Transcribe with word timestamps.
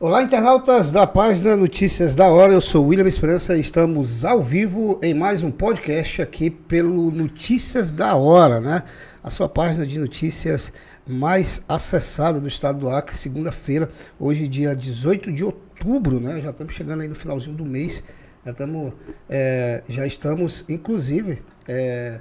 Olá, 0.00 0.22
internautas 0.22 0.92
da 0.92 1.08
página 1.08 1.56
Notícias 1.56 2.14
da 2.14 2.30
Hora. 2.30 2.52
Eu 2.52 2.60
sou 2.60 2.86
William 2.86 3.08
Esperança 3.08 3.56
e 3.56 3.60
estamos 3.60 4.24
ao 4.24 4.40
vivo 4.40 5.00
em 5.02 5.12
mais 5.12 5.42
um 5.42 5.50
podcast 5.50 6.22
aqui 6.22 6.50
pelo 6.50 7.10
Notícias 7.10 7.90
da 7.90 8.14
Hora, 8.14 8.60
né? 8.60 8.84
A 9.24 9.28
sua 9.28 9.48
página 9.48 9.84
de 9.84 9.98
notícias 9.98 10.72
mais 11.04 11.60
acessada 11.68 12.40
do 12.40 12.46
estado 12.46 12.78
do 12.78 12.88
Acre, 12.88 13.16
segunda-feira, 13.16 13.90
hoje, 14.20 14.46
dia 14.46 14.72
18 14.72 15.32
de 15.32 15.42
outubro, 15.42 16.20
né? 16.20 16.40
Já 16.40 16.50
estamos 16.50 16.74
chegando 16.74 17.00
aí 17.00 17.08
no 17.08 17.16
finalzinho 17.16 17.56
do 17.56 17.64
mês. 17.64 18.00
Já 18.44 18.52
estamos, 18.52 18.92
é, 19.28 19.82
já 19.88 20.06
estamos 20.06 20.64
inclusive, 20.68 21.42
é, 21.66 22.20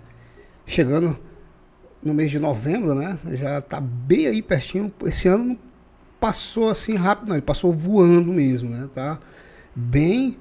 chegando 0.65 1.15
no 2.01 2.11
mês 2.11 2.31
de 2.31 2.39
novembro, 2.39 2.95
né? 2.95 3.19
Já 3.33 3.59
está 3.59 3.79
bem 3.79 4.25
aí 4.25 4.41
pertinho. 4.41 4.91
Esse 5.05 5.27
ano 5.27 5.55
passou 6.19 6.69
assim 6.69 6.95
rápido, 6.95 7.29
não, 7.29 7.35
ele 7.35 7.41
passou 7.41 7.71
voando 7.71 8.31
mesmo, 8.31 8.69
né? 8.69 8.89
Tá 8.93 9.19
bem. 9.75 10.37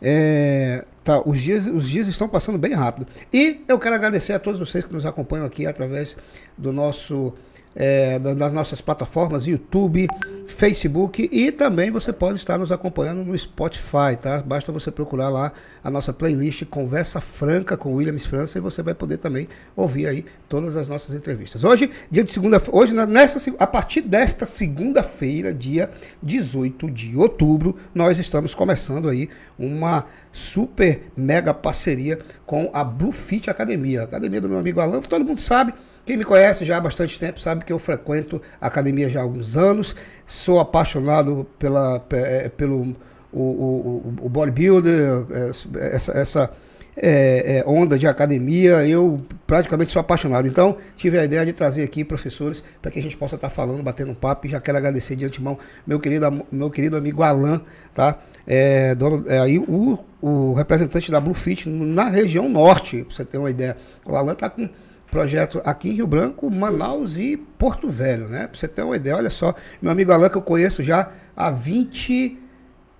É, 0.00 0.84
tá, 1.02 1.20
os, 1.26 1.40
dias, 1.40 1.66
os 1.66 1.88
dias 1.88 2.06
estão 2.06 2.28
passando 2.28 2.58
bem 2.58 2.72
rápido. 2.72 3.06
E 3.32 3.64
eu 3.66 3.78
quero 3.78 3.94
agradecer 3.94 4.32
a 4.32 4.38
todos 4.38 4.60
vocês 4.60 4.84
que 4.84 4.92
nos 4.92 5.04
acompanham 5.04 5.46
aqui 5.46 5.66
através 5.66 6.16
do 6.56 6.72
nosso 6.72 7.34
é, 7.78 8.18
das 8.18 8.52
nossas 8.52 8.80
plataformas 8.80 9.46
YouTube, 9.46 10.08
Facebook 10.48 11.28
e 11.30 11.52
também 11.52 11.92
você 11.92 12.12
pode 12.12 12.36
estar 12.36 12.58
nos 12.58 12.72
acompanhando 12.72 13.24
no 13.24 13.38
Spotify, 13.38 14.16
tá? 14.20 14.42
Basta 14.44 14.72
você 14.72 14.90
procurar 14.90 15.28
lá 15.28 15.52
a 15.84 15.88
nossa 15.88 16.12
playlist 16.12 16.64
Conversa 16.64 17.20
Franca 17.20 17.76
com 17.76 17.94
Williams 17.94 18.26
França 18.26 18.58
e 18.58 18.60
você 18.60 18.82
vai 18.82 18.94
poder 18.94 19.18
também 19.18 19.46
ouvir 19.76 20.08
aí 20.08 20.24
todas 20.48 20.74
as 20.74 20.88
nossas 20.88 21.14
entrevistas. 21.14 21.62
Hoje, 21.62 21.88
dia 22.10 22.24
de 22.24 22.32
segunda, 22.32 22.60
hoje 22.72 22.92
nessa 22.92 23.38
a 23.60 23.66
partir 23.66 24.00
desta 24.00 24.44
segunda-feira, 24.44 25.54
dia 25.54 25.88
18 26.20 26.90
de 26.90 27.16
outubro, 27.16 27.76
nós 27.94 28.18
estamos 28.18 28.56
começando 28.56 29.08
aí 29.08 29.28
uma 29.56 30.06
super 30.32 31.02
mega 31.16 31.54
parceria 31.54 32.18
com 32.44 32.70
a 32.72 32.82
Bluefit 32.82 33.48
Academia, 33.48 34.00
a 34.00 34.04
academia 34.04 34.40
do 34.40 34.48
meu 34.48 34.58
amigo 34.58 34.80
Alan, 34.80 35.00
todo 35.00 35.24
mundo 35.24 35.40
sabe 35.40 35.72
quem 36.08 36.16
me 36.16 36.24
conhece 36.24 36.64
já 36.64 36.78
há 36.78 36.80
bastante 36.80 37.18
tempo 37.18 37.38
sabe 37.38 37.66
que 37.66 37.70
eu 37.70 37.78
frequento 37.78 38.40
a 38.58 38.66
academia 38.66 39.10
já 39.10 39.20
há 39.20 39.22
alguns 39.22 39.58
anos. 39.58 39.94
Sou 40.26 40.58
apaixonado 40.58 41.46
pela, 41.58 42.02
é, 42.12 42.48
pelo 42.48 42.96
o, 43.30 43.42
o, 43.42 44.14
o 44.22 44.28
bodybuilder, 44.30 45.26
é, 45.30 45.50
essa, 45.94 46.18
essa 46.18 46.50
é, 46.96 47.58
é, 47.58 47.64
onda 47.66 47.98
de 47.98 48.06
academia. 48.06 48.86
Eu 48.88 49.18
praticamente 49.46 49.92
sou 49.92 50.00
apaixonado. 50.00 50.48
Então, 50.48 50.78
tive 50.96 51.18
a 51.18 51.24
ideia 51.26 51.44
de 51.44 51.52
trazer 51.52 51.82
aqui 51.82 52.02
professores 52.02 52.64
para 52.80 52.90
que 52.90 52.98
a 52.98 53.02
gente 53.02 53.14
possa 53.14 53.34
estar 53.34 53.50
falando, 53.50 53.82
batendo 53.82 54.10
um 54.10 54.14
papo. 54.14 54.46
E 54.46 54.48
já 54.48 54.62
quero 54.62 54.78
agradecer 54.78 55.14
de 55.14 55.26
antemão 55.26 55.58
meu 55.86 56.00
querido, 56.00 56.46
meu 56.50 56.70
querido 56.70 56.96
amigo 56.96 57.22
Alan, 57.22 57.60
tá? 57.94 58.18
É, 58.46 58.94
dono, 58.94 59.26
é, 59.28 59.40
aí 59.40 59.58
o, 59.58 59.98
o 60.22 60.54
representante 60.54 61.10
da 61.10 61.20
Blue 61.20 61.34
Fit 61.34 61.68
na 61.68 62.08
região 62.08 62.48
norte, 62.48 63.04
para 63.04 63.14
você 63.14 63.26
ter 63.26 63.36
uma 63.36 63.50
ideia. 63.50 63.76
O 64.06 64.16
Alan 64.16 64.32
está 64.32 64.48
com 64.48 64.70
projeto 65.10 65.60
aqui 65.64 65.88
em 65.88 65.92
Rio 65.92 66.06
Branco, 66.06 66.50
Manaus 66.50 67.16
e 67.16 67.36
Porto 67.36 67.88
Velho, 67.88 68.28
né? 68.28 68.46
Pra 68.46 68.58
você 68.58 68.68
ter 68.68 68.82
uma 68.82 68.96
ideia, 68.96 69.16
olha 69.16 69.30
só, 69.30 69.54
meu 69.80 69.90
amigo 69.90 70.12
Alan, 70.12 70.28
que 70.28 70.36
eu 70.36 70.42
conheço 70.42 70.82
já 70.82 71.10
há 71.36 71.50
20, 71.50 72.38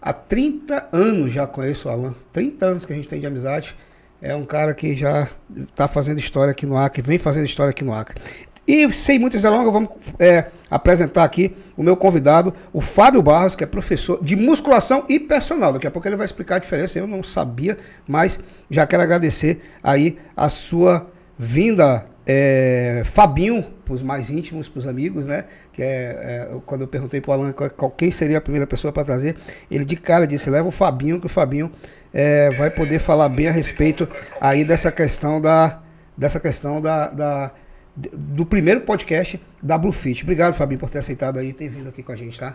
há 0.01 0.13
30 0.13 0.89
anos 0.93 1.33
já 1.33 1.47
conheço 1.47 1.89
o 1.89 1.91
Alan. 1.91 2.15
30 2.33 2.67
anos 2.67 2.85
que 2.85 2.93
a 2.93 2.97
gente 2.97 3.09
tem 3.09 3.21
de 3.21 3.27
amizade. 3.27 3.77
É 4.21 4.35
um 4.35 4.45
cara 4.45 4.75
que 4.75 4.97
já 4.97 5.29
está 5.71 5.87
fazendo 5.87 6.19
história 6.19 6.51
aqui 6.51 6.67
no 6.67 6.77
Acre, 6.77 7.03
vem 7.03 7.19
fazendo 7.19 7.45
história 7.45 7.71
aqui 7.71 7.85
no 7.85 7.95
Acre. 7.95 8.21
E 8.67 8.93
sem 8.93 9.19
muitas 9.19 9.41
delongas, 9.41 9.73
vamos 9.73 9.89
é, 10.19 10.47
apresentar 10.71 11.25
aqui 11.25 11.57
o 11.75 11.83
meu 11.83 11.97
convidado, 11.97 12.53
o 12.71 12.83
Fábio 12.83 13.23
Barros, 13.23 13.55
que 13.55 13.65
é 13.65 13.67
professor 13.67 14.23
de 14.23 14.37
musculação 14.37 15.07
e 15.09 15.19
personal. 15.19 15.73
Daqui 15.73 15.87
a 15.87 15.91
pouco 15.91 16.07
ele 16.07 16.17
vai 16.17 16.27
explicar 16.27 16.57
a 16.57 16.59
diferença, 16.59 16.99
eu 16.99 17.07
não 17.07 17.23
sabia, 17.23 17.79
mas 18.07 18.39
já 18.71 18.87
quero 18.87 19.03
agradecer 19.03 19.63
aí 19.83 20.19
a 20.37 20.51
sua 20.51 21.11
vinda 21.39 22.05
é, 22.27 23.03
Fabinho, 23.07 23.63
para 23.85 23.95
os 23.95 24.03
mais 24.03 24.29
íntimos, 24.29 24.69
para 24.69 24.81
os 24.81 24.87
amigos, 24.87 25.27
né? 25.27 25.45
Que 25.73 25.83
é, 25.83 25.87
é, 25.87 26.49
quando 26.67 26.83
eu 26.83 26.89
perguntei 26.89 27.23
para 27.23 27.31
o 27.31 27.33
Alan 27.33 27.53
qual, 27.53 27.91
quem 27.91 28.11
seria 28.11 28.37
a 28.37 28.41
primeira 28.41 28.67
pessoa 28.67 28.93
para 28.93 29.03
trazer, 29.05 29.37
ele 29.71 29.85
de 29.85 29.97
cara 29.97 30.27
disse: 30.27 30.51
leva 30.51 30.69
o 30.69 30.71
Fabinho, 30.71 31.19
que 31.19 31.27
o 31.27 31.29
Fabinho 31.31 31.73
é, 32.13 32.51
vai 32.51 32.71
poder 32.71 32.99
falar 32.99 33.31
bem 33.31 33.49
a 33.49 33.51
respeito 33.51 34.07
aí 34.41 34.63
dessa 34.63 34.93
questão 34.93 35.41
da 35.41 35.81
dessa 36.17 36.39
questão 36.39 36.83
da, 36.83 37.09
da 37.09 37.53
do 37.97 38.45
primeiro 38.45 38.83
podcast 38.83 39.41
da 39.63 39.79
Bluefit. 39.79 40.23
Obrigado, 40.23 40.55
Fabinho, 40.55 40.79
por 40.79 40.91
ter 40.91 40.99
aceitado 40.99 41.39
aí 41.39 41.49
e 41.49 41.53
ter 41.53 41.69
vindo 41.69 41.89
aqui 41.89 42.03
com 42.03 42.13
a 42.13 42.17
gente, 42.17 42.39
tá? 42.39 42.55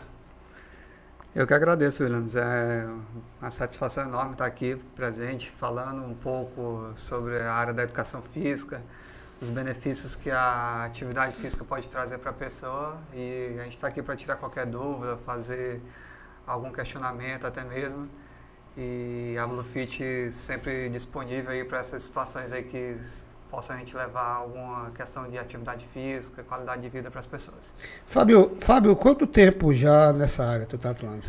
Eu 1.35 1.47
que 1.47 1.53
agradeço, 1.55 2.03
Williams. 2.03 2.35
É 2.35 2.87
uma 3.41 3.49
satisfação 3.49 4.03
enorme 4.03 4.33
estar 4.33 4.45
aqui 4.45 4.75
presente, 4.95 5.49
falando 5.49 6.03
um 6.05 6.13
pouco 6.13 6.93
sobre 6.95 7.39
a 7.39 7.51
área 7.51 7.73
da 7.73 7.81
educação 7.81 8.21
física, 8.21 8.83
os 9.41 9.49
benefícios 9.49 10.13
que 10.13 10.29
a 10.29 10.83
atividade 10.83 11.35
física 11.37 11.65
pode 11.65 11.87
trazer 11.87 12.19
para 12.19 12.29
a 12.29 12.33
pessoa. 12.33 13.01
E 13.11 13.57
a 13.59 13.63
gente 13.63 13.77
está 13.77 13.87
aqui 13.87 14.03
para 14.03 14.15
tirar 14.15 14.35
qualquer 14.35 14.67
dúvida, 14.67 15.17
fazer 15.25 15.81
algum 16.45 16.71
questionamento 16.71 17.47
até 17.47 17.63
mesmo. 17.63 18.07
E 18.77 19.35
a 19.41 19.47
Bluefit 19.47 20.31
sempre 20.31 20.87
disponível 20.89 21.49
aí 21.49 21.63
para 21.63 21.79
essas 21.79 22.03
situações 22.03 22.51
aí 22.51 22.61
que 22.61 22.95
possa 23.53 23.75
a 23.75 23.77
gente 23.77 23.95
levar 23.95 24.37
alguma 24.37 24.89
questão 24.89 25.29
de 25.29 25.37
atividade 25.37 25.85
física, 25.93 26.41
qualidade 26.41 26.81
de 26.81 26.89
vida 26.89 27.11
para 27.11 27.19
as 27.19 27.27
pessoas. 27.27 27.71
Fábio, 28.03 28.57
Fábio, 28.59 28.95
quanto 28.95 29.27
tempo 29.27 29.71
já 29.71 30.11
nessa 30.11 30.43
área 30.43 30.65
tu 30.65 30.75
está 30.75 30.89
atuando? 30.89 31.23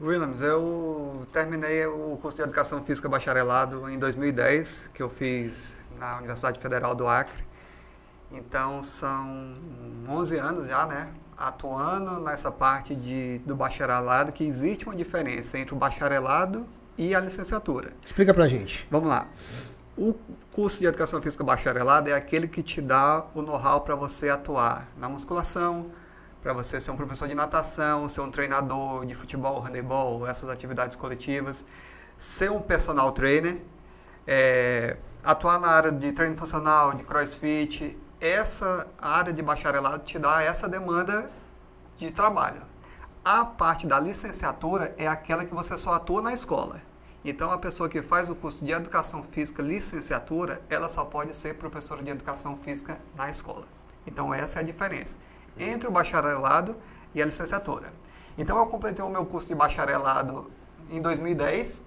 Williams, 0.00 0.42
eu 0.42 1.24
terminei 1.32 1.86
o 1.86 2.18
curso 2.20 2.38
de 2.38 2.42
Educação 2.42 2.82
Física 2.82 3.08
Bacharelado 3.08 3.88
em 3.88 3.96
2010, 3.96 4.90
que 4.92 5.00
eu 5.00 5.08
fiz 5.08 5.76
na 6.00 6.16
Universidade 6.16 6.58
Federal 6.58 6.96
do 6.96 7.06
Acre. 7.06 7.44
Então, 8.32 8.82
são 8.82 9.54
11 10.08 10.36
anos 10.36 10.66
já, 10.66 10.84
né, 10.84 11.10
atuando 11.38 12.18
nessa 12.18 12.50
parte 12.50 12.96
de, 12.96 13.38
do 13.46 13.54
bacharelado, 13.54 14.32
que 14.32 14.42
existe 14.42 14.84
uma 14.84 14.96
diferença 14.96 15.56
entre 15.56 15.76
o 15.76 15.78
bacharelado 15.78 16.66
e 16.98 17.14
a 17.14 17.20
licenciatura. 17.20 17.92
Explica 18.04 18.34
pra 18.34 18.48
gente. 18.48 18.84
Vamos 18.90 19.08
lá. 19.08 19.28
O 20.02 20.14
curso 20.50 20.80
de 20.80 20.86
Educação 20.86 21.20
Física 21.20 21.44
Bacharelado 21.44 22.08
é 22.08 22.14
aquele 22.14 22.48
que 22.48 22.62
te 22.62 22.80
dá 22.80 23.26
o 23.34 23.42
know-how 23.42 23.82
para 23.82 23.94
você 23.94 24.30
atuar 24.30 24.88
na 24.96 25.10
musculação, 25.10 25.90
para 26.42 26.54
você 26.54 26.80
ser 26.80 26.90
um 26.90 26.96
professor 26.96 27.28
de 27.28 27.34
natação, 27.34 28.08
ser 28.08 28.22
um 28.22 28.30
treinador 28.30 29.04
de 29.04 29.14
futebol, 29.14 29.60
handebol, 29.60 30.26
essas 30.26 30.48
atividades 30.48 30.96
coletivas, 30.96 31.66
ser 32.16 32.50
um 32.50 32.62
personal 32.62 33.12
trainer, 33.12 33.60
é, 34.26 34.96
atuar 35.22 35.60
na 35.60 35.68
área 35.68 35.92
de 35.92 36.12
treino 36.12 36.34
funcional, 36.34 36.94
de 36.94 37.04
crossfit. 37.04 37.98
Essa 38.18 38.86
área 38.98 39.34
de 39.34 39.42
bacharelado 39.42 40.02
te 40.02 40.18
dá 40.18 40.42
essa 40.42 40.66
demanda 40.66 41.30
de 41.98 42.10
trabalho. 42.10 42.62
A 43.22 43.44
parte 43.44 43.86
da 43.86 44.00
licenciatura 44.00 44.94
é 44.96 45.06
aquela 45.06 45.44
que 45.44 45.52
você 45.52 45.76
só 45.76 45.92
atua 45.92 46.22
na 46.22 46.32
escola. 46.32 46.88
Então, 47.22 47.50
a 47.50 47.58
pessoa 47.58 47.86
que 47.86 48.00
faz 48.00 48.30
o 48.30 48.34
curso 48.34 48.64
de 48.64 48.72
Educação 48.72 49.22
Física 49.22 49.62
licenciatura, 49.62 50.62
ela 50.70 50.88
só 50.88 51.04
pode 51.04 51.36
ser 51.36 51.54
professora 51.54 52.02
de 52.02 52.10
Educação 52.10 52.56
Física 52.56 52.98
na 53.14 53.28
escola. 53.28 53.66
Então, 54.06 54.32
essa 54.32 54.58
é 54.58 54.62
a 54.62 54.64
diferença 54.64 55.18
entre 55.58 55.86
o 55.86 55.90
bacharelado 55.90 56.74
e 57.14 57.20
a 57.20 57.26
licenciatura. 57.26 57.92
Então, 58.38 58.56
eu 58.56 58.66
completei 58.66 59.04
o 59.04 59.10
meu 59.10 59.26
curso 59.26 59.48
de 59.48 59.54
bacharelado 59.54 60.50
em 60.90 60.98
2010 60.98 61.82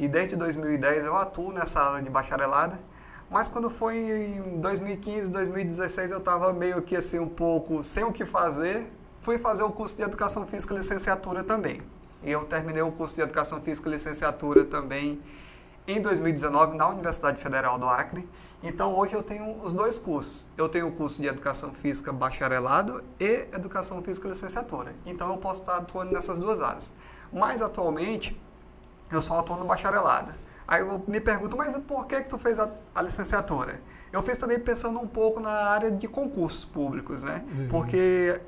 e 0.00 0.08
desde 0.08 0.34
2010 0.34 1.04
eu 1.04 1.16
atuo 1.16 1.52
nessa 1.52 1.80
área 1.80 2.02
de 2.02 2.10
bacharelado. 2.10 2.76
Mas 3.30 3.48
quando 3.48 3.70
foi 3.70 3.96
em 3.96 4.60
2015, 4.60 5.30
2016, 5.30 6.10
eu 6.10 6.18
estava 6.18 6.52
meio 6.52 6.82
que 6.82 6.96
assim 6.96 7.20
um 7.20 7.28
pouco 7.28 7.84
sem 7.84 8.02
o 8.02 8.12
que 8.12 8.26
fazer, 8.26 8.90
fui 9.20 9.38
fazer 9.38 9.62
o 9.62 9.70
curso 9.70 9.94
de 9.94 10.02
Educação 10.02 10.44
Física 10.44 10.74
licenciatura 10.74 11.44
também. 11.44 11.80
Eu 12.22 12.44
terminei 12.44 12.82
o 12.82 12.92
curso 12.92 13.14
de 13.14 13.20
Educação 13.20 13.60
Física 13.60 13.88
e 13.88 13.92
Licenciatura 13.92 14.64
também 14.64 15.20
em 15.86 16.00
2019 16.00 16.76
na 16.76 16.88
Universidade 16.88 17.40
Federal 17.40 17.78
do 17.78 17.86
Acre. 17.86 18.28
Então 18.62 18.94
hoje 18.94 19.14
eu 19.14 19.22
tenho 19.22 19.56
os 19.62 19.72
dois 19.72 19.98
cursos. 19.98 20.46
Eu 20.56 20.68
tenho 20.68 20.88
o 20.88 20.92
curso 20.92 21.20
de 21.20 21.28
Educação 21.28 21.72
Física 21.72 22.12
Bacharelado 22.12 23.02
e 23.18 23.46
Educação 23.52 24.00
Física 24.02 24.28
Licenciatura. 24.28 24.94
Então 25.04 25.30
eu 25.30 25.38
posso 25.38 25.62
estar 25.62 25.76
atuando 25.76 26.12
nessas 26.12 26.38
duas 26.38 26.60
áreas. 26.60 26.92
Mas 27.32 27.60
atualmente 27.60 28.40
eu 29.10 29.20
só 29.20 29.40
atuo 29.40 29.56
no 29.56 29.64
bacharelado. 29.64 30.32
Aí 30.66 30.80
eu 30.80 31.02
me 31.06 31.20
pergunto, 31.20 31.56
mas 31.56 31.76
por 31.76 32.06
que 32.06 32.22
que 32.22 32.28
tu 32.28 32.38
fez 32.38 32.58
a, 32.58 32.70
a 32.94 33.02
licenciatura? 33.02 33.80
Eu 34.12 34.22
fiz 34.22 34.38
também 34.38 34.58
pensando 34.58 35.00
um 35.00 35.06
pouco 35.06 35.40
na 35.40 35.50
área 35.50 35.90
de 35.90 36.06
concursos 36.06 36.64
públicos, 36.64 37.22
né? 37.22 37.44
Uhum. 37.46 37.68
Porque 37.68 38.40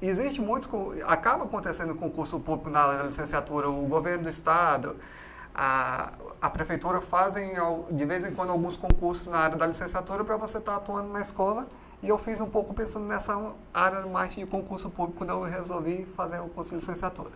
existe 0.00 0.40
muitos, 0.40 0.68
acaba 1.06 1.44
acontecendo 1.44 1.94
concurso 1.94 2.40
público 2.40 2.70
na 2.70 3.04
licenciatura, 3.04 3.68
o 3.68 3.86
governo 3.86 4.24
do 4.24 4.28
estado, 4.28 4.96
a, 5.54 6.12
a 6.42 6.50
prefeitura 6.50 7.00
fazem 7.00 7.52
de 7.90 8.04
vez 8.04 8.24
em 8.24 8.34
quando 8.34 8.50
alguns 8.50 8.76
concursos 8.76 9.28
na 9.28 9.38
área 9.38 9.56
da 9.56 9.66
licenciatura 9.66 10.24
para 10.24 10.36
você 10.36 10.58
estar 10.58 10.72
tá 10.72 10.78
atuando 10.78 11.12
na 11.12 11.20
escola 11.20 11.66
E 12.02 12.08
eu 12.08 12.18
fiz 12.18 12.40
um 12.40 12.50
pouco 12.50 12.74
pensando 12.74 13.06
nessa 13.06 13.54
área 13.72 14.04
mais 14.06 14.34
de 14.34 14.44
concurso 14.44 14.90
público 14.90 15.18
quando 15.18 15.30
eu 15.30 15.42
resolvi 15.42 16.06
fazer 16.16 16.40
o 16.40 16.48
curso 16.48 16.70
de 16.70 16.76
licenciatura. 16.76 17.30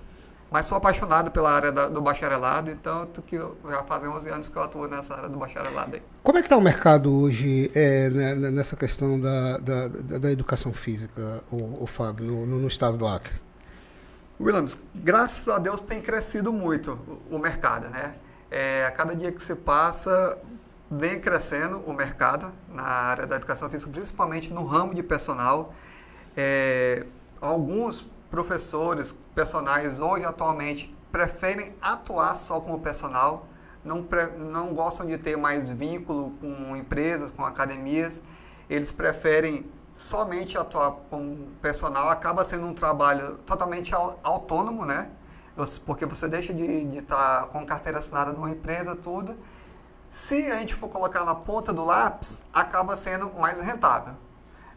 Mas 0.51 0.65
sou 0.65 0.79
apaixonado 0.79 1.31
pela 1.31 1.51
área 1.51 1.71
da, 1.71 1.89
do 1.89 2.01
bacharelado, 2.01 2.71
então 2.71 3.07
que 3.27 3.37
eu, 3.37 3.57
já 3.69 3.83
fazem 3.83 4.09
11 4.09 4.29
anos 4.31 4.49
que 4.49 4.57
eu 4.57 4.63
atuo 4.63 4.89
nessa 4.89 5.15
área 5.15 5.29
do 5.29 5.39
bacharelado. 5.39 5.97
Aí. 5.97 6.03
Como 6.23 6.39
é 6.39 6.41
que 6.41 6.47
está 6.47 6.57
o 6.57 6.61
mercado 6.61 7.13
hoje 7.13 7.71
é, 7.75 8.09
né, 8.09 8.35
nessa 8.35 8.75
questão 8.75 9.21
da, 9.21 9.59
da, 9.59 9.89
da, 9.89 10.33
educação 10.33 10.73
física, 10.73 11.43
o, 11.51 11.83
o 11.83 11.87
Fábio, 11.87 12.27
no, 12.27 12.47
no, 12.47 12.59
no, 12.61 12.69
estado 12.69 12.97
do 12.97 13.07
Acre? 13.07 13.35
Williams, 14.41 14.79
graças 14.95 15.49
a 15.49 15.59
Deus 15.59 15.83
tem 15.83 16.01
crescido 16.01 16.51
muito 16.51 16.99
o, 17.31 17.37
o 17.37 17.39
mercado, 17.39 17.91
né? 17.91 18.15
É, 18.51 18.87
a 18.87 18.91
cada 18.91 19.15
dia 19.15 19.31
que 19.31 19.43
se 19.43 19.55
passa, 19.55 20.39
vem 20.91 21.21
crescendo 21.21 21.81
o 21.81 21.93
mercado 21.93 22.51
na 22.73 22.85
área 22.85 23.27
da 23.27 23.37
educação 23.37 23.69
física, 23.69 23.91
principalmente 23.91 24.51
no 24.51 24.65
ramo 24.65 24.95
de 24.95 25.03
personal. 25.03 25.73
É, 26.35 27.05
alguns 27.41 28.07
professores, 28.31 29.15
personagens 29.35 30.01
hoje 30.01 30.25
atualmente 30.25 30.95
preferem 31.11 31.75
atuar 31.81 32.37
só 32.37 32.61
como 32.61 32.79
personal, 32.81 33.47
não, 33.85 34.03
pre, 34.03 34.27
não 34.27 34.75
gostam 34.75 35.07
de 35.07 35.17
ter 35.17 35.37
mais 35.37 35.71
vínculo 35.71 36.33
com 36.41 36.77
empresas, 36.77 37.31
com 37.31 37.45
academias, 37.45 38.23
eles 38.69 38.93
preferem 38.93 39.71
somente 39.95 40.57
atuar 40.57 40.93
como 41.11 41.49
personal, 41.63 42.09
acaba 42.09 42.45
sendo 42.45 42.67
um 42.67 42.75
trabalho 42.75 43.39
totalmente 43.39 43.93
autônomo, 44.23 44.85
né? 44.85 45.11
Porque 45.85 46.07
você 46.07 46.29
deixa 46.29 46.55
de 46.55 46.99
estar 46.99 47.41
tá 47.41 47.47
com 47.49 47.67
carteira 47.67 47.99
assinada 47.99 48.33
numa 48.33 48.51
empresa, 48.51 48.95
tudo. 48.95 49.37
Se 50.09 50.51
a 50.51 50.59
gente 50.61 50.75
for 50.75 50.89
colocar 50.89 51.25
na 51.25 51.35
ponta 51.35 51.73
do 51.73 51.85
lápis, 51.85 52.45
acaba 52.53 52.97
sendo 52.97 53.33
mais 53.39 53.59
rentável. 53.61 54.15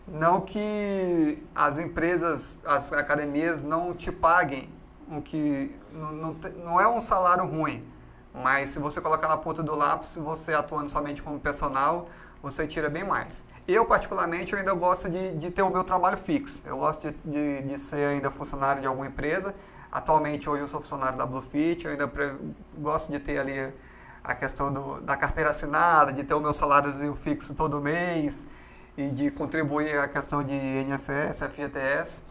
Não 0.08 0.42
que 0.42 1.42
as 1.54 1.78
empresas, 1.78 2.62
as 2.66 2.92
academias 2.92 3.64
não 3.64 3.94
te 3.94 4.12
paguem 4.12 4.70
o 5.10 5.22
que 5.22 5.76
não, 5.92 6.12
não, 6.12 6.36
não 6.64 6.82
é 6.82 6.88
um 6.88 7.02
salário 7.02 7.46
ruim, 7.46 7.82
mas 8.34 8.72
se 8.72 8.80
você 8.80 9.02
colocar 9.02 9.28
na 9.28 9.38
ponta 9.38 9.62
do 9.62 9.76
lápis, 9.76 10.16
você 10.16 10.54
atuando 10.54 10.90
somente 10.90 11.22
como 11.22 11.40
personal, 11.40 12.08
você 12.42 12.66
tira 12.66 12.90
bem 12.90 13.04
mais. 13.04 13.46
Eu, 13.68 13.86
particularmente, 13.86 14.54
eu 14.54 14.60
ainda 14.60 14.74
gosto 14.74 15.10
de, 15.10 15.36
de 15.36 15.52
ter 15.52 15.62
o 15.62 15.70
meu 15.70 15.84
trabalho 15.84 16.18
fixo. 16.18 16.64
Eu 16.66 16.78
gosto 16.78 17.12
de, 17.12 17.18
de, 17.24 17.62
de, 17.68 17.78
ser 17.78 18.08
ainda 18.08 18.32
funcionário 18.32 18.82
de 18.82 18.88
alguma 18.88 19.06
empresa. 19.06 19.54
Atualmente, 19.92 20.50
hoje 20.50 20.64
eu 20.64 20.68
sou 20.68 20.80
funcionário 20.80 21.18
da 21.18 21.26
Bluefit, 21.26 21.86
eu 21.86 21.92
ainda 21.92 22.08
pre, 22.08 22.34
gosto 22.78 23.12
de 23.12 23.20
ter 23.20 23.38
ali 23.38 23.72
a 24.24 24.34
questão 24.34 24.72
do, 24.72 25.02
da 25.02 25.18
carteira 25.18 25.52
assinada, 25.52 26.14
de 26.14 26.24
ter 26.24 26.34
o 26.34 26.40
meu 26.40 26.54
salário 26.54 27.16
fixo 27.16 27.54
todo 27.54 27.80
mês 27.80 28.46
e 28.98 29.10
de 29.10 29.32
contribuir 29.32 30.00
a 30.00 30.08
questão 30.08 30.44
de 30.44 30.54
INSS, 30.54 31.42
FGTS, 31.50 32.22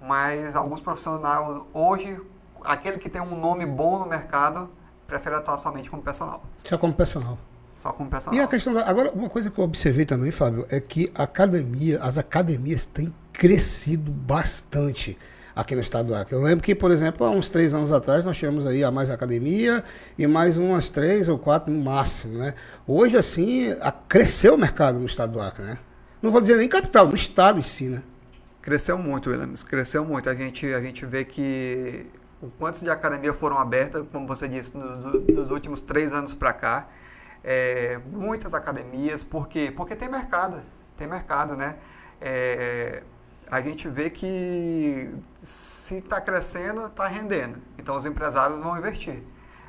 mas 0.00 0.54
alguns 0.54 0.80
profissionais 0.80 1.62
hoje, 1.72 2.20
aquele 2.64 2.98
que 2.98 3.08
tem 3.08 3.22
um 3.22 3.38
nome 3.38 3.64
bom 3.64 3.98
no 3.98 4.06
mercado, 4.06 4.68
prefere 5.06 5.36
atuar 5.36 5.58
somente 5.58 5.90
como 5.90 6.02
personal. 6.02 6.42
Só 6.62 6.76
como 6.76 6.92
personal. 6.92 7.38
Só 7.72 7.92
como 7.92 8.08
personal. 8.08 8.38
E 8.38 8.42
a 8.42 8.46
questão 8.46 8.72
da, 8.72 8.86
agora 8.88 9.10
uma 9.12 9.28
coisa 9.28 9.50
que 9.50 9.58
eu 9.58 9.64
observei 9.64 10.04
também, 10.04 10.30
Fábio, 10.30 10.66
é 10.70 10.80
que 10.80 11.10
a 11.14 11.24
academia, 11.24 12.02
as 12.02 12.18
academias 12.18 12.86
têm 12.86 13.12
crescido 13.32 14.10
bastante 14.10 15.18
aqui 15.54 15.74
no 15.74 15.80
estado 15.80 16.06
do 16.06 16.14
Acre. 16.14 16.34
Eu 16.34 16.42
lembro 16.42 16.64
que, 16.64 16.74
por 16.74 16.90
exemplo, 16.90 17.26
há 17.26 17.30
uns 17.30 17.48
três 17.48 17.72
anos 17.72 17.92
atrás 17.92 18.24
nós 18.24 18.36
tínhamos 18.36 18.66
aí 18.66 18.82
a 18.82 18.90
Mais 18.90 19.08
Academia 19.08 19.84
e 20.18 20.26
mais 20.26 20.58
umas 20.58 20.88
três 20.88 21.28
ou 21.28 21.38
quatro 21.38 21.72
no 21.72 21.82
máximo, 21.82 22.38
né? 22.38 22.54
Hoje, 22.86 23.16
assim, 23.16 23.68
cresceu 24.08 24.54
o 24.54 24.58
mercado 24.58 24.98
no 24.98 25.06
estado 25.06 25.32
do 25.32 25.40
Acre, 25.40 25.64
né? 25.64 25.78
Não 26.24 26.30
vou 26.30 26.40
dizer 26.40 26.56
nem 26.56 26.66
capital, 26.66 27.06
no 27.06 27.14
estado 27.14 27.58
em 27.58 27.62
si, 27.62 27.84
né? 27.90 28.02
Cresceu 28.62 28.96
muito, 28.96 29.28
Williams, 29.28 29.62
cresceu 29.62 30.02
muito. 30.06 30.30
A 30.30 30.34
gente, 30.34 30.72
a 30.72 30.80
gente 30.80 31.04
vê 31.04 31.22
que 31.22 32.06
o 32.40 32.48
quantos 32.48 32.80
de 32.80 32.88
academia 32.88 33.34
foram 33.34 33.58
abertas, 33.58 34.06
como 34.10 34.26
você 34.26 34.48
disse, 34.48 34.74
nos, 34.74 35.04
nos 35.04 35.50
últimos 35.50 35.82
três 35.82 36.14
anos 36.14 36.32
para 36.32 36.54
cá. 36.54 36.88
É, 37.44 38.00
muitas 38.10 38.54
academias, 38.54 39.22
por 39.22 39.48
quê? 39.48 39.70
Porque 39.76 39.94
tem 39.94 40.08
mercado, 40.08 40.62
tem 40.96 41.06
mercado, 41.06 41.58
né? 41.58 41.76
É, 42.22 43.02
a 43.50 43.60
gente 43.60 43.86
vê 43.86 44.08
que 44.08 45.14
se 45.42 45.96
está 45.96 46.22
crescendo, 46.22 46.86
está 46.86 47.06
rendendo. 47.06 47.58
Então 47.78 47.94
os 47.98 48.06
empresários 48.06 48.58
vão 48.58 48.78
investir, 48.78 49.22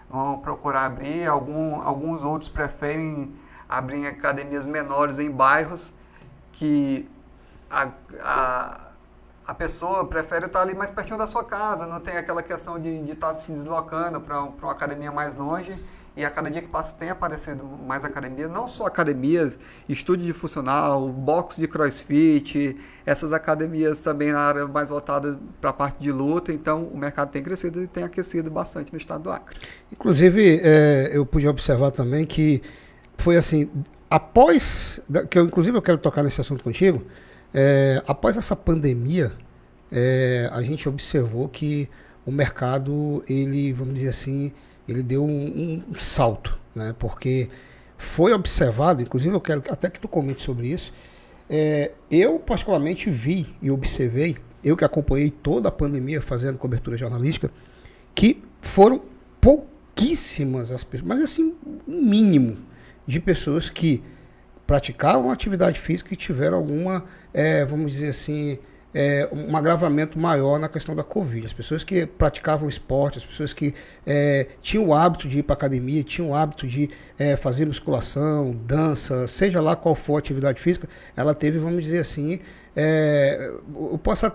vão 0.10 0.40
procurar 0.40 0.86
abrir. 0.86 1.28
Algum, 1.28 1.81
alguns 1.81 2.24
outros 2.24 2.48
preferem 2.48 3.28
abrir 3.68 4.07
academias 4.07 4.66
menores 4.66 5.19
em 5.19 5.30
bairros 5.30 5.94
que 6.56 7.07
a, 7.69 7.90
a, 8.22 8.92
a 9.46 9.54
pessoa 9.54 10.06
prefere 10.06 10.46
estar 10.46 10.62
ali 10.62 10.74
mais 10.74 10.90
pertinho 10.90 11.18
da 11.18 11.28
sua 11.28 11.44
casa, 11.44 11.86
não 11.86 12.00
tem 12.00 12.18
aquela 12.18 12.42
questão 12.42 12.80
de, 12.80 13.04
de 13.04 13.12
estar 13.12 13.34
se 13.34 13.52
deslocando 13.52 14.19
para 14.19 14.42
uma 14.42 14.72
academia 14.72 15.12
mais 15.12 15.36
longe. 15.36 15.78
E 16.18 16.24
a 16.24 16.31
cada 16.31 16.50
dia 16.50 16.62
que 16.62 16.69
passa 16.69 16.96
tem 16.96 17.10
aparecido 17.10 17.66
mais 17.66 18.06
academias, 18.06 18.50
não 18.50 18.69
só 18.69 18.86
academias, 18.86 19.60
estúdio 19.90 20.25
de 20.25 20.31
funcional, 20.31 21.10
box 21.10 21.57
de 21.57 21.68
crossfit, 21.68 22.78
essas 23.06 23.34
academias 23.34 24.02
também 24.02 24.31
na 24.31 24.40
área 24.40 24.66
mais 24.66 24.88
voltada 24.88 25.38
para 25.60 25.72
a 25.72 25.74
parte 25.74 26.00
de 26.00 26.13
luta. 26.13 26.54
Então 26.54 26.86
o 26.86 26.98
mercado 26.98 27.31
tem 27.31 27.44
crescido 27.44 27.84
e 27.84 27.88
tem 27.88 28.06
aquecido 28.06 28.50
bastante 28.50 28.94
no 28.94 28.98
estado 28.98 29.24
do 29.24 29.30
Acre. 29.30 29.57
Inclusive, 29.92 30.62
é, 30.63 31.10
eu 31.12 31.25
pude 31.25 31.50
observar 31.50 31.92
também 31.92 32.25
que 32.25 32.63
foi 33.18 33.36
assim, 33.36 33.69
após, 34.10 35.00
que 35.30 35.38
eu, 35.38 35.46
inclusive 35.46 35.78
eu 35.78 35.81
quero 35.81 35.98
tocar 35.98 36.24
nesse 36.24 36.40
assunto 36.40 36.63
contigo, 36.63 37.04
é, 37.54 38.02
após 38.06 38.38
essa 38.38 38.56
pandemia, 38.56 39.31
é, 39.92 40.50
a 40.52 40.62
gente 40.62 40.88
observou 40.90 41.48
que 41.48 41.90
o 42.25 42.31
mercado, 42.31 43.24
ele, 43.30 43.72
vamos 43.72 43.94
dizer 43.94 44.10
assim, 44.10 44.52
ele 44.88 45.02
deu 45.02 45.24
um, 45.24 45.84
um, 45.90 45.94
salto, 45.96 46.60
né? 46.74 46.94
Porque 46.98 47.50
foi 47.98 48.34
observado, 48.34 49.02
inclusive 49.02 49.34
eu 49.34 49.42
quero 49.42 49.63
até 49.69 49.90
que 49.90 50.00
tu 50.00 50.07
comente 50.07 50.42
sobre 50.42 50.68
isso. 50.68 50.92
É, 51.50 51.92
eu 52.10 52.40
particularmente 52.40 53.10
vi 53.10 53.56
e 53.62 53.69
observei, 53.69 54.38
eu 54.63 54.75
que 54.75 54.84
acompanhei 54.84 55.30
toda 55.30 55.69
a 55.69 55.72
pandemia 55.72 56.22
fazendo 56.22 56.57
cobertura 56.57 56.98
jornalística, 56.98 57.52
que 58.13 58.44
foram 58.62 59.02
pouquíssimas 59.40 60.71
as 60.71 60.83
pessoas, 60.83 61.07
mas 61.07 61.21
assim, 61.21 61.56
um 61.88 62.02
mínimo 62.02 62.57
de 63.06 63.19
pessoas 63.19 63.69
que 63.69 64.04
praticavam 64.66 65.30
atividade 65.31 65.80
física 65.80 66.14
e 66.14 66.18
tiveram 66.18 66.57
alguma, 66.57 67.06
é, 67.33 67.64
vamos 67.64 67.92
dizer 67.94 68.09
assim, 68.09 68.57
é, 68.94 69.28
um 69.31 69.56
agravamento 69.57 70.18
maior 70.18 70.57
na 70.57 70.69
questão 70.69 70.95
da 70.95 71.04
Covid. 71.04 71.45
As 71.45 71.52
pessoas 71.52 71.83
que 71.83 72.06
praticavam 72.06 72.69
esporte, 72.69 73.18
as 73.18 73.26
pessoas 73.26 73.54
que 73.54 73.74
é, 74.07 74.47
tinham 74.62 74.88
o 74.88 74.94
hábito 74.94 75.28
de 75.28 75.40
ir 75.40 75.44
para 75.44 75.54
academia, 75.54 76.02
tinham 76.02 76.31
o 76.31 76.35
hábito 76.35 76.66
de 76.66 76.90
é, 77.19 77.35
fazer 77.35 77.66
musculação, 77.66 78.56
dança, 78.66 79.28
seja 79.28 79.59
lá 79.59 79.76
qual 79.76 79.94
for 79.95 80.16
a 80.16 80.19
atividade 80.19 80.62
física, 80.62 80.88
ela 81.16 81.35
teve, 81.35 81.59
vamos 81.59 81.83
dizer 81.83 82.00
assim, 82.00 82.40
é, 82.74 83.52
eu 83.76 84.00
posso, 84.02 84.26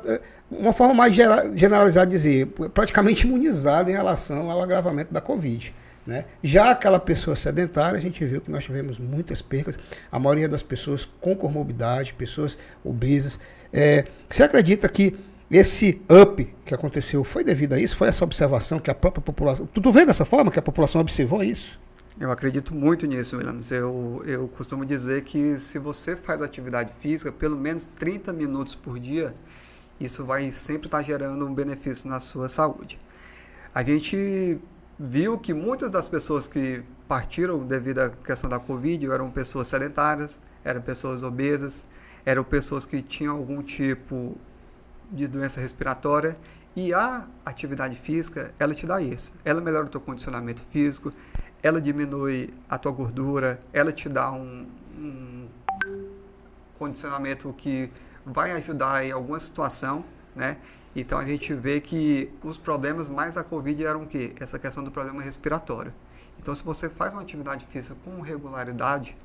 uma 0.51 0.75
forma 0.75 0.93
mais 0.93 1.15
generalizada 1.15 2.07
de 2.07 2.13
dizer, 2.13 2.47
praticamente 2.75 3.27
imunizada 3.27 3.91
em 3.91 3.95
relação 3.95 4.51
ao 4.51 4.61
agravamento 4.63 5.13
da 5.13 5.23
Covid. 5.23 5.75
Né? 6.07 6.25
Já 6.43 6.71
aquela 6.71 6.99
pessoa 6.99 7.37
sedentária, 7.37 7.97
a 7.97 8.01
gente 8.01 8.25
viu 8.25 8.41
que 8.41 8.51
nós 8.51 8.65
tivemos 8.65 8.99
muitas 8.99 9.43
percas, 9.43 9.79
a 10.11 10.19
maioria 10.19 10.49
das 10.49 10.63
pessoas 10.63 11.09
com 11.21 11.37
comorbidade, 11.37 12.15
pessoas 12.15 12.57
obesas. 12.83 13.39
É, 13.73 14.05
você 14.29 14.43
acredita 14.43 14.89
que 14.89 15.17
esse 15.51 16.01
up 16.09 16.55
que 16.65 16.75
aconteceu 16.75 17.25
foi 17.25 17.45
devido 17.45 17.73
a 17.75 17.79
isso? 17.79 17.97
Foi 17.97 18.09
essa 18.09 18.25
observação 18.25 18.79
que 18.79 18.91
a 18.91 18.95
própria 18.95 19.23
população. 19.23 19.67
Tu, 19.67 19.81
tu 19.81 19.93
vê 19.93 20.07
dessa 20.07 20.25
forma 20.25 20.51
que 20.51 20.59
a 20.59 20.63
população 20.63 21.01
observou 21.01 21.43
isso? 21.43 21.79
Eu 22.19 22.31
acredito 22.31 22.75
muito 22.75 23.07
nisso, 23.07 23.37
Williams. 23.37 23.71
Eu, 23.71 24.23
eu 24.27 24.49
costumo 24.49 24.85
dizer 24.85 25.23
que 25.23 25.59
se 25.59 25.79
você 25.79 26.17
faz 26.17 26.43
atividade 26.43 26.93
física 27.01 27.33
pelo 27.33 27.57
menos 27.57 27.85
30 27.85 28.33
minutos 28.33 28.75
por 28.75 28.99
dia, 28.99 29.35
isso 30.01 30.25
vai 30.25 30.53
sempre 30.53 30.87
estar 30.87 31.03
gerando 31.03 31.47
um 31.47 31.55
benefício 31.55 32.09
na 32.09 32.21
sua 32.21 32.49
saúde. 32.49 32.99
A 33.75 33.83
gente 33.83 34.59
viu 35.03 35.39
que 35.39 35.55
muitas 35.55 35.91
das 35.91 36.07
pessoas 36.07 36.47
que 36.47 36.83
partiram 37.09 37.67
devido 37.67 38.01
à 38.01 38.11
questão 38.11 38.51
da 38.51 38.59
Covid 38.59 39.11
eram 39.11 39.31
pessoas 39.31 39.67
sedentárias, 39.67 40.39
eram 40.63 40.83
pessoas 40.83 41.23
obesas, 41.23 41.83
eram 42.23 42.45
pessoas 42.45 42.85
que 42.85 43.01
tinham 43.01 43.35
algum 43.35 43.63
tipo 43.63 44.37
de 45.11 45.27
doença 45.27 45.59
respiratória 45.59 46.37
e 46.77 46.93
a 46.93 47.27
atividade 47.47 47.97
física, 47.97 48.53
ela 48.59 48.75
te 48.75 48.87
dá 48.87 49.01
isso. 49.01 49.33
Ela 49.43 49.63
melhora 49.63 49.87
o 49.87 49.89
teu 49.89 50.03
condicionamento 50.03 50.63
físico, 50.71 51.11
ela 51.63 51.81
diminui 51.81 52.53
a 52.69 52.77
tua 52.77 52.93
gordura, 52.93 53.59
ela 53.73 53.93
te 53.93 54.07
dá 54.07 54.31
um, 54.31 54.67
um 54.99 55.49
condicionamento 56.79 57.51
que 57.57 57.91
vai 58.25 58.53
ajudar 58.53 59.03
em 59.03 59.13
alguma 59.13 59.41
situação, 59.41 60.05
né? 60.37 60.59
Então 60.95 61.19
a 61.19 61.27
gente 61.27 61.55
vê 61.55 61.81
que 61.81 62.33
os 62.43 62.59
problemas 62.59 63.09
mais 63.09 63.37
da 63.37 63.45
Covid 63.45 63.85
eram 63.85 64.03
o 64.03 64.07
quê? 64.07 64.35
Essa 64.41 64.59
questão 64.59 64.83
do 64.83 64.91
problema 64.91 65.23
respiratório. 65.23 65.93
Então 66.39 66.55
se 66.55 66.65
você 66.65 66.89
faz 66.89 67.13
uma 67.13 67.23
atividade 67.23 67.65
física 67.67 67.97
com 68.05 68.21
regularidade, 68.21 69.17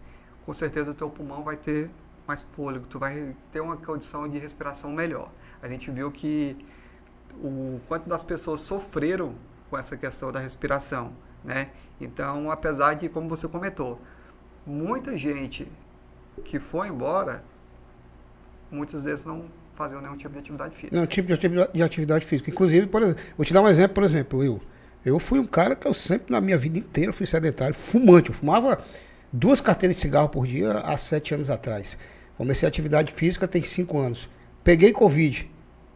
com 0.45 0.53
certeza 0.53 0.91
o 0.91 0.93
teu 0.93 1.09
pulmão 1.09 1.43
vai 1.43 1.57
ter 1.57 1.89
mais 2.27 2.43
fôlego, 2.43 2.85
tu 2.87 2.99
vai 2.99 3.35
ter 3.51 3.61
uma 3.61 3.77
condição 3.77 4.27
de 4.27 4.37
respiração 4.37 4.91
melhor. 4.91 5.31
A 5.61 5.67
gente 5.67 5.89
viu 5.89 6.11
que 6.11 6.57
o 7.35 7.79
quanto 7.87 8.07
das 8.07 8.23
pessoas 8.23 8.61
sofreram 8.61 9.35
com 9.69 9.77
essa 9.77 9.97
questão 9.97 10.31
da 10.31 10.39
respiração, 10.39 11.13
né? 11.43 11.71
Então, 11.99 12.51
apesar 12.51 12.93
de, 12.93 13.09
como 13.09 13.27
você 13.27 13.47
comentou, 13.47 13.99
muita 14.65 15.17
gente 15.17 15.71
que 16.43 16.59
foi 16.59 16.89
embora, 16.89 17.43
muitas 18.69 19.03
vezes 19.03 19.25
não 19.25 19.45
faziam 19.75 20.01
nenhum 20.01 20.15
tipo 20.15 20.33
de 20.33 20.39
atividade 20.39 20.75
física. 20.75 20.99
Não, 20.99 21.05
tipo 21.05 21.27
de 21.73 21.83
atividade 21.83 22.25
física. 22.25 22.49
Inclusive, 22.49 22.87
por 22.87 23.01
exemplo, 23.01 23.23
vou 23.37 23.45
te 23.45 23.53
dar 23.53 23.61
um 23.61 23.67
exemplo, 23.67 23.93
por 23.93 24.03
exemplo, 24.03 24.43
eu. 24.43 24.61
Eu 25.05 25.19
fui 25.19 25.37
um 25.37 25.45
cara 25.45 25.75
que 25.75 25.87
eu 25.87 25.93
sempre, 25.93 26.31
na 26.31 26.41
minha 26.41 26.57
vida 26.57 26.79
inteira, 26.79 27.13
fui 27.13 27.27
sedentário, 27.27 27.75
fumante. 27.75 28.29
Eu 28.29 28.35
fumava 28.35 28.83
duas 29.31 29.61
carteiras 29.61 29.97
de 29.97 30.01
cigarro 30.01 30.29
por 30.29 30.47
dia 30.47 30.71
há 30.79 30.97
sete 30.97 31.33
anos 31.33 31.49
atrás. 31.49 31.97
Comecei 32.37 32.65
a 32.65 32.69
atividade 32.69 33.13
física 33.13 33.47
tem 33.47 33.61
cinco 33.61 33.99
anos. 33.99 34.27
Peguei 34.63 34.91
Covid. 34.91 35.49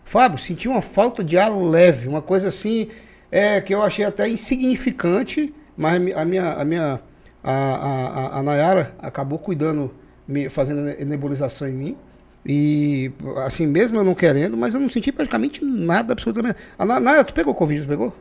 Fábio, 0.04 0.38
senti 0.38 0.68
uma 0.68 0.82
falta 0.82 1.24
de 1.24 1.38
ar 1.38 1.50
leve, 1.56 2.08
uma 2.08 2.22
coisa 2.22 2.50
assim, 2.50 2.90
é, 3.32 3.62
que 3.62 3.74
eu 3.74 3.82
achei 3.82 4.06
até 4.06 4.28
insignificante, 4.28 5.54
mas 5.78 5.96
a 6.16 6.26
minha, 6.26 6.54
a 6.54 6.66
minha, 6.66 7.00
a, 7.44 7.54
a, 7.54 8.40
a 8.40 8.44
Nayara 8.44 8.96
acabou 9.00 9.40
cuidando, 9.40 9.94
me, 10.28 10.50
fazendo 10.50 10.82
nebulização 11.06 11.68
em 11.68 11.74
mim. 11.74 11.98
E 12.46 13.12
assim, 13.46 13.68
mesmo 13.68 13.98
eu 13.98 14.04
não 14.04 14.16
querendo, 14.16 14.56
mas 14.56 14.74
eu 14.74 14.80
não 14.80 14.90
senti 14.90 15.12
praticamente 15.12 15.64
nada, 15.64 16.14
absolutamente. 16.14 16.58
A 16.78 16.86
Nayara, 16.86 17.24
tu 17.24 17.34
pegou 17.34 17.54
Covid, 17.54 17.82
tu 17.84 17.88
pegou? 17.88 18.16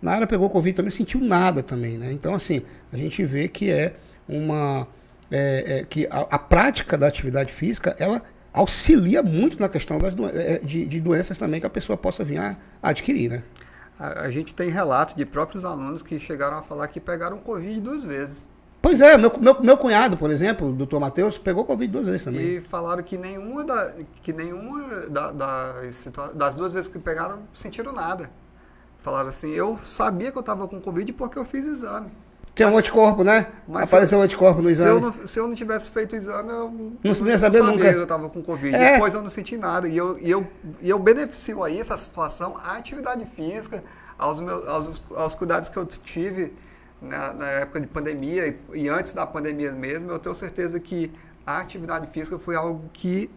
Nayara 0.00 0.26
pegou 0.26 0.50
Covid 0.50 0.74
também, 0.74 0.90
sentiu 0.90 1.20
nada 1.20 1.62
também, 1.62 1.98
né? 1.98 2.12
Então, 2.12 2.34
assim, 2.34 2.62
a 2.92 2.96
gente 2.96 3.24
vê 3.24 3.48
que 3.48 3.70
é 3.70 3.94
uma. 4.28 4.88
É, 5.30 5.78
é, 5.78 5.84
que 5.84 6.06
a, 6.10 6.20
a, 6.30 6.38
prática 6.38 6.98
da 6.98 7.06
atividade 7.06 7.52
física, 7.52 7.96
ela 7.98 8.20
auxilia 8.52 9.22
muito 9.22 9.58
na 9.58 9.66
questão 9.66 9.98
das 9.98 10.12
doen 10.12 10.28
é, 10.28 10.58
de, 10.58 10.84
de, 10.84 11.00
doenças 11.00 11.38
também 11.38 11.58
que 11.58 11.66
a 11.66 11.70
pessoa 11.70 11.96
possa 11.96 12.22
vir 12.22 12.38
a, 12.38 12.54
a 12.82 12.90
adquirir, 12.90 13.30
né? 13.30 13.42
A, 13.98 14.24
a, 14.24 14.30
gente 14.30 14.54
tem 14.54 14.68
relatos 14.68 15.14
de 15.14 15.24
próprios 15.24 15.64
alunos 15.64 16.02
que 16.02 16.20
chegaram 16.20 16.58
a 16.58 16.62
falar 16.62 16.88
que 16.88 17.00
pegaram 17.00 17.38
Covid 17.38 17.80
duas 17.80 18.04
vezes. 18.04 18.46
Pois 18.82 19.00
é, 19.00 19.16
meu, 19.16 19.32
meu, 19.38 19.62
meu 19.62 19.76
cunhado, 19.76 20.16
por 20.16 20.28
exemplo, 20.28 20.70
o 20.70 20.72
doutor 20.72 20.98
Matheus, 20.98 21.38
pegou 21.38 21.64
Covid 21.64 21.92
duas 21.92 22.06
vezes 22.06 22.24
também. 22.24 22.56
E 22.56 22.60
falaram 22.60 23.00
que 23.04 23.16
nenhuma, 23.16 23.64
da, 23.64 23.94
que 24.22 24.32
nenhuma 24.32 25.06
da, 25.08 25.30
da, 25.30 25.74
das 26.34 26.56
duas 26.56 26.72
vezes 26.72 26.90
que 26.90 26.98
pegaram 26.98 27.44
sentiram 27.54 27.92
nada. 27.92 28.28
Falaram 28.98 29.28
assim, 29.28 29.52
eu 29.52 29.78
sabia 29.82 30.32
que 30.32 30.36
eu 30.36 30.40
estava 30.40 30.66
com 30.66 30.80
Covid 30.80 31.12
porque 31.12 31.38
eu 31.38 31.44
fiz 31.44 31.64
exame. 31.64 32.10
Que 32.54 32.64
é 32.64 32.66
um 32.66 32.76
anticorpo, 32.76 33.22
né? 33.24 33.46
Apareceu 33.72 34.18
um 34.18 34.22
anticorpo 34.22 34.60
no 34.60 34.68
exame. 34.68 34.90
Se 34.90 34.96
eu, 34.96 35.00
não, 35.00 35.26
se 35.26 35.40
eu 35.40 35.48
não 35.48 35.54
tivesse 35.54 35.90
feito 35.90 36.12
o 36.12 36.16
exame, 36.16 36.50
eu 36.50 36.70
não, 36.70 36.92
não 37.02 37.14
sabia 37.14 37.38
sabia 37.38 37.62
nunca. 37.62 37.88
que 37.88 37.96
eu 37.96 38.02
estava 38.02 38.28
com 38.28 38.42
Covid. 38.42 38.74
É. 38.74 38.94
Depois 38.94 39.14
eu 39.14 39.22
não 39.22 39.30
senti 39.30 39.56
nada. 39.56 39.88
E 39.88 39.96
eu, 39.96 40.18
e, 40.18 40.30
eu, 40.30 40.46
e 40.82 40.90
eu 40.90 40.98
beneficio 40.98 41.62
aí 41.62 41.78
essa 41.78 41.96
situação 41.96 42.56
à 42.58 42.76
atividade 42.76 43.24
física, 43.24 43.82
aos, 44.18 44.40
meus, 44.40 44.68
aos, 44.68 45.02
aos 45.14 45.34
cuidados 45.34 45.68
que 45.68 45.78
eu 45.78 45.86
tive 45.86 46.52
na, 47.02 47.32
na 47.32 47.46
época 47.48 47.80
de 47.80 47.86
pandemia 47.86 48.46
e, 48.46 48.82
e 48.82 48.88
antes 48.88 49.12
da 49.12 49.26
pandemia 49.26 49.72
mesmo. 49.72 50.10
Eu 50.10 50.18
tenho 50.18 50.34
certeza 50.34 50.78
que 50.78 51.10
a 51.46 51.58
atividade 51.58 52.06
física 52.12 52.38
foi 52.38 52.54
algo 52.54 52.88
que 52.92 53.28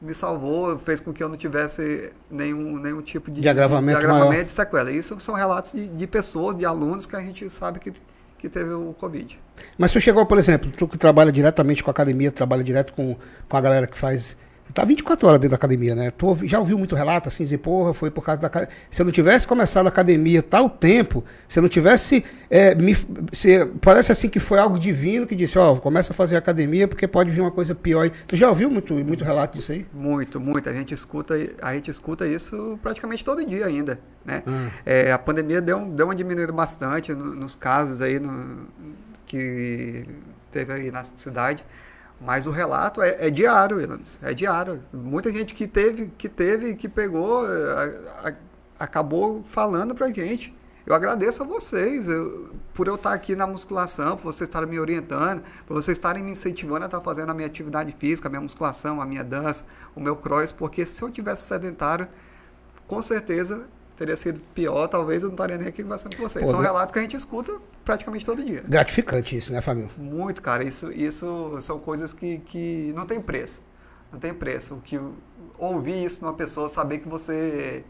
me 0.00 0.14
salvou, 0.14 0.78
fez 0.78 1.00
com 1.00 1.12
que 1.12 1.22
eu 1.22 1.28
não 1.28 1.36
tivesse 1.36 2.12
nenhum, 2.30 2.78
nenhum 2.78 3.02
tipo 3.02 3.30
de, 3.30 3.40
de 3.40 3.48
agravamento, 3.48 3.98
de, 3.98 4.06
de 4.06 4.10
agravamento 4.10 4.44
de 4.44 4.52
sequela. 4.52 4.90
Isso 4.90 5.18
são 5.20 5.34
relatos 5.34 5.72
de, 5.72 5.88
de, 5.88 6.06
pessoas, 6.06 6.56
de 6.56 6.64
alunos 6.64 7.06
que 7.06 7.16
a 7.16 7.20
gente 7.20 7.48
sabe 7.50 7.78
que, 7.78 7.92
que 8.38 8.48
teve 8.48 8.72
o 8.72 8.94
Covid. 8.98 9.38
Mas 9.76 9.92
tu 9.92 10.00
chegou, 10.00 10.24
por 10.24 10.38
exemplo, 10.38 10.70
tu 10.70 10.88
que 10.88 10.96
trabalha 10.96 11.30
diretamente 11.30 11.82
com 11.82 11.90
a 11.90 11.92
academia, 11.92 12.32
trabalha 12.32 12.64
direto 12.64 12.94
com, 12.94 13.16
com 13.48 13.56
a 13.56 13.60
galera 13.60 13.86
que 13.86 13.98
faz 13.98 14.36
Tá 14.72 14.84
24 14.84 15.26
horas 15.26 15.40
dentro 15.40 15.50
da 15.50 15.56
academia, 15.56 15.94
né? 15.94 16.10
Tu 16.10 16.46
já 16.46 16.58
ouviu 16.58 16.78
muito 16.78 16.94
relato 16.94 17.28
assim, 17.28 17.42
dizer, 17.42 17.58
porra, 17.58 17.92
foi 17.92 18.10
por 18.10 18.22
causa 18.22 18.40
da 18.40 18.68
Se 18.90 19.02
eu 19.02 19.04
não 19.04 19.12
tivesse 19.12 19.46
começado 19.46 19.86
a 19.86 19.88
academia 19.88 20.42
tal 20.42 20.70
tempo, 20.70 21.24
se 21.48 21.58
eu 21.58 21.62
não 21.62 21.68
tivesse. 21.68 22.24
É, 22.48 22.74
me, 22.74 22.96
se, 23.32 23.64
parece 23.80 24.12
assim 24.12 24.28
que 24.28 24.38
foi 24.38 24.58
algo 24.58 24.78
divino 24.78 25.26
que 25.26 25.34
disse, 25.34 25.58
ó, 25.58 25.72
oh, 25.72 25.76
começa 25.80 26.12
a 26.12 26.16
fazer 26.16 26.36
academia 26.36 26.86
porque 26.86 27.06
pode 27.06 27.30
vir 27.30 27.40
uma 27.40 27.50
coisa 27.50 27.74
pior. 27.74 28.08
Tu 28.26 28.36
já 28.36 28.48
ouviu 28.48 28.70
muito, 28.70 28.94
muito 28.94 29.24
relato 29.24 29.58
disso 29.58 29.72
aí? 29.72 29.86
Muito, 29.92 30.40
muito. 30.40 30.68
A 30.68 30.72
gente 30.72 30.94
escuta, 30.94 31.34
a 31.62 31.74
gente 31.74 31.90
escuta 31.90 32.26
isso 32.26 32.78
praticamente 32.82 33.24
todo 33.24 33.44
dia 33.44 33.66
ainda. 33.66 33.98
Né? 34.24 34.42
Hum. 34.46 34.68
É, 34.86 35.12
a 35.12 35.18
pandemia 35.18 35.60
deu, 35.60 35.84
deu 35.86 36.06
uma 36.06 36.14
diminuída 36.14 36.52
bastante 36.52 37.12
nos 37.12 37.54
casos 37.54 38.00
aí 38.00 38.18
no, 38.18 38.66
que 39.26 40.04
teve 40.50 40.72
aí 40.72 40.90
na 40.90 41.04
cidade. 41.04 41.64
Mas 42.20 42.46
o 42.46 42.50
relato 42.50 43.00
é, 43.00 43.16
é 43.18 43.30
diário, 43.30 43.78
Williams, 43.78 44.18
é 44.22 44.34
diário. 44.34 44.82
Muita 44.92 45.32
gente 45.32 45.54
que 45.54 45.66
teve, 45.66 46.12
que 46.18 46.28
teve, 46.28 46.74
que 46.74 46.88
pegou, 46.88 47.46
a, 47.46 48.28
a, 48.28 48.32
acabou 48.78 49.42
falando 49.44 49.94
pra 49.94 50.10
gente. 50.12 50.54
Eu 50.84 50.94
agradeço 50.94 51.42
a 51.42 51.46
vocês 51.46 52.08
eu, 52.08 52.50
por 52.74 52.88
eu 52.88 52.96
estar 52.96 53.12
aqui 53.12 53.34
na 53.36 53.46
musculação, 53.46 54.16
por 54.16 54.24
vocês 54.24 54.48
estarem 54.48 54.68
me 54.68 54.78
orientando, 54.78 55.42
por 55.66 55.74
vocês 55.74 55.96
estarem 55.96 56.22
me 56.22 56.32
incentivando 56.32 56.84
a 56.84 56.86
estar 56.86 57.00
fazendo 57.00 57.30
a 57.30 57.34
minha 57.34 57.46
atividade 57.46 57.94
física, 57.98 58.28
a 58.28 58.30
minha 58.30 58.40
musculação, 58.40 59.00
a 59.00 59.06
minha 59.06 59.24
dança, 59.24 59.64
o 59.94 60.00
meu 60.00 60.16
cross, 60.16 60.52
porque 60.52 60.84
se 60.84 61.02
eu 61.02 61.10
tivesse 61.10 61.46
sedentário, 61.46 62.08
com 62.86 63.00
certeza 63.00 63.66
teria 64.00 64.16
sido 64.16 64.40
pior, 64.54 64.88
talvez 64.88 65.22
eu 65.22 65.28
não 65.28 65.34
estaria 65.34 65.58
nem 65.58 65.68
aqui 65.68 65.82
conversando 65.82 66.16
com 66.16 66.22
vocês. 66.22 66.42
Pô, 66.42 66.50
são 66.50 66.60
relatos 66.60 66.90
que 66.90 66.98
a 66.98 67.02
gente 67.02 67.14
escuta 67.14 67.52
praticamente 67.84 68.24
todo 68.24 68.42
dia. 68.42 68.64
Gratificante 68.66 69.36
isso, 69.36 69.52
né, 69.52 69.60
Fábio? 69.60 69.90
Muito, 69.98 70.40
cara. 70.40 70.64
Isso, 70.64 70.90
isso 70.90 71.58
são 71.60 71.78
coisas 71.78 72.14
que, 72.14 72.38
que 72.38 72.94
não 72.96 73.04
tem 73.04 73.20
preço. 73.20 73.62
Não 74.10 74.18
tem 74.18 74.32
preço. 74.32 74.76
O 74.76 74.80
que 74.80 74.98
ouvir 75.58 76.02
isso 76.02 76.24
numa 76.24 76.32
pessoa, 76.32 76.66
saber 76.66 77.00
que 77.00 77.08
você 77.10 77.84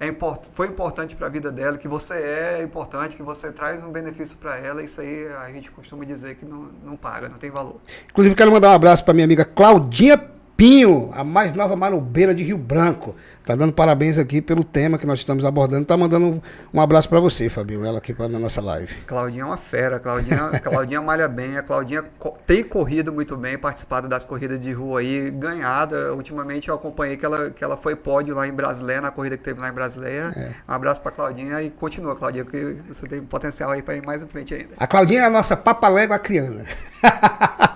é 0.00 0.06
import, 0.06 0.46
foi 0.54 0.68
importante 0.68 1.14
para 1.14 1.26
a 1.26 1.30
vida 1.30 1.52
dela, 1.52 1.76
que 1.76 1.86
você 1.86 2.14
é 2.14 2.62
importante, 2.62 3.14
que 3.14 3.22
você 3.22 3.52
traz 3.52 3.84
um 3.84 3.90
benefício 3.90 4.38
para 4.38 4.56
ela, 4.56 4.82
isso 4.82 4.98
aí 4.98 5.28
a 5.28 5.52
gente 5.52 5.70
costuma 5.70 6.06
dizer 6.06 6.36
que 6.36 6.46
não, 6.46 6.70
não 6.82 6.96
paga, 6.96 7.28
não 7.28 7.36
tem 7.36 7.50
valor. 7.50 7.78
Inclusive, 8.08 8.34
quero 8.34 8.50
mandar 8.50 8.70
um 8.70 8.74
abraço 8.74 9.04
para 9.04 9.12
minha 9.12 9.26
amiga 9.26 9.44
Claudinha 9.44 10.16
Pinho, 10.60 11.08
a 11.14 11.24
mais 11.24 11.54
nova 11.54 11.74
marobeira 11.74 12.34
de 12.34 12.44
Rio 12.44 12.58
Branco. 12.58 13.16
Tá 13.46 13.54
dando 13.54 13.72
parabéns 13.72 14.18
aqui 14.18 14.42
pelo 14.42 14.62
tema 14.62 14.98
que 14.98 15.06
nós 15.06 15.18
estamos 15.18 15.42
abordando. 15.42 15.86
Tá 15.86 15.96
mandando 15.96 16.42
um, 16.74 16.78
abraço 16.82 17.08
para 17.08 17.18
você, 17.18 17.48
Fabio, 17.48 17.82
ela 17.82 17.96
aqui 17.96 18.14
na 18.28 18.38
nossa 18.38 18.60
live. 18.60 18.94
Claudinha 19.06 19.44
é 19.44 19.46
uma 19.46 19.56
fera, 19.56 19.98
Claudinha, 19.98 20.60
Claudinha 20.62 21.00
malha 21.00 21.26
bem, 21.26 21.56
a 21.56 21.62
Claudinha 21.62 22.04
tem 22.46 22.62
corrido 22.62 23.10
muito 23.10 23.38
bem, 23.38 23.56
participado 23.56 24.06
das 24.06 24.26
corridas 24.26 24.60
de 24.60 24.70
rua 24.70 25.00
aí, 25.00 25.30
ganhada. 25.30 26.12
Ultimamente 26.12 26.68
eu 26.68 26.74
acompanhei 26.74 27.16
que 27.16 27.24
ela, 27.24 27.48
que 27.48 27.64
ela 27.64 27.78
foi 27.78 27.96
pódio 27.96 28.34
lá 28.34 28.46
em 28.46 28.52
Brasileia, 28.52 29.00
na 29.00 29.10
corrida 29.10 29.38
que 29.38 29.42
teve 29.42 29.58
lá 29.58 29.70
em 29.70 29.72
Brasileia. 29.72 30.30
É. 30.36 30.50
Um 30.68 30.74
abraço 30.74 31.00
pra 31.00 31.10
Claudinha 31.10 31.62
e 31.62 31.70
continua, 31.70 32.14
Claudinha, 32.14 32.44
que 32.44 32.76
você 32.86 33.06
tem 33.06 33.22
potencial 33.22 33.70
aí 33.70 33.80
para 33.80 33.96
ir 33.96 34.04
mais 34.04 34.22
em 34.22 34.26
frente 34.26 34.52
ainda. 34.52 34.74
A 34.76 34.86
Claudinha 34.86 35.22
é 35.22 35.24
a 35.24 35.30
nossa 35.30 35.56
papalégua 35.56 36.18
criana. 36.18 36.66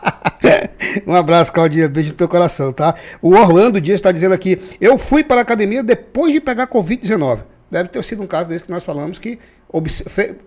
um 1.07 1.15
abraço, 1.15 1.53
Claudinha. 1.53 1.89
Beijo 1.89 2.11
no 2.11 2.17
teu 2.17 2.29
coração, 2.29 2.73
tá? 2.73 2.95
O 3.21 3.31
Orlando 3.31 3.81
Dias 3.81 3.97
está 3.97 4.13
dizendo 4.13 4.35
aqui: 4.35 4.61
eu 4.81 4.99
fui 4.99 5.23
para 5.23 5.41
a 5.41 5.43
academia 5.43 5.83
depois 5.83 6.33
de 6.33 6.41
pegar 6.41 6.67
Covid-19. 6.67 7.43
Deve 7.71 7.89
ter 7.89 8.03
sido 8.05 8.23
um 8.23 8.27
caso 8.27 8.49
desse 8.49 8.65
que 8.65 8.71
nós 8.71 8.85
falamos 8.85 9.19
que 9.19 9.39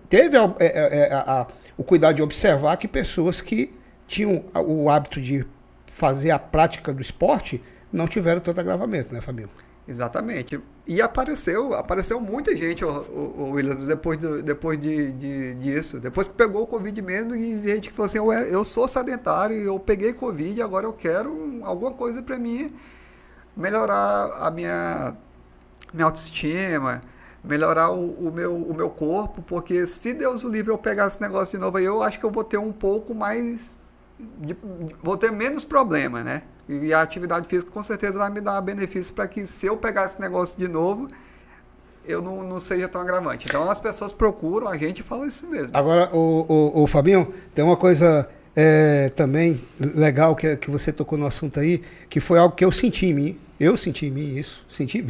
teve 0.08 0.36
a, 0.36 0.54
é, 0.58 0.66
é, 0.66 1.08
é, 1.08 1.12
a, 1.12 1.40
a, 1.42 1.46
o 1.76 1.84
cuidado 1.84 2.16
de 2.16 2.22
observar 2.22 2.76
que 2.76 2.88
pessoas 2.88 3.40
que 3.40 3.70
tinham 4.06 4.44
o 4.54 4.88
hábito 4.88 5.20
de 5.20 5.44
fazer 5.86 6.30
a 6.30 6.38
prática 6.38 6.92
do 6.92 7.02
esporte 7.02 7.62
não 7.92 8.06
tiveram 8.06 8.40
tanto 8.40 8.60
agravamento, 8.60 9.12
né, 9.12 9.20
Fabio? 9.20 9.50
Exatamente. 9.88 10.60
E 10.86 11.00
apareceu, 11.00 11.72
apareceu 11.72 12.20
muita 12.20 12.54
gente, 12.54 12.84
o, 12.84 12.90
o, 12.90 13.34
o 13.38 13.50
Williams, 13.52 13.86
depois, 13.86 14.18
do, 14.18 14.42
depois 14.42 14.78
de, 14.78 15.12
de, 15.12 15.54
disso. 15.54 15.98
Depois 15.98 16.28
que 16.28 16.34
pegou 16.34 16.64
o 16.64 16.66
Covid 16.66 17.00
mesmo, 17.00 17.34
e 17.34 17.62
gente 17.62 17.88
que 17.88 17.94
falou 17.94 18.04
assim, 18.04 18.18
eu, 18.18 18.30
eu 18.30 18.64
sou 18.66 18.86
sedentário, 18.86 19.56
eu 19.56 19.80
peguei 19.80 20.12
Covid, 20.12 20.60
agora 20.60 20.84
eu 20.84 20.92
quero 20.92 21.60
alguma 21.62 21.92
coisa 21.92 22.22
para 22.22 22.38
mim 22.38 22.70
melhorar 23.56 24.30
a 24.38 24.50
minha, 24.50 25.16
minha 25.92 26.04
autoestima, 26.04 27.00
melhorar 27.42 27.90
o, 27.90 28.28
o, 28.28 28.30
meu, 28.30 28.54
o 28.54 28.74
meu 28.74 28.90
corpo, 28.90 29.40
porque 29.40 29.86
se 29.86 30.12
Deus 30.12 30.44
o 30.44 30.50
livre 30.50 30.70
eu 30.70 30.76
pegar 30.76 31.06
esse 31.06 31.20
negócio 31.20 31.56
de 31.56 31.64
novo 31.64 31.78
aí, 31.78 31.86
eu 31.86 32.02
acho 32.02 32.18
que 32.18 32.26
eu 32.26 32.30
vou 32.30 32.44
ter 32.44 32.58
um 32.58 32.72
pouco 32.72 33.14
mais. 33.14 33.80
De, 34.38 34.54
vou 35.02 35.16
ter 35.16 35.32
menos 35.32 35.64
problema, 35.64 36.22
né? 36.22 36.42
E 36.68 36.92
a 36.92 37.00
atividade 37.00 37.48
física 37.48 37.70
com 37.70 37.82
certeza 37.82 38.18
vai 38.18 38.30
me 38.30 38.40
dar 38.40 38.60
benefício 38.60 39.14
para 39.14 39.26
que 39.26 39.46
se 39.46 39.66
eu 39.66 39.76
pegar 39.76 40.04
esse 40.04 40.20
negócio 40.20 40.58
de 40.58 40.68
novo, 40.68 41.08
eu 42.04 42.20
não, 42.20 42.42
não 42.42 42.60
seja 42.60 42.88
tão 42.88 43.00
agravante. 43.00 43.46
Então 43.48 43.70
as 43.70 43.80
pessoas 43.80 44.12
procuram 44.12 44.68
a 44.68 44.76
gente 44.76 45.02
falam 45.02 45.26
isso 45.26 45.46
mesmo. 45.46 45.70
Agora, 45.72 46.14
o, 46.14 46.72
o, 46.74 46.82
o 46.82 46.86
Fabinho, 46.86 47.32
tem 47.54 47.64
uma 47.64 47.76
coisa 47.76 48.28
é, 48.54 49.10
também 49.10 49.60
legal 49.78 50.34
que, 50.34 50.56
que 50.56 50.70
você 50.70 50.92
tocou 50.92 51.16
no 51.16 51.26
assunto 51.26 51.60
aí, 51.60 51.82
que 52.08 52.18
foi 52.18 52.38
algo 52.38 52.54
que 52.56 52.64
eu 52.64 52.72
senti 52.72 53.06
em 53.06 53.14
mim. 53.14 53.38
Eu 53.60 53.76
senti 53.76 54.06
em 54.06 54.10
mim 54.10 54.36
isso. 54.36 54.64
Senti, 54.68 55.04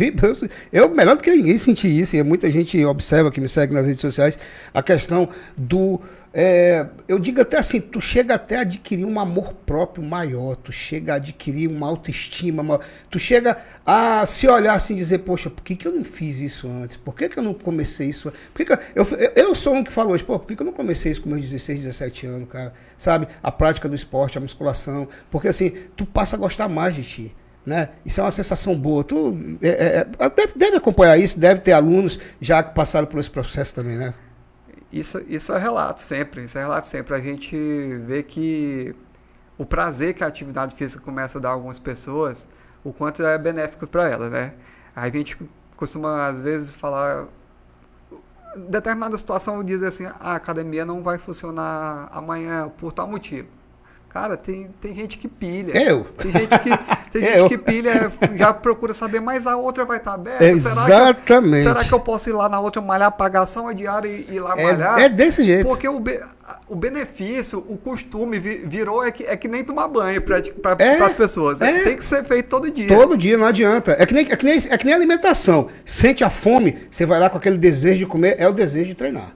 eu 0.72 0.88
melhor 0.88 1.16
do 1.16 1.22
que 1.22 1.30
ninguém 1.30 1.58
senti 1.58 1.88
isso, 1.88 2.16
e 2.16 2.22
muita 2.22 2.50
gente 2.50 2.82
observa 2.84 3.30
que 3.30 3.40
me 3.40 3.48
segue 3.48 3.74
nas 3.74 3.86
redes 3.86 4.00
sociais, 4.00 4.38
a 4.72 4.82
questão 4.82 5.28
do 5.56 6.00
é, 6.40 6.86
eu 7.08 7.18
digo 7.18 7.40
até 7.40 7.58
assim, 7.58 7.80
tu 7.80 8.00
chega 8.00 8.36
até 8.36 8.58
a 8.58 8.60
adquirir 8.60 9.04
um 9.04 9.18
amor 9.18 9.52
próprio 9.52 10.04
maior, 10.04 10.54
tu 10.54 10.70
chega 10.70 11.14
a 11.14 11.16
adquirir 11.16 11.68
uma 11.68 11.88
autoestima, 11.88 12.62
uma, 12.62 12.80
tu 13.10 13.18
chega 13.18 13.58
a 13.84 14.24
se 14.24 14.46
olhar 14.46 14.74
assim 14.74 14.94
e 14.94 14.98
dizer, 14.98 15.18
poxa, 15.18 15.50
por 15.50 15.64
que, 15.64 15.74
que 15.74 15.88
eu 15.88 15.90
não 15.90 16.04
fiz 16.04 16.38
isso 16.38 16.68
antes? 16.68 16.96
Por 16.96 17.16
que, 17.16 17.28
que 17.28 17.40
eu 17.40 17.42
não 17.42 17.52
comecei 17.52 18.10
isso? 18.10 18.32
Por 18.54 18.64
que 18.64 18.66
que 18.66 18.72
eu, 18.94 19.04
eu, 19.18 19.32
eu, 19.34 19.54
sou 19.56 19.74
um 19.74 19.82
que 19.82 19.92
falou 19.92 20.12
hoje, 20.12 20.22
pô, 20.22 20.38
por 20.38 20.46
que, 20.46 20.54
que 20.54 20.62
eu 20.62 20.66
não 20.66 20.72
comecei 20.72 21.10
isso 21.10 21.22
com 21.22 21.28
meus 21.28 21.40
16, 21.40 21.80
17 21.80 22.26
anos, 22.28 22.48
cara? 22.48 22.72
Sabe? 22.96 23.26
A 23.42 23.50
prática 23.50 23.88
do 23.88 23.96
esporte, 23.96 24.38
a 24.38 24.40
musculação. 24.40 25.08
Porque 25.32 25.48
assim, 25.48 25.70
tu 25.96 26.06
passa 26.06 26.36
a 26.36 26.38
gostar 26.38 26.68
mais 26.68 26.94
de 26.94 27.02
ti. 27.02 27.34
Né? 27.66 27.88
Isso 28.06 28.20
é 28.20 28.22
uma 28.22 28.30
sensação 28.30 28.78
boa. 28.78 29.02
Tu 29.02 29.58
é, 29.60 29.68
é, 29.68 30.06
é 30.20 30.30
deve, 30.30 30.52
deve 30.54 30.76
acompanhar 30.76 31.18
isso, 31.18 31.36
deve 31.36 31.62
ter 31.62 31.72
alunos 31.72 32.16
já 32.40 32.62
que 32.62 32.76
passaram 32.76 33.08
por 33.08 33.18
esse 33.18 33.28
processo 33.28 33.74
também, 33.74 33.98
né? 33.98 34.14
Isso, 34.92 35.20
isso 35.28 35.52
é 35.52 35.58
relato 35.58 36.00
sempre, 36.00 36.44
isso 36.44 36.56
é 36.58 36.62
relato 36.62 36.86
sempre. 36.86 37.14
A 37.14 37.18
gente 37.18 37.56
vê 38.06 38.22
que 38.22 38.94
o 39.58 39.66
prazer 39.66 40.14
que 40.14 40.24
a 40.24 40.26
atividade 40.26 40.74
física 40.74 41.02
começa 41.02 41.38
a 41.38 41.40
dar 41.40 41.50
a 41.50 41.52
algumas 41.52 41.78
pessoas, 41.78 42.48
o 42.82 42.92
quanto 42.92 43.22
é 43.22 43.36
benéfico 43.36 43.86
para 43.86 44.08
elas, 44.08 44.30
né? 44.30 44.54
A 44.96 45.08
gente 45.10 45.38
costuma, 45.76 46.26
às 46.26 46.40
vezes, 46.40 46.74
falar... 46.74 47.26
Determinada 48.56 49.16
situação 49.18 49.62
diz 49.62 49.82
assim, 49.82 50.06
a 50.06 50.34
academia 50.34 50.84
não 50.84 51.02
vai 51.02 51.18
funcionar 51.18 52.08
amanhã 52.10 52.68
por 52.78 52.92
tal 52.92 53.06
motivo. 53.06 53.57
Cara, 54.08 54.38
tem, 54.38 54.70
tem 54.80 54.94
gente 54.94 55.18
que 55.18 55.28
pilha. 55.28 55.76
Eu? 55.76 56.04
Tem 56.16 56.32
gente 56.32 56.58
que, 56.60 56.70
tem 57.10 57.22
gente 57.28 57.48
que 57.50 57.58
pilha, 57.58 58.10
já 58.36 58.54
procura 58.54 58.94
saber, 58.94 59.20
mas 59.20 59.46
a 59.46 59.56
outra 59.56 59.84
vai 59.84 59.98
estar 59.98 60.14
aberta. 60.14 60.44
Exatamente. 60.44 60.86
Será 60.86 61.14
que, 61.14 61.32
eu, 61.32 61.54
será 61.54 61.84
que 61.84 61.92
eu 61.92 62.00
posso 62.00 62.30
ir 62.30 62.32
lá 62.32 62.48
na 62.48 62.58
outra 62.58 62.80
malhar, 62.80 63.12
pagar 63.12 63.44
só 63.44 63.62
uma 63.62 63.74
diária 63.74 64.08
e 64.08 64.34
ir 64.34 64.40
lá 64.40 64.54
é, 64.56 64.64
malhar? 64.64 64.98
É 64.98 65.08
desse 65.10 65.44
jeito. 65.44 65.66
Porque 65.66 65.86
o, 65.86 66.00
be, 66.00 66.18
o 66.66 66.74
benefício, 66.74 67.58
o 67.68 67.76
costume 67.76 68.38
virou 68.38 69.04
é 69.04 69.10
que, 69.10 69.24
é 69.24 69.36
que 69.36 69.46
nem 69.46 69.62
tomar 69.62 69.88
banho 69.88 70.22
para 70.22 70.38
é, 70.78 71.02
as 71.02 71.12
pessoas. 71.12 71.60
É, 71.60 71.84
tem 71.84 71.96
que 71.96 72.04
ser 72.04 72.24
feito 72.24 72.48
todo 72.48 72.70
dia. 72.70 72.88
Todo 72.88 73.16
dia, 73.16 73.36
não 73.36 73.46
adianta. 73.46 73.94
É 73.98 74.06
que, 74.06 74.14
nem, 74.14 74.26
é, 74.30 74.36
que 74.36 74.44
nem, 74.44 74.56
é 74.70 74.78
que 74.78 74.86
nem 74.86 74.94
alimentação. 74.94 75.68
Sente 75.84 76.24
a 76.24 76.30
fome, 76.30 76.78
você 76.90 77.04
vai 77.04 77.20
lá 77.20 77.28
com 77.28 77.36
aquele 77.36 77.58
desejo 77.58 77.98
de 77.98 78.06
comer, 78.06 78.36
é 78.38 78.48
o 78.48 78.52
desejo 78.52 78.86
de 78.86 78.94
treinar. 78.94 79.34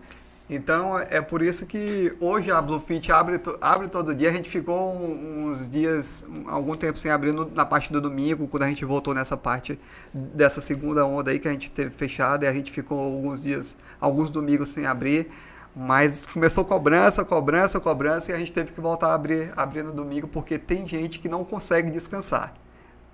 Então 0.54 0.98
é 0.98 1.22
por 1.22 1.40
isso 1.40 1.64
que 1.64 2.14
hoje 2.20 2.50
a 2.50 2.60
Bluefit 2.60 3.10
abre, 3.10 3.40
abre 3.58 3.88
todo 3.88 4.14
dia. 4.14 4.28
A 4.28 4.32
gente 4.32 4.50
ficou 4.50 4.94
uns 4.94 5.66
dias, 5.66 6.26
algum 6.46 6.76
tempo 6.76 6.98
sem 6.98 7.10
abrir 7.10 7.32
no, 7.32 7.50
na 7.50 7.64
parte 7.64 7.90
do 7.90 8.02
domingo, 8.02 8.46
quando 8.46 8.64
a 8.64 8.68
gente 8.68 8.84
voltou 8.84 9.14
nessa 9.14 9.34
parte 9.34 9.80
dessa 10.12 10.60
segunda 10.60 11.06
onda 11.06 11.30
aí 11.30 11.38
que 11.38 11.48
a 11.48 11.52
gente 11.52 11.70
teve 11.70 11.88
fechada, 11.88 12.44
e 12.44 12.48
a 12.48 12.52
gente 12.52 12.70
ficou 12.70 12.98
alguns 12.98 13.40
dias, 13.40 13.74
alguns 13.98 14.28
domingos 14.28 14.68
sem 14.68 14.84
abrir. 14.84 15.28
Mas 15.74 16.26
começou 16.26 16.66
cobrança, 16.66 17.24
cobrança, 17.24 17.80
cobrança, 17.80 18.30
e 18.30 18.34
a 18.34 18.38
gente 18.38 18.52
teve 18.52 18.72
que 18.72 18.80
voltar 18.80 19.06
a 19.06 19.14
abrir, 19.14 19.54
abrir 19.56 19.82
no 19.82 19.92
domingo, 19.92 20.28
porque 20.28 20.58
tem 20.58 20.86
gente 20.86 21.18
que 21.18 21.30
não 21.30 21.46
consegue 21.46 21.90
descansar. 21.90 22.52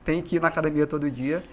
Tem 0.05 0.21
que 0.21 0.37
ir 0.37 0.43
na 0.43 0.49
academia 0.49 0.89
todo 0.89 1.09
dia. 1.09 1.45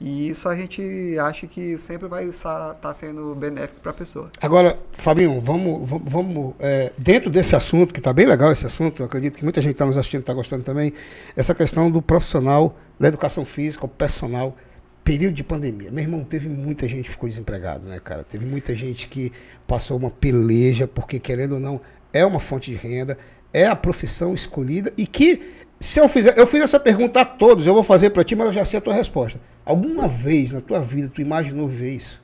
E 0.00 0.28
isso 0.28 0.48
a 0.48 0.56
gente 0.56 1.16
acha 1.18 1.46
que 1.46 1.78
sempre 1.78 2.08
vai 2.08 2.24
estar 2.24 2.74
tá 2.74 2.92
sendo 2.92 3.34
benéfico 3.34 3.80
para 3.80 3.90
a 3.90 3.94
pessoa. 3.94 4.30
Agora, 4.40 4.78
Fabinho, 4.92 5.40
vamos, 5.40 5.88
vamos, 5.88 6.12
vamos 6.12 6.54
é, 6.58 6.92
dentro 6.98 7.30
desse 7.30 7.54
assunto, 7.54 7.94
que 7.94 8.00
está 8.00 8.12
bem 8.12 8.26
legal 8.26 8.50
esse 8.50 8.66
assunto, 8.66 9.04
acredito 9.04 9.38
que 9.38 9.44
muita 9.44 9.62
gente 9.62 9.72
está 9.72 9.86
nos 9.86 9.96
assistindo 9.96 10.20
está 10.20 10.34
gostando 10.34 10.64
também, 10.64 10.92
essa 11.36 11.54
questão 11.54 11.90
do 11.90 12.02
profissional 12.02 12.76
da 12.98 13.08
educação 13.08 13.44
física, 13.44 13.86
o 13.86 13.88
personal, 13.88 14.56
período 15.04 15.34
de 15.34 15.44
pandemia. 15.44 15.90
Meu 15.90 16.02
irmão, 16.02 16.24
teve 16.24 16.48
muita 16.48 16.88
gente 16.88 17.04
que 17.04 17.10
ficou 17.10 17.28
desempregado, 17.28 17.86
né, 17.86 18.00
cara? 18.02 18.24
Teve 18.24 18.46
muita 18.46 18.74
gente 18.74 19.06
que 19.06 19.30
passou 19.66 19.96
uma 19.98 20.10
peleja, 20.10 20.88
porque 20.88 21.20
querendo 21.20 21.52
ou 21.52 21.60
não, 21.60 21.80
é 22.12 22.24
uma 22.24 22.40
fonte 22.40 22.70
de 22.70 22.76
renda, 22.76 23.18
é 23.52 23.66
a 23.66 23.76
profissão 23.76 24.34
escolhida 24.34 24.92
e 24.96 25.06
que 25.06 25.63
se 25.84 26.00
eu 26.00 26.08
fizer, 26.08 26.38
eu 26.38 26.46
fiz 26.46 26.62
essa 26.62 26.80
pergunta 26.80 27.20
a 27.20 27.24
todos, 27.26 27.66
eu 27.66 27.74
vou 27.74 27.82
fazer 27.82 28.08
para 28.08 28.24
ti, 28.24 28.34
mas 28.34 28.46
eu 28.46 28.52
já 28.52 28.64
sei 28.64 28.78
a 28.78 28.80
tua 28.80 28.94
resposta. 28.94 29.38
Alguma 29.66 30.08
vez 30.08 30.50
na 30.52 30.62
tua 30.62 30.80
vida 30.80 31.10
tu 31.14 31.20
imaginou 31.20 31.68
ver 31.68 31.90
isso? 31.90 32.22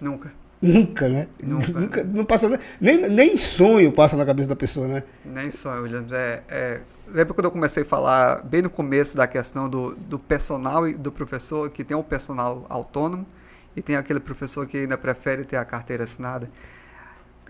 Nunca. 0.00 0.32
Nunca, 0.60 1.08
né? 1.08 1.26
Nunca. 1.42 1.72
Nunca 1.74 2.04
não 2.04 2.24
passa, 2.24 2.48
nem, 2.80 3.08
nem 3.08 3.36
sonho 3.36 3.90
passa 3.90 4.16
na 4.16 4.24
cabeça 4.24 4.48
da 4.48 4.54
pessoa, 4.54 4.86
né? 4.86 5.02
Nem 5.24 5.50
sonho, 5.50 5.82
Williams. 5.82 6.12
É, 6.12 6.42
é, 6.48 6.80
lembra 7.08 7.34
quando 7.34 7.46
eu 7.46 7.50
comecei 7.50 7.82
a 7.82 7.86
falar 7.86 8.44
bem 8.44 8.62
no 8.62 8.70
começo 8.70 9.16
da 9.16 9.26
questão 9.26 9.68
do, 9.68 9.96
do 9.96 10.16
personal 10.16 10.86
e 10.86 10.94
do 10.94 11.10
professor, 11.10 11.68
que 11.68 11.82
tem 11.82 11.96
um 11.96 12.02
personal 12.02 12.64
autônomo 12.68 13.26
e 13.74 13.82
tem 13.82 13.96
aquele 13.96 14.20
professor 14.20 14.68
que 14.68 14.76
ainda 14.76 14.96
prefere 14.96 15.44
ter 15.44 15.56
a 15.56 15.64
carteira 15.64 16.04
assinada? 16.04 16.48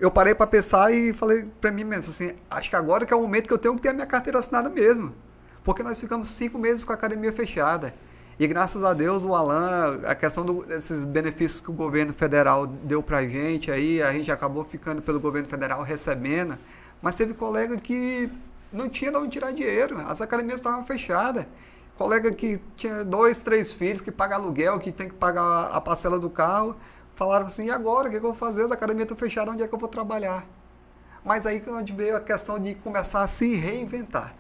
Eu 0.03 0.11
parei 0.11 0.35
para 0.35 0.49
pensar 0.49 0.93
e 0.93 1.13
falei 1.13 1.47
para 1.61 1.71
mim 1.71 1.85
mesmo 1.85 2.11
assim, 2.11 2.33
acho 2.51 2.69
que 2.69 2.75
agora 2.75 3.07
que 3.07 3.15
é 3.15 3.17
o 3.17 3.21
momento 3.21 3.47
que 3.47 3.55
eu 3.55 3.59
tenho 3.59 3.77
que 3.77 3.83
ter 3.83 3.91
a 3.91 3.93
minha 3.93 4.07
carteira 4.07 4.41
assinada 4.41 4.69
mesmo. 4.69 5.15
Porque 5.63 5.81
nós 5.81 6.01
ficamos 6.01 6.29
cinco 6.29 6.59
meses 6.59 6.85
com 6.85 6.91
a 6.91 6.97
academia 6.97 7.31
fechada. 7.31 7.95
E 8.37 8.45
graças 8.49 8.83
a 8.83 8.93
Deus 8.93 9.25
o 9.25 9.33
Alan, 9.33 10.01
a 10.05 10.17
questão 10.17 10.45
do, 10.45 10.65
desses 10.65 11.05
benefícios 11.05 11.61
que 11.61 11.71
o 11.71 11.73
governo 11.73 12.13
federal 12.13 12.67
deu 12.67 13.01
pra 13.01 13.25
gente 13.25 13.71
aí, 13.71 14.03
a 14.03 14.11
gente 14.11 14.33
acabou 14.33 14.65
ficando 14.65 15.01
pelo 15.01 15.21
governo 15.21 15.49
federal 15.49 15.85
recebendo. 15.85 16.59
Mas 17.01 17.15
teve 17.15 17.33
colega 17.33 17.77
que 17.77 18.29
não 18.73 18.89
tinha 18.89 19.13
de 19.13 19.19
onde 19.19 19.29
tirar 19.29 19.53
dinheiro, 19.53 19.99
as 20.01 20.21
academias 20.21 20.59
estavam 20.59 20.85
fechadas. 20.85 21.47
Colega 21.97 22.33
que 22.33 22.61
tinha 22.77 23.05
dois, 23.05 23.41
três 23.41 23.73
filhos, 23.73 24.01
que 24.01 24.11
paga 24.11 24.35
aluguel, 24.35 24.81
que 24.81 24.91
tem 24.91 25.09
que 25.09 25.15
pagar 25.15 25.67
a 25.67 25.81
parcela 25.81 26.19
do 26.19 26.29
carro 26.29 26.75
falaram 27.23 27.47
assim, 27.47 27.67
e 27.67 27.71
agora, 27.71 28.09
o 28.09 28.11
que, 28.11 28.17
eu 28.17 28.21
vou 28.21 28.35
fazer? 28.35 28.65
As 28.65 28.73
academias 28.73 29.05
estão 29.05 29.17
fechadas, 29.17 29.55
onde 29.55 29.63
é 29.63 29.69
que 29.69 29.73
eu 29.75 29.79
vou 29.79 29.89
trabalhar? 29.89 30.45
Mas 31.25 31.47
aí 31.47 31.63
onde 31.69 31.93
veio 31.93 32.17
a 32.17 32.21
questão 32.21 32.59
de 32.59 32.75
começar 32.75 33.23
a 33.23 33.29
se 33.29 33.55
reinventar. 33.55 34.35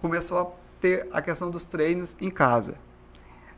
Começou 0.00 0.38
a 0.38 0.46
ter 0.80 1.08
a 1.12 1.20
questão 1.20 1.50
dos 1.50 1.64
treinos 1.64 2.16
em 2.20 2.30
casa. 2.30 2.76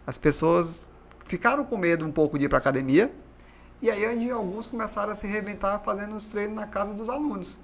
As 0.07 0.17
pessoas 0.17 0.89
ficaram 1.27 1.63
com 1.63 1.77
medo 1.77 2.07
um 2.07 2.11
pouco 2.11 2.39
de 2.39 2.47
ir 2.47 2.49
para 2.49 2.57
a 2.57 2.61
academia, 2.61 3.13
e 3.83 3.91
aí 3.91 4.07
onde 4.09 4.31
alguns 4.31 4.67
começaram 4.67 5.13
a 5.13 5.15
se 5.15 5.27
reinventar 5.27 5.83
fazendo 5.85 6.17
os 6.17 6.25
treinos 6.25 6.57
na 6.57 6.67
casa 6.67 6.95
dos 6.95 7.11
alunos. 7.11 7.61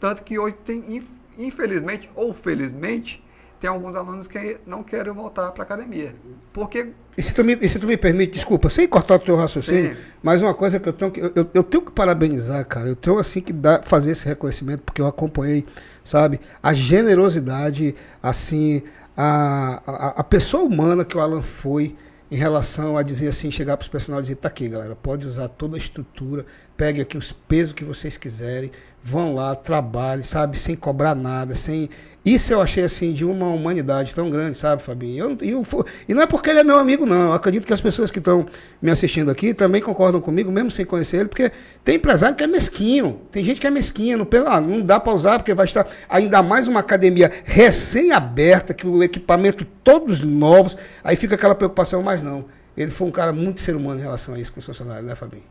Tanto 0.00 0.24
que 0.24 0.40
hoje 0.40 0.56
tem, 0.64 1.04
infelizmente 1.38 2.10
ou 2.16 2.34
felizmente, 2.34 3.24
tem 3.58 3.70
alguns 3.70 3.94
alunos 3.94 4.26
que 4.26 4.58
não 4.66 4.82
querem 4.82 5.12
voltar 5.12 5.50
para 5.52 5.62
a 5.62 5.66
academia. 5.66 6.14
Porque. 6.52 6.92
E 7.16 7.22
se, 7.22 7.32
tu 7.32 7.42
me, 7.42 7.56
se 7.68 7.78
tu 7.78 7.86
me 7.86 7.96
permite, 7.96 8.34
desculpa, 8.34 8.68
sem 8.68 8.86
cortar 8.86 9.16
o 9.16 9.18
teu 9.18 9.36
raciocínio, 9.36 9.94
Sim. 9.94 10.02
mas 10.22 10.42
uma 10.42 10.54
coisa 10.54 10.78
que 10.78 10.88
eu 10.88 10.92
tenho 10.92 11.10
que. 11.10 11.20
Eu, 11.20 11.48
eu, 11.54 11.62
tenho 11.62 11.84
que 11.84 11.90
parabenizar, 11.90 12.64
cara. 12.66 12.88
Eu 12.88 12.96
tenho 12.96 13.18
assim 13.18 13.40
que 13.40 13.52
dar, 13.52 13.82
fazer 13.84 14.10
esse 14.10 14.26
reconhecimento, 14.26 14.82
porque 14.82 15.00
eu 15.00 15.06
acompanhei, 15.06 15.64
sabe, 16.04 16.40
a 16.62 16.74
generosidade, 16.74 17.94
assim, 18.22 18.82
a, 19.16 19.82
a, 19.86 20.08
a 20.20 20.24
pessoa 20.24 20.62
humana 20.62 21.04
que 21.04 21.16
o 21.16 21.20
Alan 21.20 21.40
foi 21.40 21.96
em 22.30 22.36
relação 22.36 22.98
a 22.98 23.02
dizer 23.02 23.28
assim, 23.28 23.50
chegar 23.50 23.76
para 23.76 23.84
os 23.84 23.88
personagens 23.88 24.28
e 24.28 24.32
dizer, 24.32 24.40
tá 24.40 24.48
aqui, 24.48 24.68
galera, 24.68 24.96
pode 24.96 25.26
usar 25.26 25.48
toda 25.48 25.76
a 25.76 25.78
estrutura, 25.78 26.44
pegue 26.76 27.00
aqui 27.00 27.16
os 27.16 27.32
pesos 27.32 27.72
que 27.72 27.84
vocês 27.84 28.18
quiserem, 28.18 28.70
vão 29.06 29.36
lá, 29.36 29.54
trabalhem, 29.54 30.24
sabe, 30.24 30.58
sem 30.58 30.74
cobrar 30.74 31.14
nada, 31.14 31.54
sem 31.54 31.88
isso 32.24 32.52
eu 32.52 32.60
achei 32.60 32.82
assim 32.82 33.12
de 33.12 33.24
uma 33.24 33.46
humanidade 33.46 34.12
tão 34.12 34.28
grande, 34.28 34.58
sabe, 34.58 34.82
Fabinho? 34.82 35.38
Eu, 35.40 35.62
eu, 35.62 35.86
e 36.08 36.12
não 36.12 36.22
é 36.22 36.26
porque 36.26 36.50
ele 36.50 36.58
é 36.58 36.64
meu 36.64 36.76
amigo, 36.76 37.06
não. 37.06 37.26
Eu 37.28 37.32
acredito 37.32 37.64
que 37.64 37.72
as 37.72 37.80
pessoas 37.80 38.10
que 38.10 38.18
estão 38.18 38.46
me 38.82 38.90
assistindo 38.90 39.30
aqui 39.30 39.54
também 39.54 39.80
concordam 39.80 40.20
comigo, 40.20 40.50
mesmo 40.50 40.68
sem 40.68 40.84
conhecer 40.84 41.18
ele, 41.18 41.28
porque 41.28 41.52
tem 41.84 41.94
empresário 41.94 42.34
que 42.34 42.42
é 42.42 42.48
mesquinho, 42.48 43.20
tem 43.30 43.44
gente 43.44 43.60
que 43.60 43.66
é 43.68 43.70
mesquinha, 43.70 44.16
não, 44.16 44.26
ah, 44.44 44.60
não 44.60 44.82
dá 44.82 44.98
para 44.98 45.12
usar 45.12 45.38
porque 45.38 45.54
vai 45.54 45.66
estar 45.66 45.86
ainda 46.08 46.42
mais 46.42 46.66
uma 46.66 46.80
academia 46.80 47.30
recém-aberta, 47.44 48.74
que 48.74 48.88
o 48.88 49.04
equipamento 49.04 49.64
todos 49.84 50.20
novos, 50.20 50.76
aí 51.04 51.14
fica 51.14 51.36
aquela 51.36 51.54
preocupação, 51.54 52.02
mas 52.02 52.22
não. 52.22 52.46
Ele 52.76 52.90
foi 52.90 53.06
um 53.06 53.12
cara 53.12 53.32
muito 53.32 53.60
ser 53.60 53.76
humano 53.76 54.00
em 54.00 54.02
relação 54.02 54.34
a 54.34 54.40
isso 54.40 54.52
com 54.52 54.58
os 54.58 54.66
funcionários, 54.66 55.06
né, 55.06 55.14
Fabinho? 55.14 55.44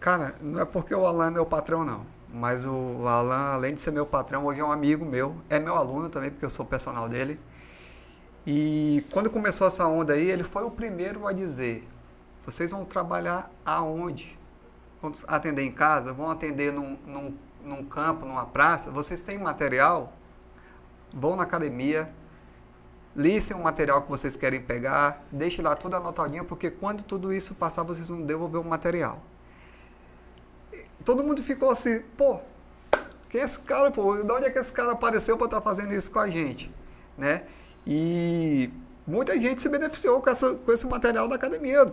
Cara, 0.00 0.34
não 0.42 0.60
é 0.60 0.64
porque 0.64 0.92
o 0.92 1.06
Alan 1.06 1.28
é 1.28 1.30
meu 1.30 1.46
patrão, 1.46 1.84
não. 1.84 2.15
Mas 2.36 2.66
o 2.66 3.08
Alan, 3.08 3.54
além 3.54 3.74
de 3.74 3.80
ser 3.80 3.90
meu 3.90 4.04
patrão, 4.04 4.44
hoje 4.44 4.60
é 4.60 4.64
um 4.64 4.70
amigo 4.70 5.06
meu. 5.06 5.36
É 5.48 5.58
meu 5.58 5.74
aluno 5.74 6.10
também, 6.10 6.30
porque 6.30 6.44
eu 6.44 6.50
sou 6.50 6.66
personal 6.66 7.08
dele. 7.08 7.40
E 8.46 9.02
quando 9.10 9.30
começou 9.30 9.66
essa 9.66 9.86
onda 9.86 10.12
aí, 10.12 10.30
ele 10.30 10.44
foi 10.44 10.62
o 10.62 10.70
primeiro 10.70 11.26
a 11.26 11.32
dizer: 11.32 11.88
vocês 12.44 12.70
vão 12.72 12.84
trabalhar 12.84 13.50
aonde? 13.64 14.38
Vão 15.00 15.14
atender 15.26 15.62
em 15.62 15.72
casa? 15.72 16.12
Vão 16.12 16.30
atender 16.30 16.74
num, 16.74 16.98
num, 17.06 17.34
num 17.64 17.84
campo, 17.86 18.26
numa 18.26 18.44
praça? 18.44 18.90
Vocês 18.90 19.22
têm 19.22 19.38
material? 19.38 20.12
Vão 21.14 21.36
na 21.36 21.44
academia, 21.44 22.12
listem 23.14 23.56
o 23.56 23.62
material 23.62 24.02
que 24.02 24.10
vocês 24.10 24.36
querem 24.36 24.60
pegar, 24.60 25.24
deixe 25.32 25.62
lá 25.62 25.74
tudo 25.74 25.96
anotadinho, 25.96 26.44
porque 26.44 26.70
quando 26.70 27.02
tudo 27.02 27.32
isso 27.32 27.54
passar, 27.54 27.82
vocês 27.82 28.10
vão 28.10 28.20
devolver 28.20 28.60
o 28.60 28.64
material 28.64 29.22
todo 31.06 31.22
mundo 31.22 31.40
ficou 31.40 31.70
assim, 31.70 32.00
pô, 32.16 32.38
quem 33.30 33.40
é 33.40 33.44
esse 33.44 33.60
cara, 33.60 33.90
pô? 33.92 34.16
De 34.16 34.30
onde 34.30 34.46
é 34.46 34.50
que 34.50 34.58
esse 34.58 34.72
cara 34.72 34.92
apareceu 34.92 35.36
para 35.38 35.46
estar 35.46 35.60
tá 35.60 35.62
fazendo 35.62 35.94
isso 35.94 36.10
com 36.10 36.18
a 36.18 36.28
gente, 36.28 36.68
né? 37.16 37.42
E 37.86 38.68
muita 39.06 39.40
gente 39.40 39.62
se 39.62 39.68
beneficiou 39.68 40.20
com, 40.20 40.28
essa, 40.28 40.54
com 40.54 40.72
esse 40.72 40.84
material 40.84 41.28
da 41.28 41.36
academia. 41.36 41.86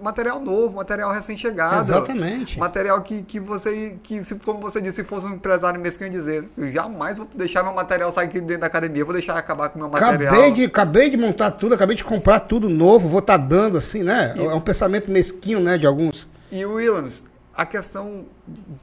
material 0.00 0.38
novo, 0.38 0.76
material 0.76 1.10
recém-chegado. 1.10 1.80
Exatamente. 1.80 2.56
Material 2.56 3.02
que, 3.02 3.22
que 3.22 3.40
você, 3.40 3.98
que 4.00 4.22
se, 4.22 4.36
como 4.36 4.60
você 4.60 4.80
disse, 4.80 4.98
se 4.98 5.04
fosse 5.04 5.26
um 5.26 5.34
empresário 5.34 5.80
mesmo, 5.80 6.08
dizer, 6.08 6.48
eu 6.56 6.70
jamais 6.70 7.18
vou 7.18 7.26
deixar 7.34 7.64
meu 7.64 7.74
material 7.74 8.12
sair 8.12 8.26
aqui 8.26 8.40
dentro 8.40 8.60
da 8.60 8.68
academia, 8.68 9.04
vou 9.04 9.12
deixar 9.12 9.36
acabar 9.36 9.70
com 9.70 9.80
meu 9.80 9.88
material. 9.88 10.32
Acabei 10.32 10.52
de, 10.52 10.64
acabei 10.66 11.10
de 11.10 11.16
montar 11.16 11.50
tudo, 11.50 11.74
acabei 11.74 11.96
de 11.96 12.04
comprar 12.04 12.38
tudo 12.38 12.68
novo, 12.68 13.08
vou 13.08 13.18
estar 13.18 13.40
tá 13.40 13.44
dando 13.44 13.76
assim, 13.76 14.04
né? 14.04 14.34
E, 14.36 14.44
é 14.44 14.54
um 14.54 14.60
pensamento 14.60 15.10
mesquinho, 15.10 15.58
né, 15.58 15.76
de 15.76 15.84
alguns. 15.86 16.28
E 16.52 16.64
o 16.64 16.74
Williams, 16.74 17.24
a 17.56 17.64
questão 17.64 18.26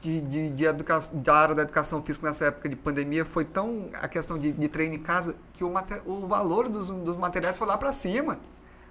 de, 0.01 0.19
de, 0.21 0.49
de 0.49 0.65
educação, 0.65 1.21
da 1.21 1.35
área 1.35 1.53
da 1.53 1.61
educação 1.61 2.01
física 2.01 2.27
nessa 2.27 2.45
época 2.45 2.67
de 2.67 2.75
pandemia 2.75 3.23
foi 3.23 3.45
tão 3.45 3.89
a 3.93 4.07
questão 4.07 4.35
de, 4.35 4.51
de 4.51 4.67
treino 4.67 4.95
em 4.95 4.99
casa 4.99 5.35
que 5.53 5.63
o, 5.63 5.71
o 6.05 6.27
valor 6.27 6.67
dos, 6.67 6.89
dos 6.89 7.15
materiais 7.15 7.55
foi 7.55 7.67
lá 7.67 7.77
para 7.77 7.93
cima. 7.93 8.39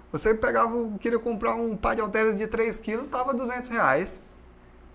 Você 0.09 0.33
pegava, 0.33 0.73
queria 1.01 1.19
comprar 1.19 1.55
um 1.55 1.75
par 1.75 1.95
de 1.95 2.01
halteres 2.01 2.37
de 2.37 2.47
3 2.47 2.79
quilos, 2.79 3.07
estava 3.07 3.33
200 3.33 3.69
reais. 3.69 4.21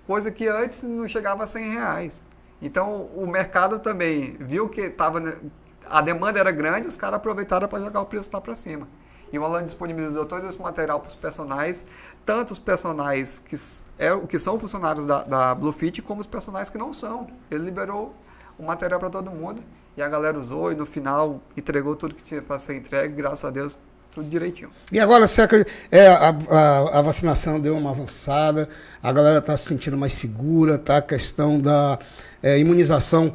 Coisa 0.07 0.31
que 0.31 0.49
antes 0.49 0.83
não 0.83 1.07
chegava 1.07 1.45
a 1.45 1.47
100 1.47 1.71
reais. 1.71 2.23
Então 2.63 3.11
o 3.15 3.27
mercado 3.27 3.81
também 3.81 4.39
viu 4.41 4.71
que 4.71 4.89
tava, 4.89 5.39
a 5.85 6.01
demanda 6.01 6.41
era 6.41 6.51
grande, 6.51 6.89
os 6.89 6.97
caras 6.97 7.17
aproveitaram 7.17 7.69
para 7.69 7.79
jogar 7.79 8.01
o 8.01 8.07
preço 8.07 8.31
lá 8.33 8.41
para 8.41 8.57
cima. 8.57 8.89
E 9.33 9.39
o 9.39 9.45
Alan 9.45 9.65
disponibilizou 9.65 10.25
todo 10.25 10.47
esse 10.47 10.61
material 10.61 11.01
para 11.01 11.09
os 11.09 11.15
personagens, 11.15 11.85
tanto 12.25 12.53
os 12.53 12.59
personagens 12.59 13.43
que, 13.47 13.57
é, 13.99 14.17
que 14.27 14.39
são 14.39 14.59
funcionários 14.59 15.07
da, 15.07 15.23
da 15.23 15.55
Bluefit, 15.55 16.03
como 16.03 16.21
os 16.21 16.27
personagens 16.27 16.71
que 16.71 16.79
não 16.79 16.93
são. 16.93 17.27
Ele 17.51 17.65
liberou 17.65 18.15
o 18.59 18.63
material 18.65 18.99
para 18.99 19.11
todo 19.11 19.31
mundo 19.31 19.63
e 19.97 20.03
a 20.03 20.09
galera 20.09 20.39
usou 20.39 20.73
e 20.73 20.75
no 20.75 20.87
final 20.87 21.41
entregou 21.57 21.95
tudo 21.97 22.15
que 22.15 22.23
tinha 22.23 22.41
para 22.41 22.59
ser 22.59 22.77
entregue, 22.77 23.15
graças 23.15 23.45
a 23.45 23.51
Deus, 23.51 23.79
tudo 24.13 24.29
direitinho. 24.29 24.71
E 24.93 24.99
agora, 24.99 25.27
você 25.27 25.43
é, 25.91 26.07
a, 26.07 26.29
a, 26.29 26.99
a, 26.99 27.03
vacinação 27.03 27.61
deu 27.61 27.77
uma 27.77 27.91
avançada, 27.91 28.69
a 29.03 29.13
galera 29.13 29.39
está 29.39 29.57
se 29.57 29.67
sentindo 29.67 29.97
mais 29.97 30.13
segura, 30.13 30.79
tá? 30.79 30.99
A 30.99 31.03
questão 31.03 31.61
da 31.61 31.99
é, 32.43 32.59
imunização 32.59 33.35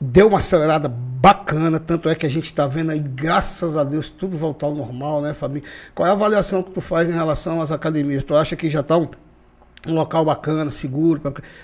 deu 0.00 0.28
uma 0.28 0.38
acelerada 0.38 0.88
bacana, 1.24 1.80
tanto 1.80 2.06
é 2.10 2.14
que 2.14 2.26
a 2.26 2.28
gente 2.28 2.44
está 2.44 2.66
vendo 2.66 2.90
aí, 2.90 2.98
graças 2.98 3.78
a 3.78 3.82
Deus, 3.82 4.10
tudo 4.10 4.36
voltar 4.36 4.66
ao 4.66 4.74
normal, 4.74 5.22
né, 5.22 5.32
Fabinho? 5.32 5.64
Qual 5.94 6.06
é 6.06 6.10
a 6.10 6.12
avaliação 6.12 6.62
que 6.62 6.70
tu 6.70 6.82
faz 6.82 7.08
em 7.08 7.14
relação 7.14 7.62
às 7.62 7.72
academias? 7.72 8.22
Tu 8.24 8.36
acha 8.36 8.54
que 8.54 8.68
já 8.68 8.80
está 8.80 8.98
um, 8.98 9.08
um, 9.86 9.94
local 9.94 10.22
bacana, 10.22 10.68
seguro, 10.68 11.18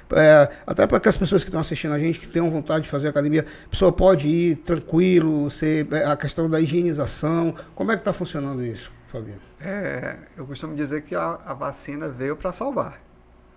pra, 0.08 0.22
é, 0.22 0.50
até 0.66 0.86
para 0.86 0.98
que 0.98 1.10
as 1.10 1.16
pessoas 1.18 1.44
que 1.44 1.50
estão 1.50 1.60
assistindo 1.60 1.92
a 1.92 1.98
gente, 1.98 2.18
que 2.20 2.26
tenham 2.26 2.48
vontade 2.48 2.84
de 2.84 2.88
fazer 2.88 3.08
academia, 3.08 3.44
a 3.66 3.68
pessoa 3.68 3.92
pode 3.92 4.26
ir 4.28 4.56
tranquilo, 4.56 5.50
ser, 5.50 5.86
é, 5.92 6.06
a 6.06 6.16
questão 6.16 6.48
da 6.48 6.58
higienização, 6.58 7.54
como 7.74 7.92
é 7.92 7.96
que 7.96 8.00
está 8.00 8.14
funcionando 8.14 8.64
isso, 8.64 8.90
Fabinho? 9.12 9.42
É, 9.60 10.16
eu 10.38 10.46
costumo 10.46 10.74
dizer 10.74 11.02
que 11.02 11.14
a, 11.14 11.38
a 11.44 11.52
vacina 11.52 12.08
veio 12.08 12.34
para 12.34 12.50
salvar, 12.50 12.98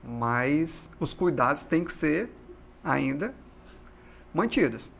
mas 0.04 0.90
os 1.00 1.14
cuidados 1.14 1.64
têm 1.64 1.86
que 1.86 1.94
ser 1.94 2.30
ainda 2.84 3.34
mantidos. 4.34 4.92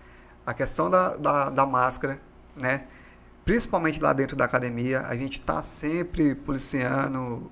A 0.46 0.54
questão 0.54 0.90
da, 0.90 1.16
da, 1.16 1.50
da 1.50 1.66
máscara, 1.66 2.20
né? 2.56 2.84
principalmente 3.46 4.00
lá 4.00 4.14
dentro 4.14 4.36
da 4.36 4.46
academia, 4.46 5.02
a 5.02 5.16
gente 5.16 5.40
está 5.40 5.62
sempre 5.62 6.36
policiando, 6.36 7.52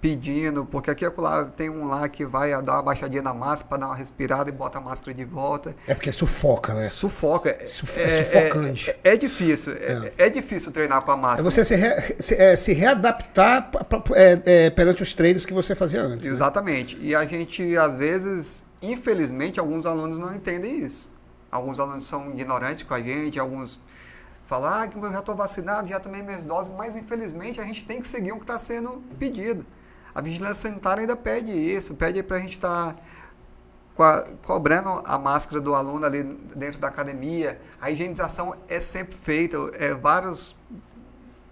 pedindo, 0.00 0.64
porque 0.64 0.90
aqui 0.90 1.04
lá 1.18 1.44
tem 1.44 1.68
um 1.68 1.86
lá 1.86 2.08
que 2.08 2.24
vai 2.24 2.50
dar 2.62 2.74
uma 2.74 2.82
baixadinha 2.82 3.22
na 3.22 3.34
máscara 3.34 3.68
para 3.68 3.78
dar 3.78 3.86
uma 3.86 3.96
respirada 3.96 4.48
e 4.48 4.52
bota 4.52 4.78
a 4.78 4.80
máscara 4.80 5.12
de 5.14 5.24
volta. 5.24 5.74
É 5.86 5.94
porque 5.94 6.12
sufoca, 6.12 6.74
né? 6.74 6.84
Sufoca. 6.84 7.56
Suf 7.66 7.98
é, 7.98 8.04
é, 8.04 8.24
sufocante. 8.24 8.90
É, 8.90 9.12
é 9.12 9.16
difícil. 9.16 9.72
É. 9.74 10.12
é. 10.18 10.30
difícil 10.30 10.72
treinar 10.72 11.02
com 11.02 11.10
a 11.10 11.16
máscara. 11.16 11.46
É 11.46 11.50
você 11.50 11.64
se, 11.64 11.74
re, 11.74 12.16
se, 12.18 12.34
é, 12.34 12.56
se 12.56 12.72
readaptar 12.72 13.70
é, 14.14 14.70
perante 14.70 15.02
os 15.02 15.12
treinos 15.12 15.44
que 15.44 15.52
você 15.52 15.74
fazia 15.74 16.02
antes. 16.02 16.28
Né? 16.28 16.34
Exatamente. 16.34 16.96
Né? 16.96 17.06
E 17.06 17.14
a 17.14 17.24
gente, 17.26 17.76
às 17.76 17.94
vezes, 17.94 18.62
infelizmente, 18.80 19.58
alguns 19.58 19.86
alunos 19.86 20.18
não 20.18 20.34
entendem 20.34 20.78
isso. 20.80 21.15
Alguns 21.56 21.80
alunos 21.80 22.06
são 22.06 22.30
ignorantes 22.30 22.82
com 22.84 22.94
a 22.94 23.00
gente, 23.00 23.38
alguns 23.40 23.80
falam, 24.46 24.72
ah, 24.72 24.88
eu 24.94 25.12
já 25.12 25.18
estou 25.18 25.34
vacinado, 25.34 25.88
já 25.88 25.98
tomei 25.98 26.22
minhas 26.22 26.44
doses, 26.44 26.72
mas 26.76 26.96
infelizmente 26.96 27.60
a 27.60 27.64
gente 27.64 27.84
tem 27.84 28.00
que 28.00 28.06
seguir 28.06 28.32
o 28.32 28.36
que 28.36 28.44
está 28.44 28.58
sendo 28.58 29.02
pedido. 29.18 29.66
A 30.14 30.20
vigilância 30.20 30.68
sanitária 30.68 31.00
ainda 31.00 31.16
pede 31.16 31.50
isso, 31.50 31.94
pede 31.94 32.22
para 32.22 32.36
a 32.36 32.40
gente 32.40 32.54
estar 32.54 32.94
tá 33.96 34.24
cobrando 34.44 35.02
a 35.04 35.18
máscara 35.18 35.60
do 35.60 35.74
aluno 35.74 36.06
ali 36.06 36.22
dentro 36.54 36.80
da 36.80 36.88
academia. 36.88 37.60
A 37.80 37.90
higienização 37.90 38.54
é 38.68 38.78
sempre 38.78 39.16
feita, 39.16 39.56
é 39.74 39.92
vários 39.92 40.54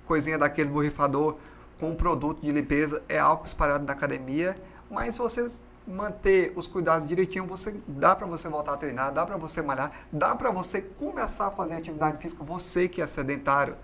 coisinhas 0.06 0.38
daqueles 0.38 0.70
borrifador 0.70 1.36
com 1.80 1.94
produto 1.94 2.40
de 2.40 2.52
limpeza, 2.52 3.02
é 3.08 3.18
álcool 3.18 3.46
espalhado 3.46 3.84
na 3.84 3.92
academia, 3.92 4.54
mas 4.90 5.18
você 5.18 5.46
manter 5.86 6.52
os 6.56 6.66
cuidados 6.66 7.06
direitinho, 7.06 7.46
você 7.46 7.74
dá 7.86 8.16
para 8.16 8.26
você 8.26 8.48
voltar 8.48 8.74
a 8.74 8.76
treinar, 8.76 9.12
dá 9.12 9.24
para 9.26 9.36
você 9.36 9.60
malhar, 9.60 9.92
dá 10.10 10.34
para 10.34 10.50
você 10.50 10.80
começar 10.80 11.48
a 11.48 11.50
fazer 11.50 11.74
atividade 11.74 12.18
física, 12.18 12.42
você 12.42 12.88
que 12.88 13.02
é 13.02 13.06
sedentário. 13.06 13.76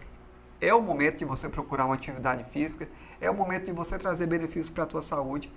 É 0.60 0.74
o 0.74 0.82
momento 0.82 1.18
de 1.18 1.24
você 1.24 1.48
procurar 1.48 1.86
uma 1.86 1.94
atividade 1.94 2.44
física, 2.52 2.88
é 3.20 3.30
o 3.30 3.34
momento 3.34 3.66
de 3.66 3.72
você 3.72 3.98
trazer 3.98 4.26
benefícios 4.26 4.70
para 4.70 4.84
a 4.84 4.86
tua 4.86 5.02
saúde, 5.02 5.50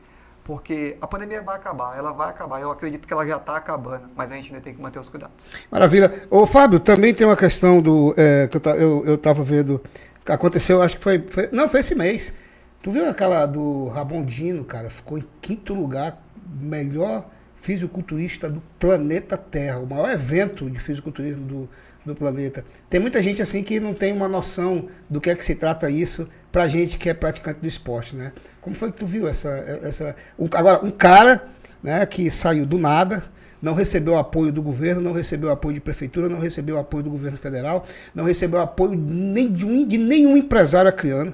porque 0.44 0.98
a 1.00 1.08
pandemia 1.08 1.42
vai 1.42 1.56
acabar, 1.56 1.98
ela 1.98 2.12
vai 2.12 2.30
acabar. 2.30 2.62
Eu 2.62 2.72
acredito 2.72 3.08
que 3.08 3.14
ela 3.14 3.26
já 3.26 3.38
está 3.38 3.56
acabando, 3.56 4.10
mas 4.16 4.32
a 4.32 4.36
gente 4.36 4.50
ainda 4.50 4.62
tem 4.62 4.74
que 4.74 4.82
manter 4.82 5.00
os 5.00 5.10
cuidados. 5.10 5.50
Maravilha. 5.72 6.28
Ô 6.30 6.46
Fábio, 6.46 6.80
também 6.80 7.14
tem 7.14 7.26
uma 7.26 7.38
questão 7.38 7.82
do 7.82 8.14
é, 8.18 8.48
que 8.48 8.58
eu 8.58 9.16
estava 9.16 9.44
vendo, 9.44 9.82
aconteceu, 10.26 10.82
acho 10.82 10.98
que 10.98 11.04
foi, 11.04 11.20
foi, 11.28 11.50
não, 11.52 11.68
foi 11.68 11.82
esse 11.82 11.96
mês. 11.96 12.34
Tu 12.82 12.92
viu 12.92 13.10
aquela 13.10 13.46
do 13.46 13.88
Rabondino, 13.88 14.66
cara? 14.66 14.90
Ficou 14.90 15.18
em 15.18 15.24
quinto 15.42 15.74
lugar 15.74 16.23
melhor 16.54 17.30
fisiculturista 17.56 18.50
do 18.50 18.62
planeta 18.78 19.38
Terra, 19.38 19.80
o 19.80 19.88
maior 19.88 20.10
evento 20.10 20.70
de 20.70 20.80
fisiculturismo 20.80 21.46
do, 21.46 21.70
do 22.06 22.14
planeta. 22.14 22.66
Tem 22.90 23.00
muita 23.00 23.22
gente 23.22 23.42
assim 23.42 23.64
que 23.64 23.80
não 23.80 23.94
tem 23.94 24.12
uma 24.12 24.28
noção 24.28 24.90
do 25.10 25.22
que 25.22 25.30
é 25.30 25.36
que 25.36 25.46
se 25.46 25.56
trata 25.56 25.90
isso 25.90 26.28
pra 26.52 26.68
gente 26.68 26.98
que 26.98 27.10
é 27.10 27.14
praticante 27.14 27.62
do 27.62 27.68
esporte, 27.68 28.16
né? 28.16 28.34
Como 28.60 28.76
foi 28.76 28.92
que 28.92 28.98
tu 28.98 29.08
viu 29.08 29.28
essa 29.28 29.50
essa 29.82 30.16
agora 30.52 30.86
um 30.86 30.92
cara, 30.92 31.46
né, 31.82 32.06
que 32.06 32.30
saiu 32.30 32.66
do 32.66 32.78
nada, 32.78 33.24
não 33.62 33.74
recebeu 33.74 34.18
apoio 34.18 34.52
do 34.52 34.62
governo, 34.62 35.02
não 35.02 35.14
recebeu 35.14 35.50
apoio 35.50 35.76
de 35.76 35.80
prefeitura, 35.80 36.28
não 36.28 36.40
recebeu 36.40 36.78
apoio 36.78 37.06
do 37.06 37.10
governo 37.10 37.38
federal, 37.38 37.86
não 38.14 38.26
recebeu 38.26 38.60
apoio 38.60 38.94
nem 38.94 39.50
de, 39.50 39.66
um, 39.66 39.88
de 39.88 39.98
nenhum 39.98 40.36
empresário 40.36 40.90
acriano, 40.90 41.34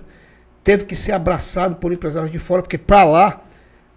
teve 0.63 0.86
que 0.86 0.95
ser 0.95 1.13
abraçado 1.13 1.77
por 1.77 1.91
empresários 1.91 2.32
de 2.32 2.38
fora, 2.38 2.62
porque 2.62 2.77
para 2.77 3.03
lá 3.03 3.41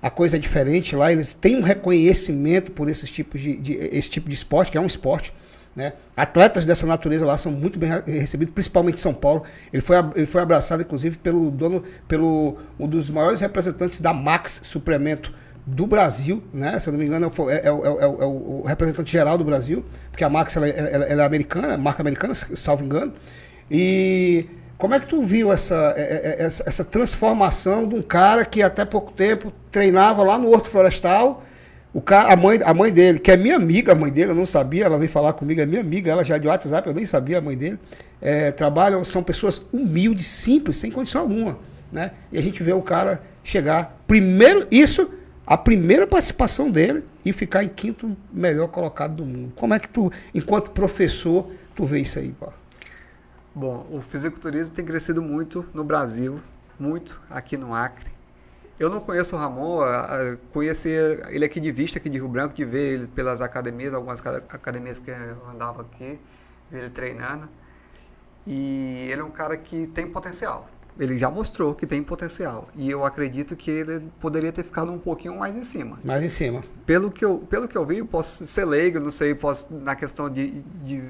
a 0.03 0.11
coisa 0.11 0.37
é 0.37 0.38
diferente 0.38 0.97
lá, 0.97 1.12
eles 1.12 1.33
têm 1.33 1.57
um 1.57 1.62
reconhecimento 1.62 2.73
por 2.73 2.91
esses 2.91 3.09
tipos 3.09 3.41
de, 3.41 3.57
de, 3.57 3.73
esse 3.73 4.11
tipo 4.11 4.29
de 4.29 4.35
esporte, 4.35 4.73
que 4.73 4.77
é 4.77 4.81
um 4.81 4.87
esporte. 4.87 5.33
Né? 5.75 5.93
Atletas 6.17 6.67
dessa 6.67 6.87
natureza 6.87 7.25
lá 7.25 7.37
são 7.37 7.53
muito 7.53 7.79
bem 7.79 7.88
recebidos, 8.07 8.53
principalmente 8.53 8.97
em 8.97 9.01
São 9.01 9.15
Paulo. 9.15 9.45
Ele 9.73 9.81
foi, 9.81 9.97
ele 10.17 10.27
foi 10.27 10.43
abraçado, 10.43 10.83
inclusive, 10.83 11.17
pelo 11.17 11.51
dono, 11.53 11.85
pelo 12.09 12.59
um 12.79 12.88
dos 12.88 13.09
maiores 13.09 13.41
representantes 13.41 14.01
da 14.01 14.12
Max 14.12 14.61
Suplemento 14.65 15.33
do 15.65 15.87
Brasil, 15.87 16.43
né? 16.53 16.79
Se 16.81 16.88
eu 16.88 16.93
não 16.93 16.99
me 16.99 17.07
engano, 17.07 17.33
é, 17.49 17.55
é, 17.55 17.67
é, 17.67 17.69
é 17.69 17.71
o 17.71 18.65
representante 18.67 19.11
geral 19.11 19.38
do 19.38 19.45
Brasil, 19.45 19.85
porque 20.11 20.25
a 20.25 20.29
Max 20.29 20.57
ela, 20.57 20.69
ela, 20.69 21.05
ela 21.05 21.23
é 21.23 21.27
americana, 21.27 21.79
marca 21.79 22.03
americana, 22.03 22.35
salvo 22.35 22.85
engano. 22.85 23.12
E 23.71 24.47
como 24.83 24.95
é 24.95 24.99
que 24.99 25.07
tu 25.07 25.23
viu 25.23 25.53
essa, 25.53 25.95
é, 25.97 26.03
é, 26.40 26.45
essa, 26.45 26.64
essa, 26.66 26.85
transformação 26.85 27.87
de 27.87 27.95
um 27.95 28.03
cara 28.03 28.45
que 28.45 28.61
até 28.61 28.85
pouco 28.85 29.12
tempo 29.12 29.53
treinava 29.71 30.25
lá 30.25 30.37
no 30.37 30.51
Horto 30.51 30.68
Florestal? 30.68 31.45
O 31.95 32.01
cara, 32.01 32.33
a, 32.33 32.37
mãe, 32.37 32.59
a 32.64 32.75
mãe 32.75 32.92
dele, 32.92 33.21
que 33.21 33.31
é 33.31 33.37
minha 33.37 33.55
amiga, 33.55 33.92
a 33.92 33.95
mãe 33.95 34.11
dele, 34.11 34.33
eu 34.33 34.35
não 34.35 34.45
sabia, 34.45 34.87
ela 34.87 34.99
veio 34.99 35.09
falar 35.09 35.35
comigo, 35.35 35.61
é 35.61 35.66
minha 35.66 35.81
amiga, 35.81 36.11
ela 36.11 36.25
já 36.25 36.37
de 36.37 36.49
WhatsApp, 36.49 36.88
eu 36.88 36.92
nem 36.92 37.07
sabia 37.07 37.38
a 37.38 37.40
mãe 37.40 37.57
dele. 37.57 37.79
É, 38.21 38.51
trabalham, 38.51 39.05
são 39.05 39.23
pessoas 39.23 39.64
humildes, 39.73 40.27
simples, 40.27 40.79
sem 40.79 40.90
condição 40.90 41.21
alguma. 41.21 41.61
Né? 41.92 42.11
E 42.33 42.37
a 42.37 42.42
gente 42.42 42.61
vê 42.61 42.73
o 42.73 42.83
cara 42.83 43.23
chegar, 43.45 44.03
primeiro, 44.05 44.66
isso, 44.68 45.09
a 45.47 45.57
primeira 45.57 46.09
participação 46.09 46.68
dele 46.68 47.05
e 47.25 47.33
ficar 47.33 47.62
em 47.62 47.68
quinto 47.68 48.16
melhor 48.33 48.66
colocado 48.66 49.14
do 49.14 49.25
mundo. 49.25 49.53
Como 49.55 49.75
é 49.75 49.79
que 49.79 49.88
tu, 49.88 50.11
enquanto 50.35 50.73
professor, 50.73 51.53
tu 51.73 51.85
vê 51.85 52.01
isso 52.01 52.18
aí, 52.18 52.33
pá? 52.33 52.49
Bom, 53.55 53.87
o 53.91 54.01
fisiculturismo 54.01 54.73
tem 54.73 54.85
crescido 54.85 55.21
muito 55.21 55.69
no 55.75 55.85
Brasil, 55.85 56.41
muito 56.79 57.21
aqui 57.29 57.57
no 57.57 57.75
Acre. 57.75 58.11
Eu 58.79 58.88
não 58.88 59.01
conheço 59.01 59.37
o 59.37 59.38
Ramon, 59.38 59.81
conheci 60.53 60.88
ele 61.29 61.45
aqui 61.45 61.61
de 61.61 61.71
vista, 61.71 61.99
aqui 61.99 62.09
de 62.09 62.19
Rio 62.19 62.29
Branco, 62.29 62.55
de 62.55 62.65
ver 62.65 62.95
ele 62.95 63.07
pelas 63.07 63.41
academias, 63.41 63.93
algumas 63.93 64.25
academias 64.27 64.99
que 64.99 65.11
eu 65.11 65.49
andava 65.49 65.83
aqui, 65.83 66.19
ver 66.71 66.79
ele 66.79 66.91
treinando. 66.91 67.49
E 68.47 69.09
ele 69.11 69.21
é 69.21 69.25
um 69.25 69.31
cara 69.31 69.57
que 69.57 69.87
tem 69.88 70.07
potencial. 70.07 70.69
Ele 70.99 71.19
já 71.19 71.31
mostrou 71.31 71.75
que 71.75 71.87
tem 71.87 72.03
potencial. 72.03 72.69
E 72.75 72.91
eu 72.91 73.05
acredito 73.05 73.55
que 73.55 73.71
ele 73.71 74.11
poderia 74.21 74.51
ter 74.51 74.65
ficado 74.65 74.91
um 74.91 74.99
pouquinho 74.99 75.38
mais 75.38 75.57
em 75.57 75.65
cima. 75.65 75.99
Mais 76.03 76.23
em 76.23 76.29
cima. 76.29 76.65
Pelo 76.85 77.11
que 77.11 77.25
eu, 77.25 77.38
pelo 77.38 77.69
que 77.69 77.77
eu 77.77 77.85
vi, 77.85 78.03
posso 78.03 78.47
ser 78.47 78.65
leigo, 78.65 78.99
não 78.99 79.11
sei, 79.11 79.35
posso, 79.35 79.73
na 79.73 79.95
questão 79.95 80.29
de, 80.29 80.62
de 80.85 81.05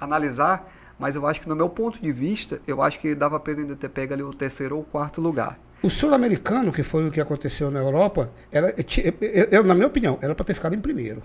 analisar, 0.00 0.72
Mas 0.98 1.14
eu 1.14 1.26
acho 1.26 1.40
que, 1.40 1.48
no 1.48 1.56
meu 1.56 1.68
ponto 1.68 2.00
de 2.00 2.10
vista, 2.10 2.60
eu 2.66 2.80
acho 2.80 2.98
que 2.98 3.14
dava 3.14 3.38
para 3.38 3.52
ele 3.52 3.62
ainda 3.62 3.76
ter 3.76 3.88
pego 3.88 4.14
ali 4.14 4.22
o 4.22 4.32
terceiro 4.32 4.76
ou 4.76 4.84
quarto 4.84 5.20
lugar. 5.20 5.58
O 5.82 5.90
sul-americano, 5.90 6.72
que 6.72 6.82
foi 6.82 7.06
o 7.06 7.10
que 7.10 7.20
aconteceu 7.20 7.70
na 7.70 7.80
Europa, 7.80 8.30
era, 8.50 8.74
eu, 8.76 9.44
eu, 9.50 9.62
na 9.62 9.74
minha 9.74 9.86
opinião, 9.86 10.18
era 10.22 10.34
para 10.34 10.44
ter 10.44 10.54
ficado 10.54 10.74
em 10.74 10.80
primeiro. 10.80 11.22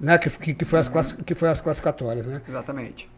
Né? 0.00 0.18
Que, 0.18 0.28
que, 0.30 0.54
que, 0.54 0.64
foi 0.64 0.80
as 0.80 0.88
classi, 0.88 1.14
que 1.22 1.34
foi 1.34 1.48
as 1.48 1.60
classificatórias, 1.60 2.26
né? 2.26 2.42
Exatamente. 2.48 3.08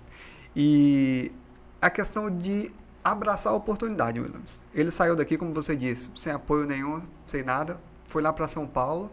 E 0.54 1.32
a 1.80 1.88
questão 1.88 2.30
de 2.30 2.70
abraçar 3.02 3.52
a 3.52 3.56
oportunidade, 3.56 4.20
Williams. 4.20 4.60
Ele 4.74 4.90
saiu 4.90 5.16
daqui, 5.16 5.38
como 5.38 5.52
você 5.52 5.76
disse, 5.76 6.10
sem 6.16 6.32
apoio 6.32 6.66
nenhum, 6.66 7.02
sem 7.24 7.42
nada, 7.42 7.78
foi 8.04 8.20
lá 8.20 8.32
para 8.32 8.48
São 8.48 8.66
Paulo 8.66 9.10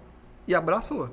e 0.47 0.55
abraçou. 0.55 1.09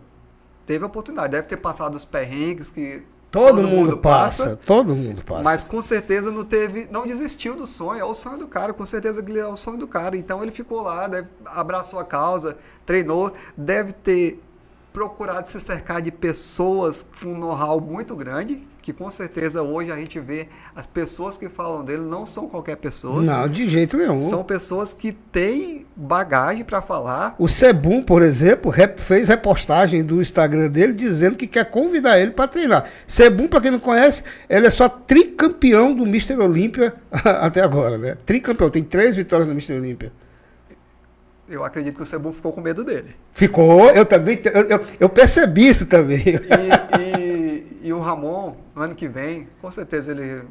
Teve 0.67 0.85
a 0.85 0.87
oportunidade, 0.87 1.33
deve 1.33 1.47
ter 1.47 1.59
passado 1.59 1.95
os 1.95 2.05
perrengues 2.05 2.71
que 2.71 3.03
Todo, 3.31 3.47
todo 3.47 3.63
mundo, 3.63 3.77
mundo 3.77 3.99
passa, 3.99 4.43
passa, 4.43 4.57
todo 4.57 4.97
mundo 4.97 5.23
passa. 5.25 5.45
Mas 5.45 5.63
com 5.63 5.81
certeza 5.81 6.33
não 6.33 6.45
teve, 6.45 6.89
não 6.91 7.07
desistiu 7.07 7.55
do 7.55 7.65
sonho, 7.65 8.01
é 8.01 8.05
o 8.05 8.13
sonho 8.13 8.39
do 8.39 8.49
cara, 8.49 8.73
com 8.73 8.85
certeza 8.85 9.23
que 9.23 9.39
é 9.39 9.47
o 9.47 9.57
sonho 9.57 9.79
do 9.79 9.87
cara. 9.87 10.17
Então 10.17 10.43
ele 10.43 10.51
ficou 10.51 10.83
lá, 10.83 11.07
deve, 11.07 11.29
abraçou 11.47 12.01
a 12.01 12.05
causa, 12.05 12.59
treinou, 12.85 13.33
deve 13.57 13.93
ter 13.93 14.43
procurado 14.93 15.49
se 15.49 15.61
cercar 15.61 16.03
de 16.03 16.11
pessoas 16.11 17.07
com 17.23 17.29
um 17.29 17.39
know-how 17.39 17.81
muito 17.81 18.17
grande, 18.17 18.67
que 18.83 18.93
com 18.93 19.11
certeza 19.11 19.63
hoje 19.63 19.91
a 19.91 19.97
gente 19.97 20.19
vê 20.19 20.49
as 20.75 20.87
pessoas 20.87 21.37
que 21.37 21.49
falam 21.49 21.85
dele 21.85 22.03
não 22.03 22.25
são 22.25 22.49
qualquer 22.49 22.77
pessoa. 22.77 23.23
Não, 23.23 23.49
de 23.49 23.69
jeito 23.69 23.97
nenhum. 23.97 24.19
São 24.19 24.43
pessoas 24.43 24.93
que 24.93 25.13
têm 25.13 25.87
bagagem 25.95 26.65
para 26.65 26.81
falar. 26.81 27.35
O 27.39 27.49
Sebum, 27.49 28.03
por 28.03 28.23
exemplo, 28.23 28.73
fez 28.97 29.29
repostagem 29.29 30.03
do 30.03 30.21
Instagram 30.21 30.69
dele 30.69 30.93
dizendo 30.93 31.37
que 31.37 31.47
quer 31.47 31.71
convidar 31.71 32.19
ele 32.19 32.31
para 32.31 32.49
treinar. 32.49 32.89
Sebum, 33.07 33.49
para 33.49 33.61
quem 33.61 33.71
não 33.71 33.81
conhece, 33.81 34.23
ele 34.49 34.67
é 34.67 34.71
só 34.71 34.89
tricampeão 34.89 35.95
do 35.95 36.05
Mr. 36.05 36.37
Olímpia 36.37 36.95
até 37.13 37.61
agora, 37.61 37.99
né? 37.99 38.17
Tricampeão, 38.25 38.71
tem 38.71 38.83
três 38.83 39.15
vitórias 39.15 39.49
no 39.49 39.55
Mr. 39.55 39.75
Olímpia. 39.75 40.13
Eu 41.51 41.65
acredito 41.65 41.97
que 41.97 42.03
o 42.03 42.07
Cebu 42.07 42.33
ficou 42.33 42.53
com 42.53 42.61
medo 42.61 42.85
dele. 42.85 43.09
Ficou, 43.33 43.91
eu 43.91 44.07
também, 44.07 44.41
eu, 44.45 44.63
eu, 44.69 44.87
eu 45.01 45.09
percebi 45.09 45.67
isso 45.67 45.85
também. 45.87 46.23
E, 46.25 47.01
e, 47.01 47.20
e, 47.83 47.93
o 47.93 48.01
Ramon, 48.01 48.55
ano 48.75 48.95
que 48.95 49.09
vem, 49.09 49.49
com 49.61 49.71
certeza 49.71 50.13
ele 50.13 50.43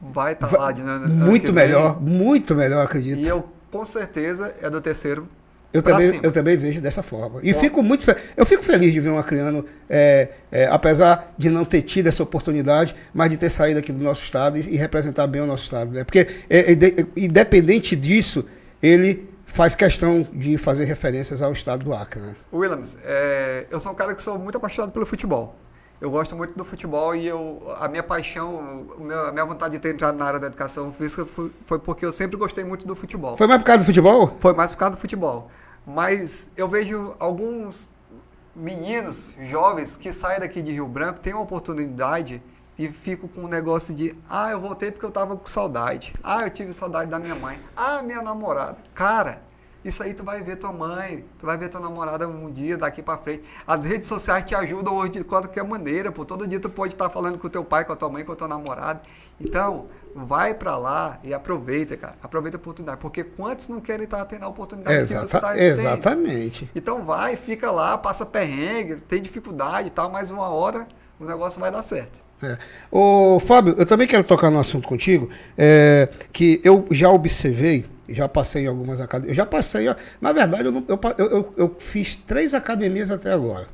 vai 0.00 0.32
estar 0.32 0.48
tá 0.48 0.58
lá 0.58 0.72
de 0.72 0.82
ano, 0.82 1.08
Muito 1.08 1.52
melhor, 1.52 1.98
vem. 1.98 2.14
muito 2.14 2.54
melhor, 2.54 2.84
acredito. 2.84 3.18
E 3.18 3.26
eu, 3.26 3.48
com 3.70 3.84
certeza, 3.84 4.54
é 4.60 4.68
do 4.68 4.80
terceiro 4.80 5.28
eu 5.76 5.82
também, 5.82 6.20
eu 6.22 6.32
também 6.32 6.56
vejo 6.56 6.80
dessa 6.80 7.02
forma. 7.02 7.40
E 7.42 7.52
Bom. 7.52 7.60
fico 7.60 7.82
muito 7.82 8.06
eu 8.36 8.46
fico 8.46 8.62
feliz 8.62 8.92
de 8.92 9.00
ver 9.00 9.10
um 9.10 9.18
acriano, 9.18 9.64
é, 9.90 10.28
é, 10.50 10.66
apesar 10.66 11.34
de 11.36 11.50
não 11.50 11.64
ter 11.64 11.82
tido 11.82 12.06
essa 12.06 12.22
oportunidade, 12.22 12.94
mas 13.12 13.30
de 13.30 13.36
ter 13.36 13.50
saído 13.50 13.78
aqui 13.78 13.92
do 13.92 14.02
nosso 14.02 14.22
estado 14.22 14.56
e, 14.56 14.60
e 14.60 14.76
representar 14.76 15.26
bem 15.26 15.42
o 15.42 15.46
nosso 15.46 15.64
estado. 15.64 15.90
Né? 15.92 16.04
Porque, 16.04 16.26
é, 16.48 16.72
é 16.72 16.76
independente 17.16 17.94
disso, 17.94 18.46
ele 18.82 19.28
faz 19.44 19.74
questão 19.74 20.26
de 20.32 20.56
fazer 20.56 20.84
referências 20.84 21.42
ao 21.42 21.52
estado 21.52 21.84
do 21.84 21.92
Acre. 21.92 22.20
Né? 22.20 22.36
Williams, 22.52 22.96
é, 23.04 23.66
eu 23.70 23.78
sou 23.78 23.92
um 23.92 23.94
cara 23.94 24.14
que 24.14 24.22
sou 24.22 24.38
muito 24.38 24.56
apaixonado 24.56 24.92
pelo 24.92 25.04
futebol. 25.04 25.56
Eu 26.00 26.10
gosto 26.10 26.36
muito 26.36 26.54
do 26.54 26.64
futebol 26.64 27.14
e 27.14 27.26
eu, 27.26 27.74
a 27.78 27.88
minha 27.88 28.02
paixão, 28.02 28.86
a 29.28 29.32
minha 29.32 29.44
vontade 29.44 29.72
de 29.72 29.78
ter 29.78 29.94
entrado 29.94 30.16
na 30.16 30.26
área 30.26 30.38
da 30.38 30.46
educação 30.46 30.92
física 30.92 31.24
foi, 31.24 31.50
foi 31.66 31.78
porque 31.78 32.04
eu 32.04 32.12
sempre 32.12 32.36
gostei 32.36 32.64
muito 32.64 32.86
do 32.86 32.94
futebol. 32.94 33.36
Foi 33.36 33.46
mais 33.46 33.60
por 33.60 33.66
causa 33.66 33.82
do 33.82 33.86
futebol? 33.86 34.36
Foi 34.38 34.52
mais 34.52 34.70
por 34.72 34.76
causa 34.76 34.96
do 34.96 35.00
futebol. 35.00 35.50
Mas 35.86 36.50
eu 36.56 36.68
vejo 36.68 37.14
alguns 37.18 37.88
meninos 38.54 39.36
jovens 39.42 39.96
que 39.96 40.12
saem 40.12 40.40
daqui 40.40 40.60
de 40.60 40.72
Rio 40.72 40.86
Branco, 40.86 41.20
têm 41.20 41.32
uma 41.32 41.42
oportunidade 41.42 42.42
e 42.78 42.88
fico 42.88 43.26
com 43.28 43.42
um 43.42 43.48
negócio 43.48 43.94
de, 43.94 44.14
ah, 44.28 44.50
eu 44.50 44.60
voltei 44.60 44.90
porque 44.90 45.06
eu 45.06 45.10
tava 45.10 45.34
com 45.34 45.46
saudade. 45.46 46.14
Ah, 46.22 46.42
eu 46.42 46.50
tive 46.50 46.72
saudade 46.74 47.10
da 47.10 47.18
minha 47.18 47.34
mãe. 47.34 47.58
Ah, 47.74 48.02
minha 48.02 48.20
namorada. 48.20 48.76
Cara, 48.94 49.40
isso 49.86 50.02
aí 50.02 50.12
tu 50.12 50.24
vai 50.24 50.42
ver 50.42 50.56
tua 50.56 50.72
mãe, 50.72 51.24
tu 51.38 51.46
vai 51.46 51.56
ver 51.56 51.68
tua 51.68 51.80
namorada 51.80 52.26
um 52.26 52.50
dia 52.50 52.76
daqui 52.76 53.02
para 53.02 53.16
frente. 53.18 53.44
As 53.64 53.84
redes 53.84 54.08
sociais 54.08 54.42
te 54.42 54.54
ajudam 54.54 54.96
hoje 54.96 55.12
de 55.12 55.24
qualquer 55.24 55.62
maneira, 55.62 56.10
pô. 56.10 56.24
Todo 56.24 56.46
dia 56.46 56.58
tu 56.58 56.68
pode 56.68 56.94
estar 56.94 57.08
falando 57.08 57.38
com 57.38 57.46
o 57.46 57.50
teu 57.50 57.64
pai, 57.64 57.84
com 57.84 57.92
a 57.92 57.96
tua 57.96 58.08
mãe, 58.08 58.24
com 58.24 58.32
a 58.32 58.36
tua 58.36 58.48
namorada. 58.48 59.00
Então, 59.40 59.86
vai 60.14 60.54
para 60.54 60.76
lá 60.76 61.20
e 61.22 61.32
aproveita, 61.32 61.96
cara. 61.96 62.16
Aproveita 62.20 62.56
a 62.56 62.60
oportunidade, 62.60 62.98
porque 63.00 63.22
quantos 63.22 63.68
não 63.68 63.80
querem 63.80 64.04
estar 64.04 64.24
tendo 64.24 64.44
a 64.44 64.48
oportunidade 64.48 65.02
Exata, 65.02 65.24
que 65.24 65.30
você 65.30 65.40
tá 65.40 65.58
Exatamente. 65.58 66.70
Então 66.74 67.04
vai, 67.04 67.36
fica 67.36 67.70
lá, 67.70 67.96
passa 67.96 68.26
perrengue, 68.26 68.96
tem 68.96 69.22
dificuldade 69.22 69.86
e 69.88 69.90
tal, 69.90 70.10
mas 70.10 70.32
uma 70.32 70.48
hora 70.48 70.88
o 71.20 71.24
negócio 71.24 71.60
vai 71.60 71.70
dar 71.70 71.82
certo. 71.82 72.25
É. 72.42 72.58
Ô, 72.90 73.40
Fábio, 73.40 73.74
eu 73.78 73.86
também 73.86 74.06
quero 74.06 74.22
tocar 74.22 74.50
no 74.50 74.58
assunto 74.58 74.86
contigo, 74.86 75.30
é, 75.56 76.08
que 76.32 76.60
eu 76.62 76.86
já 76.90 77.08
observei, 77.10 77.86
já 78.08 78.28
passei 78.28 78.64
em 78.64 78.66
algumas 78.66 79.00
academias, 79.00 79.30
eu 79.30 79.34
já 79.34 79.46
passei, 79.46 79.86
na 80.20 80.32
verdade, 80.32 80.66
eu, 80.66 80.84
eu, 80.86 81.00
eu, 81.18 81.54
eu, 81.56 81.76
fiz 81.78 82.14
três 82.14 82.52
academias 82.52 83.10
até 83.10 83.32
agora. 83.32 83.68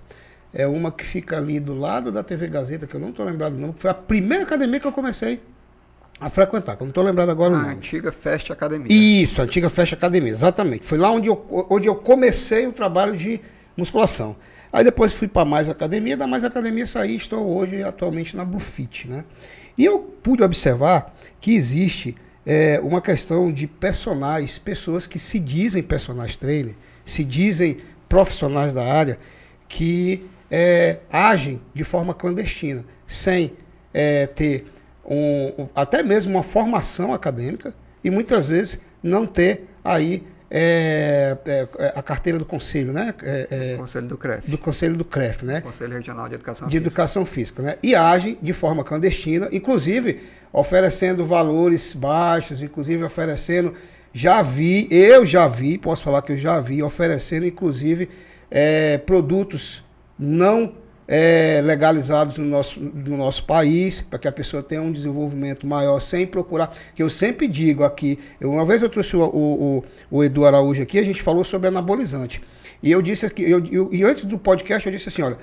É 0.55 0.67
uma 0.67 0.93
que 0.93 1.05
fica 1.05 1.39
ali 1.39 1.59
do 1.59 1.75
lado 1.75 2.13
da 2.13 2.23
TV 2.23 2.47
Gazeta, 2.47 2.87
que 2.87 2.95
eu 2.95 3.01
não 3.01 3.09
estou 3.09 3.25
lembrado 3.25 3.55
não, 3.55 3.73
foi 3.73 3.91
a 3.91 3.95
primeira 3.95 4.45
academia 4.45 4.79
que 4.79 4.87
eu 4.87 4.93
comecei 4.93 5.41
a 6.21 6.29
frequentar, 6.29 6.77
que 6.77 6.83
eu 6.83 6.85
não 6.85 6.91
estou 6.91 7.03
lembrado 7.03 7.31
agora 7.31 7.57
a 7.57 7.71
antiga 7.71 8.13
Fest 8.13 8.51
Academia. 8.51 8.87
Isso, 8.91 9.41
a 9.41 9.45
antiga 9.45 9.69
Fest 9.69 9.95
Academia, 9.95 10.31
exatamente. 10.31 10.87
Foi 10.87 10.99
lá 10.99 11.11
onde 11.11 11.29
eu, 11.29 11.67
onde 11.69 11.89
eu 11.89 11.97
comecei 11.97 12.67
o 12.67 12.73
trabalho 12.73 13.17
de 13.17 13.41
musculação. 13.77 14.37
Aí 14.73 14.83
depois 14.83 15.13
fui 15.13 15.29
para 15.29 15.45
mais 15.45 15.69
academia, 15.69 16.17
da 16.17 16.27
mais 16.27 16.45
academia 16.45 16.87
saí, 16.87 17.17
estou 17.17 17.47
hoje 17.47 17.83
atualmente 17.83 18.37
na 18.37 18.45
Bluefit, 18.45 19.07
né? 19.07 19.25
E 19.77 19.85
eu 19.85 19.99
pude 19.99 20.43
observar 20.43 21.15
que 21.41 21.55
existe 21.55 22.17
é, 22.47 22.81
uma 22.81 23.01
questão 23.01 23.53
de 23.53 23.67
personagens, 23.67 24.59
pessoas 24.59 25.07
que 25.07 25.19
se 25.19 25.39
dizem 25.39 25.83
personagens 25.83 26.37
trainer, 26.37 26.75
se 27.05 27.23
dizem 27.25 27.79
profissionais 28.09 28.73
da 28.73 28.85
área, 28.85 29.19
que 29.69 30.27
é, 30.51 30.99
agem 31.11 31.61
de 31.75 31.85
forma 31.85 32.15
clandestina, 32.15 32.85
sem 33.07 33.53
é, 33.93 34.27
ter 34.27 34.67
um, 35.05 35.69
até 35.75 36.03
mesmo 36.03 36.33
uma 36.35 36.43
formação 36.43 37.13
acadêmica 37.13 37.75
e 38.03 38.11
muitas 38.11 38.49
vezes 38.49 38.79
não 39.03 39.27
ter 39.27 39.69
aí 39.85 40.23
é, 40.55 41.39
é, 41.47 41.69
é, 41.79 41.93
a 41.97 42.03
carteira 42.03 42.39
do 42.39 42.45
conselho, 42.45 42.93
né? 42.93 43.15
É, 43.23 43.73
é 43.73 43.77
conselho 43.79 44.07
do 44.07 44.19
CREF. 44.19 44.51
Do 44.51 44.59
Conselho 44.59 44.97
do 44.99 45.05
CREF, 45.05 45.47
né? 45.47 45.63
Conselho 45.63 45.95
Regional 45.95 46.29
de 46.29 46.35
Educação 46.35 46.69
de 46.69 46.73
Física. 46.73 46.89
Educação 46.89 47.25
Física, 47.25 47.63
né? 47.63 47.79
E 47.83 47.95
agem 47.95 48.37
de 48.43 48.53
forma 48.53 48.85
clandestina, 48.85 49.49
inclusive 49.51 50.21
oferecendo 50.53 51.25
valores 51.25 51.95
baixos, 51.95 52.63
inclusive 52.63 53.03
oferecendo, 53.03 53.73
já 54.13 54.43
vi, 54.43 54.87
eu 54.91 55.25
já 55.25 55.47
vi, 55.47 55.79
posso 55.79 56.05
falar 56.05 56.21
que 56.21 56.33
eu 56.33 56.39
já 56.39 56.61
vi, 56.61 56.83
oferecendo 56.83 57.47
inclusive 57.47 58.11
é, 58.51 58.99
produtos 58.99 59.83
não 60.19 60.75
é, 61.07 61.61
legalizados 61.65 62.39
no 62.39 62.45
nosso, 62.45 62.81
no 62.81 63.17
nosso 63.17 63.45
país, 63.45 64.01
para 64.01 64.19
que 64.19 64.29
a 64.29 64.33
pessoa 64.33 64.63
tenha 64.63 64.81
um 64.81 64.93
desenvolvimento 64.93 65.67
maior 65.67 66.01
sem 66.01 66.27
procurar. 66.27 66.75
Que 66.95 67.03
eu 67.03 67.11
sempre 67.11 67.47
digo 67.47 67.85
aqui, 67.85 68.19
eu, 68.41 68.53
uma 68.53 68.65
vez 68.65 68.83
eu 68.83 68.89
trouxe 68.89 69.17
o, 69.17 69.25
o, 69.25 69.85
o, 70.11 70.25
Edu 70.25 70.47
Araújo 70.47 70.83
aqui, 70.83 70.99
a 70.99 71.03
gente 71.03 71.23
falou 71.23 71.45
sobre 71.45 71.69
anabolizante. 71.69 72.43
E 72.83 72.91
eu 72.91 73.03
disse 73.03 73.27
aqui, 73.27 73.43
eu, 73.43 73.65
eu, 73.67 73.89
e 73.93 74.03
antes 74.05 74.25
do 74.25 74.39
podcast 74.39 74.87
eu 74.87 74.93
disse 74.93 75.09
assim, 75.09 75.23
olha, 75.23 75.39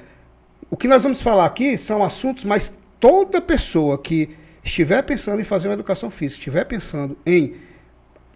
o 0.69 0.78
que 0.78 0.88
nós 0.88 1.04
vamos 1.04 1.22
falar 1.22 1.45
aqui 1.45 1.78
são 1.78 2.04
assuntos, 2.04 2.43
mas 2.43 2.76
toda 3.00 3.41
pessoa 3.41 3.98
que 3.98 4.30
estiver 4.63 5.02
pensando 5.04 5.39
em 5.39 5.43
fazer 5.43 5.67
uma 5.67 5.74
educação 5.74 6.10
física, 6.10 6.39
estiver 6.39 6.65
pensando 6.65 7.17
em 7.26 7.56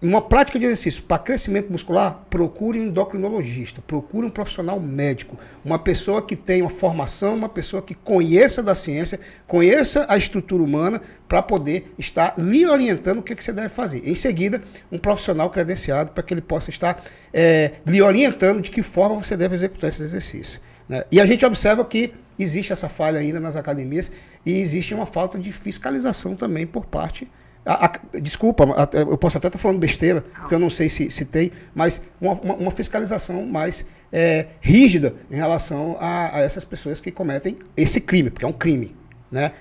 uma 0.03 0.21
prática 0.21 0.59
de 0.59 0.65
exercício 0.65 1.01
para 1.03 1.17
crescimento 1.17 1.71
muscular, 1.71 2.25
procure 2.29 2.77
um 2.77 2.87
endocrinologista, 2.87 3.81
procure 3.81 4.27
um 4.27 4.29
profissional 4.29 4.77
médico, 4.77 5.39
uma 5.63 5.79
pessoa 5.79 6.21
que 6.21 6.35
tenha 6.35 6.63
uma 6.63 6.69
formação, 6.69 7.35
uma 7.35 7.47
pessoa 7.47 7.81
que 7.81 7.95
conheça 7.95 8.61
da 8.61 8.75
ciência, 8.75 9.19
conheça 9.47 10.05
a 10.09 10.17
estrutura 10.17 10.61
humana 10.61 11.01
para 11.27 11.41
poder 11.41 11.93
estar 11.97 12.33
lhe 12.37 12.65
orientando 12.65 13.19
o 13.19 13.23
que, 13.23 13.33
que, 13.33 13.43
você 13.43 13.53
deve 13.53 13.69
fazer. 13.69 14.01
Em 14.07 14.13
seguida, 14.13 14.61
um 14.91 14.97
profissional 14.97 15.49
credenciado 15.49 16.11
para 16.11 16.21
que 16.21 16.33
ele 16.33 16.41
possa 16.41 16.69
estar 16.69 17.01
é, 17.33 17.71
lhe 17.85 18.01
orientando 18.01 18.61
de 18.61 18.69
que 18.69 18.83
forma 18.83 19.15
você 19.15 19.37
deve 19.37 19.55
executar 19.55 19.89
esse 19.89 20.03
exercício. 20.03 20.59
Né? 20.87 21.05
E 21.09 21.21
a 21.21 21.25
gente 21.25 21.45
observa 21.45 21.85
que 21.85 22.13
existe 22.37 22.73
essa 22.73 22.89
falha 22.89 23.19
ainda 23.19 23.39
nas 23.39 23.55
academias 23.55 24.11
e 24.45 24.59
existe 24.59 24.93
uma 24.93 25.05
falta 25.05 25.39
de 25.39 25.53
fiscalização 25.53 26.35
também 26.35 26.67
por 26.67 26.85
parte 26.85 27.25
a, 27.65 27.85
a, 27.85 28.19
desculpa, 28.19 28.65
a, 28.65 28.97
eu 28.97 29.17
posso 29.17 29.37
até 29.37 29.47
estar 29.47 29.59
falando 29.59 29.79
besteira, 29.79 30.21
porque 30.21 30.53
eu 30.53 30.59
não 30.59 30.69
sei 30.69 30.89
se, 30.89 31.09
se 31.09 31.23
tem, 31.25 31.51
mas 31.73 32.01
uma, 32.19 32.33
uma, 32.33 32.55
uma 32.55 32.71
fiscalização 32.71 33.45
mais 33.45 33.85
é, 34.11 34.49
rígida 34.61 35.15
em 35.31 35.35
relação 35.35 35.97
a, 35.99 36.39
essas 36.39 36.65
pessoas 36.65 36.99
que 36.99 37.11
cometem 37.11 37.59
esse 37.75 38.01
crime, 38.01 38.29
porque 38.29 38.45
é 38.45 38.47
um 38.47 38.53
crime. 38.53 38.95
Né? 39.31 39.53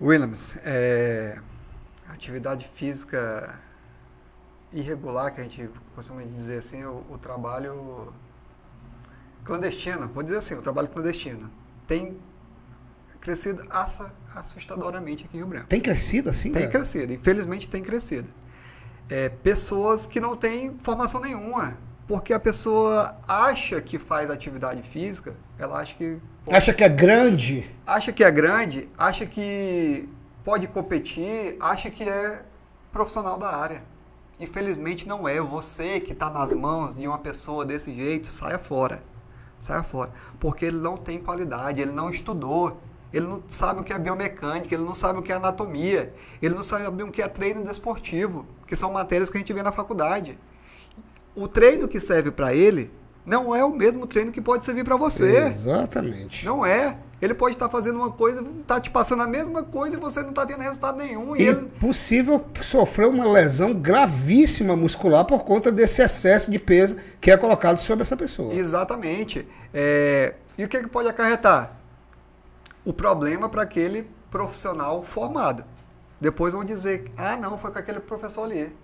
Williams, 0.00 0.56
é, 0.64 1.38
atividade 2.08 2.70
física 2.74 3.58
irregular, 4.72 5.34
que 5.34 5.40
a 5.40 5.44
gente 5.44 5.68
costuma 5.94 6.22
dizer 6.22 6.58
assim, 6.58 6.84
o, 6.84 7.04
o 7.10 7.18
trabalho 7.18 8.12
clandestino, 9.44 10.08
vou 10.08 10.22
dizer 10.22 10.38
assim, 10.38 10.54
o 10.54 10.62
trabalho 10.62 10.88
clandestino. 10.88 11.50
Tem 11.86 12.16
crescido 13.20 13.64
assustadoramente 14.34 15.24
aqui 15.24 15.36
em 15.36 15.40
Rio 15.40 15.48
Branco. 15.48 15.66
Tem 15.66 15.80
crescido 15.80 16.30
assim? 16.30 16.50
Tem 16.52 16.62
cara? 16.62 16.72
crescido, 16.72 17.12
infelizmente 17.12 17.68
tem 17.68 17.82
crescido. 17.82 18.28
É, 19.08 19.28
pessoas 19.28 20.06
que 20.06 20.20
não 20.20 20.36
têm 20.36 20.76
formação 20.82 21.20
nenhuma, 21.20 21.76
porque 22.06 22.32
a 22.32 22.40
pessoa 22.40 23.16
acha 23.26 23.80
que 23.80 23.98
faz 23.98 24.30
atividade 24.30 24.82
física, 24.82 25.34
ela 25.58 25.78
acha 25.78 25.94
que. 25.94 26.18
Pô, 26.44 26.54
acha 26.54 26.72
que 26.72 26.82
é 26.82 26.88
grande. 26.88 27.70
Acha 27.86 28.12
que 28.12 28.24
é 28.24 28.30
grande, 28.30 28.88
acha 28.96 29.26
que 29.26 30.08
pode 30.44 30.66
competir, 30.68 31.56
acha 31.60 31.90
que 31.90 32.02
é 32.02 32.42
profissional 32.92 33.38
da 33.38 33.54
área. 33.54 33.82
Infelizmente 34.38 35.06
não 35.06 35.28
é. 35.28 35.40
Você 35.40 36.00
que 36.00 36.12
está 36.12 36.30
nas 36.30 36.52
mãos 36.52 36.94
de 36.94 37.06
uma 37.06 37.18
pessoa 37.18 37.64
desse 37.64 37.94
jeito, 37.94 38.28
saia 38.28 38.58
fora. 38.58 39.02
Saia 39.58 39.82
fora. 39.82 40.10
Porque 40.38 40.64
ele 40.64 40.78
não 40.78 40.96
tem 40.96 41.20
qualidade, 41.20 41.80
ele 41.80 41.92
não 41.92 42.10
estudou. 42.10 42.80
Ele 43.12 43.26
não 43.26 43.42
sabe 43.48 43.80
o 43.80 43.84
que 43.84 43.92
é 43.92 43.98
biomecânica, 43.98 44.74
ele 44.74 44.84
não 44.84 44.94
sabe 44.94 45.18
o 45.18 45.22
que 45.22 45.32
é 45.32 45.34
anatomia, 45.34 46.12
ele 46.40 46.54
não 46.54 46.62
sabe 46.62 47.02
o 47.02 47.10
que 47.10 47.20
é 47.20 47.28
treino 47.28 47.64
desportivo, 47.64 48.46
que 48.66 48.76
são 48.76 48.92
matérias 48.92 49.28
que 49.28 49.36
a 49.36 49.40
gente 49.40 49.52
vê 49.52 49.62
na 49.62 49.72
faculdade. 49.72 50.38
O 51.34 51.48
treino 51.48 51.88
que 51.88 51.98
serve 51.98 52.30
para 52.30 52.54
ele 52.54 52.90
não 53.24 53.54
é 53.54 53.64
o 53.64 53.70
mesmo 53.70 54.06
treino 54.06 54.32
que 54.32 54.40
pode 54.40 54.64
servir 54.64 54.84
para 54.84 54.96
você. 54.96 55.38
Exatamente. 55.38 56.44
Não 56.44 56.64
é. 56.64 56.96
Ele 57.20 57.34
pode 57.34 57.54
estar 57.54 57.68
fazendo 57.68 57.96
uma 57.96 58.10
coisa, 58.10 58.42
está 58.42 58.80
te 58.80 58.90
passando 58.90 59.22
a 59.22 59.26
mesma 59.26 59.62
coisa 59.62 59.96
e 59.96 60.00
você 60.00 60.22
não 60.22 60.30
está 60.30 60.46
tendo 60.46 60.62
resultado 60.62 60.96
nenhum. 60.96 61.36
E, 61.36 61.42
e 61.42 61.46
ele... 61.48 61.66
possível 61.78 62.42
sofrer 62.62 63.08
uma 63.08 63.30
lesão 63.30 63.74
gravíssima 63.74 64.74
muscular 64.74 65.26
por 65.26 65.44
conta 65.44 65.70
desse 65.70 66.00
excesso 66.00 66.50
de 66.50 66.58
peso 66.58 66.96
que 67.20 67.30
é 67.30 67.36
colocado 67.36 67.78
sobre 67.78 68.02
essa 68.02 68.16
pessoa. 68.16 68.54
Exatamente. 68.54 69.46
É... 69.72 70.34
E 70.56 70.64
o 70.64 70.68
que, 70.68 70.80
que 70.80 70.88
pode 70.88 71.08
acarretar? 71.08 71.79
O 72.84 72.92
problema 72.92 73.48
para 73.48 73.62
aquele 73.62 74.10
profissional 74.30 75.02
formado. 75.02 75.64
Depois 76.20 76.52
vão 76.52 76.64
dizer, 76.64 77.12
ah, 77.16 77.36
não, 77.36 77.58
foi 77.58 77.70
com 77.72 77.78
aquele 77.78 78.00
professor 78.00 78.44
ali. 78.44 78.74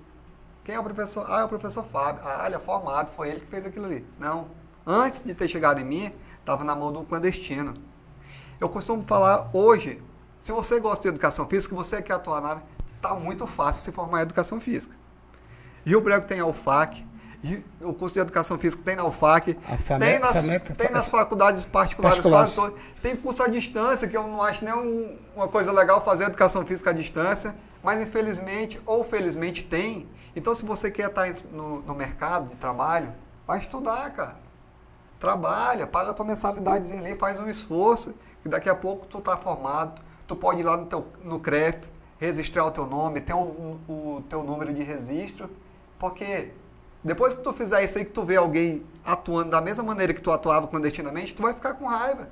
Quem 0.65 0.75
é 0.75 0.81
o 0.81 0.83
professor? 0.83 1.27
Ah, 1.29 1.41
é 1.41 1.45
o 1.45 1.49
professor 1.49 1.85
Fábio. 1.85 2.23
Ah, 2.25 2.45
ele 2.47 2.57
é 2.57 2.59
formado, 2.59 3.11
foi 3.11 3.29
ele 3.29 3.41
que 3.41 3.47
fez 3.47 3.65
aquilo 3.65 3.87
ali. 3.87 4.05
Não. 4.19 4.49
Antes 4.87 5.23
de 5.23 5.35
ter 5.35 5.49
chegado 5.49 5.81
em 5.81 5.85
mim, 5.85 6.11
estava 6.41 6.65
na 6.65 6.75
mão 6.75 6.93
um 6.93 7.05
clandestino. 7.05 7.75
Eu 8.61 8.69
costumo 8.69 9.05
falar 9.07 9.49
hoje, 9.53 10.03
se 10.41 10.53
você 10.53 10.81
gosta 10.81 11.03
de 11.03 11.09
educação 11.09 11.47
física, 11.47 11.75
você 11.75 12.03
quer 12.03 12.15
atuar 12.15 12.41
na 12.41 12.49
área, 12.49 12.63
está 12.97 13.15
muito 13.15 13.47
fácil 13.47 13.83
se 13.83 13.93
formar 13.93 14.21
em 14.21 14.23
educação 14.23 14.61
física. 14.61 14.95
Rio 15.85 16.01
Branco 16.01 16.27
tem 16.27 16.41
a 16.41 16.47
UFAC, 16.47 17.07
o 17.81 17.93
curso 17.93 18.15
de 18.15 18.21
educação 18.21 18.59
física 18.59 18.83
tem 18.83 18.97
na 18.97 19.05
UFAC, 19.05 19.55
tem, 19.55 20.19
nas, 20.19 20.47
tem 20.77 20.91
nas 20.91 21.09
faculdades 21.09 21.65
particulares, 21.65 22.19
particulares. 22.19 22.55
quase 22.55 22.73
todas. 22.73 22.85
Tem 23.03 23.15
curso 23.15 23.43
à 23.43 23.49
distância, 23.49 24.09
que 24.09 24.17
eu 24.17 24.23
não 24.23 24.43
acho 24.43 24.65
nem 24.65 24.75
um, 24.75 25.17
uma 25.35 25.49
coisa 25.49 25.71
legal 25.73 26.03
fazer 26.05 26.25
educação 26.25 26.65
física 26.65 26.91
à 26.91 26.93
distância, 26.93 27.55
mas 27.83 28.03
infelizmente 28.03 28.81
ou 28.87 29.05
felizmente 29.05 29.63
tem. 29.63 30.09
Então, 30.35 30.55
se 30.55 30.65
você 30.65 30.91
quer 30.91 31.09
estar 31.09 31.33
no, 31.53 31.83
no 31.83 31.95
mercado 31.95 32.49
de 32.49 32.57
trabalho, 32.57 33.13
vai 33.47 33.59
estudar, 33.59 34.11
cara. 34.11 34.37
Trabalha, 35.21 35.87
paga 35.87 36.11
a 36.11 36.15
tua 36.15 36.27
mensalidadezinha 36.27 37.01
ali, 37.01 37.15
faz 37.15 37.39
um 37.39 37.49
esforço 37.49 38.15
que 38.43 38.49
daqui 38.49 38.69
a 38.69 38.75
pouco 38.75 39.07
tu 39.07 39.21
tá 39.21 39.37
formado, 39.37 40.01
tu 40.27 40.37
pode 40.37 40.61
ir 40.61 40.65
lá 40.65 40.77
no, 40.77 40.87
teu, 40.87 41.07
no 41.25 41.41
CREF, 41.41 41.79
registrar 42.19 42.65
o 42.65 42.71
teu 42.71 42.87
nome, 42.87 43.21
ter 43.21 43.35
o, 43.35 43.79
o 43.89 44.23
teu 44.29 44.43
número 44.43 44.73
de 44.73 44.83
registro, 44.83 45.51
porque 45.99 46.51
depois 47.03 47.35
que 47.35 47.41
tu 47.41 47.53
fizer 47.53 47.85
isso 47.85 47.99
aí, 47.99 48.05
que 48.05 48.13
tu 48.13 48.25
vê 48.25 48.37
alguém 48.37 48.83
atuando 49.05 49.51
da 49.51 49.61
mesma 49.61 49.85
maneira 49.85 50.13
que 50.13 50.21
tu 50.21 50.33
atuava 50.33 50.67
clandestinamente, 50.67 51.35
tu 51.35 51.43
vai 51.43 51.55
ficar 51.55 51.75
com 51.75 51.87
raiva, 51.87 52.29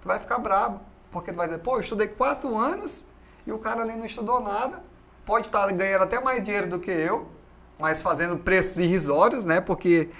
tu 0.00 0.08
vai 0.08 0.18
ficar 0.18 0.38
bravo, 0.38 0.80
porque 1.10 1.32
tu 1.32 1.36
vai 1.36 1.46
dizer, 1.46 1.60
pô, 1.60 1.76
eu 1.76 1.80
estudei 1.80 2.08
quatro 2.08 2.56
anos 2.56 3.04
e 3.46 3.52
o 3.52 3.58
cara 3.58 3.82
ali 3.82 3.96
não 3.96 4.04
estudou 4.04 4.40
nada, 4.40 4.82
pode 5.24 5.46
estar 5.46 5.70
ganhando 5.72 6.02
até 6.02 6.20
mais 6.20 6.42
dinheiro 6.42 6.68
do 6.68 6.78
que 6.78 6.90
eu, 6.90 7.28
mas 7.78 8.00
fazendo 8.00 8.36
preços 8.36 8.78
irrisórios, 8.78 9.44
né, 9.44 9.60
porque 9.60 10.10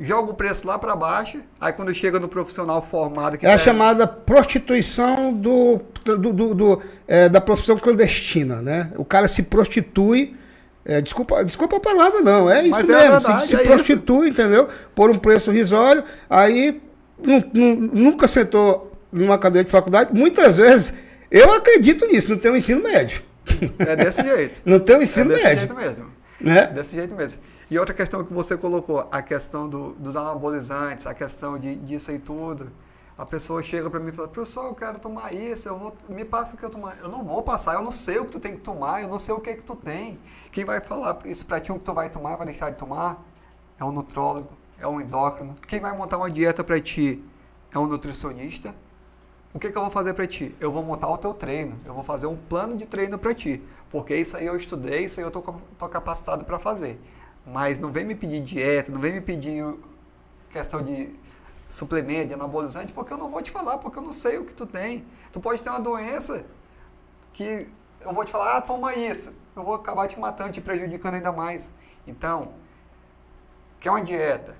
joga 0.00 0.30
o 0.30 0.34
preço 0.34 0.66
lá 0.66 0.78
para 0.78 0.96
baixo, 0.96 1.40
aí 1.60 1.72
quando 1.72 1.94
chega 1.94 2.18
no 2.18 2.26
profissional 2.26 2.80
formado... 2.80 3.36
Que 3.36 3.46
é 3.46 3.52
a 3.52 3.58
chamada 3.58 4.06
prostituição 4.06 5.32
do, 5.32 5.80
do, 6.04 6.32
do, 6.32 6.54
do 6.54 6.82
é, 7.06 7.28
da 7.28 7.40
profissão 7.40 7.76
clandestina, 7.78 8.62
né? 8.62 8.92
O 8.96 9.04
cara 9.04 9.28
se 9.28 9.42
prostitui, 9.42 10.34
é, 10.84 11.00
desculpa, 11.00 11.44
desculpa 11.44 11.76
a 11.76 11.80
palavra 11.80 12.20
não, 12.20 12.50
é 12.50 12.62
isso 12.62 12.70
Mas 12.70 12.88
é 12.88 12.92
mesmo, 12.92 13.02
é 13.02 13.10
verdade, 13.10 13.42
se, 13.42 13.48
se 13.48 13.56
é 13.56 13.64
prostitui, 13.64 14.28
isso. 14.28 14.40
entendeu? 14.40 14.68
Por 14.94 15.10
um 15.10 15.16
preço 15.16 15.50
risório, 15.50 16.04
aí 16.28 16.80
nunca 17.52 18.26
sentou 18.26 18.92
numa 19.12 19.38
cadeira 19.38 19.64
de 19.64 19.70
faculdade, 19.70 20.10
muitas 20.12 20.56
vezes, 20.56 20.94
eu 21.30 21.52
acredito 21.52 22.06
nisso, 22.06 22.30
não 22.30 22.38
tem 22.38 22.50
um 22.50 22.56
ensino 22.56 22.82
médio. 22.82 23.22
É 23.78 23.96
desse 23.96 24.22
jeito. 24.22 24.62
não 24.66 24.78
tem 24.80 24.96
um 24.96 25.02
ensino 25.02 25.32
é 25.32 25.34
desse 25.34 25.44
médio. 25.44 25.58
jeito 25.60 25.74
mesmo. 25.74 26.06
Né? 26.40 26.66
Desse 26.68 26.96
jeito 26.96 27.14
mesmo. 27.14 27.42
E 27.70 27.78
outra 27.78 27.94
questão 27.94 28.24
que 28.24 28.32
você 28.32 28.56
colocou, 28.56 29.06
a 29.12 29.22
questão 29.22 29.68
do, 29.68 29.90
dos 29.98 30.16
anabolizantes, 30.16 31.06
a 31.06 31.14
questão 31.14 31.58
de, 31.58 31.76
disso 31.76 32.10
e 32.10 32.18
tudo. 32.18 32.70
A 33.20 33.26
pessoa 33.26 33.62
chega 33.62 33.90
para 33.90 34.00
mim 34.00 34.08
e 34.08 34.12
fala, 34.12 34.28
professor, 34.28 34.64
eu 34.64 34.74
quero 34.74 34.98
tomar 34.98 35.34
isso, 35.34 35.68
eu 35.68 35.78
vou, 35.78 35.94
me 36.08 36.24
passa 36.24 36.54
o 36.54 36.58
que 36.58 36.64
eu 36.64 36.70
tomar. 36.70 36.96
Eu 37.00 37.08
não 37.10 37.22
vou 37.22 37.42
passar, 37.42 37.74
eu 37.74 37.82
não 37.82 37.90
sei 37.90 38.18
o 38.18 38.24
que 38.24 38.32
tu 38.32 38.40
tem 38.40 38.56
que 38.56 38.62
tomar, 38.62 39.02
eu 39.02 39.08
não 39.08 39.18
sei 39.18 39.34
o 39.34 39.38
que 39.38 39.50
é 39.50 39.54
que 39.54 39.62
tu 39.62 39.76
tem. 39.76 40.16
Quem 40.50 40.64
vai 40.64 40.80
falar 40.80 41.18
isso 41.26 41.44
para 41.44 41.60
ti, 41.60 41.70
o 41.70 41.74
que 41.74 41.84
tu 41.84 41.92
vai 41.92 42.08
tomar, 42.08 42.36
vai 42.36 42.46
deixar 42.46 42.70
de 42.70 42.78
tomar? 42.78 43.22
É 43.78 43.84
um 43.84 43.92
nutrólogo, 43.92 44.48
é 44.78 44.88
um 44.88 44.98
endócrino. 44.98 45.54
Quem 45.68 45.80
vai 45.80 45.94
montar 45.94 46.16
uma 46.16 46.30
dieta 46.30 46.64
para 46.64 46.80
ti 46.80 47.22
é 47.70 47.78
um 47.78 47.86
nutricionista. 47.86 48.74
O 49.52 49.58
que, 49.58 49.70
que 49.70 49.76
eu 49.76 49.82
vou 49.82 49.90
fazer 49.90 50.14
para 50.14 50.26
ti? 50.26 50.56
Eu 50.58 50.72
vou 50.72 50.82
montar 50.82 51.10
o 51.10 51.18
teu 51.18 51.34
treino, 51.34 51.76
eu 51.84 51.92
vou 51.92 52.02
fazer 52.02 52.26
um 52.26 52.38
plano 52.38 52.74
de 52.74 52.86
treino 52.86 53.18
para 53.18 53.34
ti, 53.34 53.62
porque 53.90 54.16
isso 54.16 54.34
aí 54.34 54.46
eu 54.46 54.56
estudei, 54.56 55.04
isso 55.04 55.20
aí 55.20 55.26
eu 55.26 55.30
tô, 55.30 55.42
tô 55.76 55.88
capacitado 55.90 56.46
para 56.46 56.58
fazer. 56.58 56.98
Mas 57.44 57.78
não 57.78 57.92
vem 57.92 58.02
me 58.02 58.14
pedir 58.14 58.40
dieta, 58.40 58.90
não 58.90 58.98
vem 58.98 59.12
me 59.12 59.20
pedir 59.20 59.62
questão 60.50 60.82
de 60.82 61.14
suplemento, 61.70 62.26
de 62.26 62.34
anabolizante, 62.34 62.92
porque 62.92 63.12
eu 63.12 63.16
não 63.16 63.30
vou 63.30 63.40
te 63.40 63.50
falar, 63.50 63.78
porque 63.78 63.98
eu 63.98 64.02
não 64.02 64.12
sei 64.12 64.36
o 64.38 64.44
que 64.44 64.52
tu 64.52 64.66
tem. 64.66 65.06
Tu 65.32 65.40
pode 65.40 65.62
ter 65.62 65.70
uma 65.70 65.80
doença 65.80 66.44
que 67.32 67.68
eu 68.00 68.12
vou 68.12 68.24
te 68.24 68.32
falar, 68.32 68.56
ah, 68.56 68.60
toma 68.60 68.94
isso. 68.94 69.32
Eu 69.54 69.62
vou 69.62 69.74
acabar 69.74 70.08
te 70.08 70.18
matando, 70.18 70.50
te 70.50 70.60
prejudicando 70.60 71.14
ainda 71.14 71.30
mais. 71.30 71.70
Então, 72.06 72.52
quer 73.78 73.90
uma 73.90 74.02
dieta, 74.02 74.56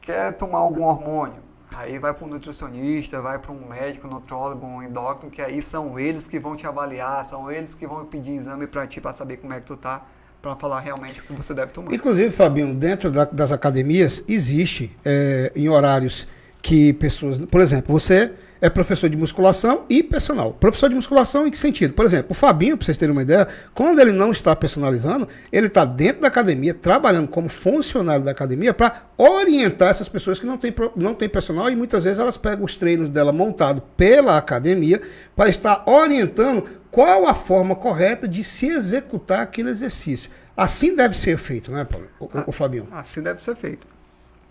quer 0.00 0.32
tomar 0.32 0.58
algum 0.58 0.82
hormônio, 0.82 1.40
aí 1.72 1.98
vai 2.00 2.12
para 2.12 2.24
um 2.24 2.28
nutricionista, 2.28 3.22
vai 3.22 3.38
para 3.38 3.52
um 3.52 3.68
médico, 3.68 4.08
nutrólogo, 4.08 4.66
um 4.66 4.82
endócrino, 4.82 5.30
que 5.30 5.40
aí 5.40 5.62
são 5.62 5.98
eles 6.00 6.26
que 6.26 6.40
vão 6.40 6.56
te 6.56 6.66
avaliar, 6.66 7.24
são 7.24 7.50
eles 7.50 7.76
que 7.76 7.86
vão 7.86 8.04
pedir 8.04 8.32
exame 8.32 8.66
para 8.66 8.86
ti 8.88 9.00
para 9.00 9.12
saber 9.12 9.36
como 9.36 9.52
é 9.52 9.60
que 9.60 9.66
tu 9.66 9.76
tá 9.76 10.04
para 10.40 10.54
falar 10.56 10.80
realmente 10.80 11.20
o 11.20 11.24
que 11.24 11.32
você 11.32 11.52
deve 11.52 11.72
tomar. 11.72 11.92
Inclusive, 11.92 12.30
Fabinho, 12.30 12.74
dentro 12.74 13.10
da, 13.10 13.24
das 13.24 13.52
academias 13.52 14.22
existe 14.28 14.96
é, 15.04 15.52
em 15.54 15.68
horários 15.68 16.26
que 16.62 16.92
pessoas, 16.94 17.38
por 17.38 17.60
exemplo, 17.60 17.92
você 17.92 18.32
é 18.60 18.68
professor 18.68 19.08
de 19.08 19.16
musculação 19.16 19.84
e 19.88 20.02
personal. 20.02 20.52
Professor 20.52 20.88
de 20.88 20.94
musculação 20.94 21.46
em 21.46 21.50
que 21.50 21.58
sentido? 21.58 21.94
Por 21.94 22.04
exemplo, 22.04 22.28
o 22.30 22.34
Fabinho, 22.34 22.76
para 22.76 22.86
vocês 22.86 22.98
terem 22.98 23.12
uma 23.12 23.22
ideia, 23.22 23.46
quando 23.74 24.00
ele 24.00 24.12
não 24.12 24.30
está 24.30 24.54
personalizando, 24.54 25.28
ele 25.52 25.68
está 25.68 25.84
dentro 25.84 26.22
da 26.22 26.28
academia, 26.28 26.74
trabalhando 26.74 27.28
como 27.28 27.48
funcionário 27.48 28.24
da 28.24 28.30
academia 28.30 28.74
para 28.74 29.02
orientar 29.16 29.90
essas 29.90 30.08
pessoas 30.08 30.40
que 30.40 30.46
não 30.46 30.58
têm, 30.58 30.74
não 30.96 31.14
têm 31.14 31.28
personal 31.28 31.70
e 31.70 31.76
muitas 31.76 32.04
vezes 32.04 32.18
elas 32.18 32.36
pegam 32.36 32.64
os 32.64 32.74
treinos 32.74 33.08
dela 33.08 33.32
montado 33.32 33.82
pela 33.96 34.36
academia 34.36 35.00
para 35.36 35.48
estar 35.48 35.84
orientando 35.86 36.64
qual 36.90 37.26
a 37.26 37.34
forma 37.34 37.74
correta 37.74 38.26
de 38.26 38.42
se 38.42 38.66
executar 38.66 39.40
aquele 39.40 39.70
exercício. 39.70 40.30
Assim 40.56 40.94
deve 40.94 41.16
ser 41.16 41.36
feito, 41.36 41.70
né, 41.70 41.84
Paulo? 41.84 42.08
O, 42.18 42.24
o, 42.24 42.30
o 42.48 42.52
Fabinho? 42.52 42.88
Assim 42.90 43.22
deve 43.22 43.42
ser 43.42 43.54
feito. 43.54 43.86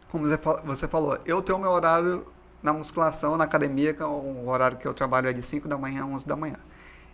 Como 0.09 0.25
você 0.63 0.87
falou, 0.87 1.19
eu 1.25 1.41
tenho 1.41 1.59
meu 1.59 1.69
horário 1.69 2.25
na 2.63 2.71
musculação, 2.71 3.35
na 3.37 3.43
academia, 3.43 3.93
que 3.93 4.01
é 4.01 4.05
o 4.05 4.47
horário 4.47 4.77
que 4.77 4.87
eu 4.87 4.93
trabalho 4.93 5.29
é 5.29 5.33
de 5.33 5.41
5 5.41 5.67
da 5.67 5.77
manhã 5.77 6.03
a 6.03 6.05
11 6.05 6.27
da 6.27 6.35
manhã. 6.35 6.57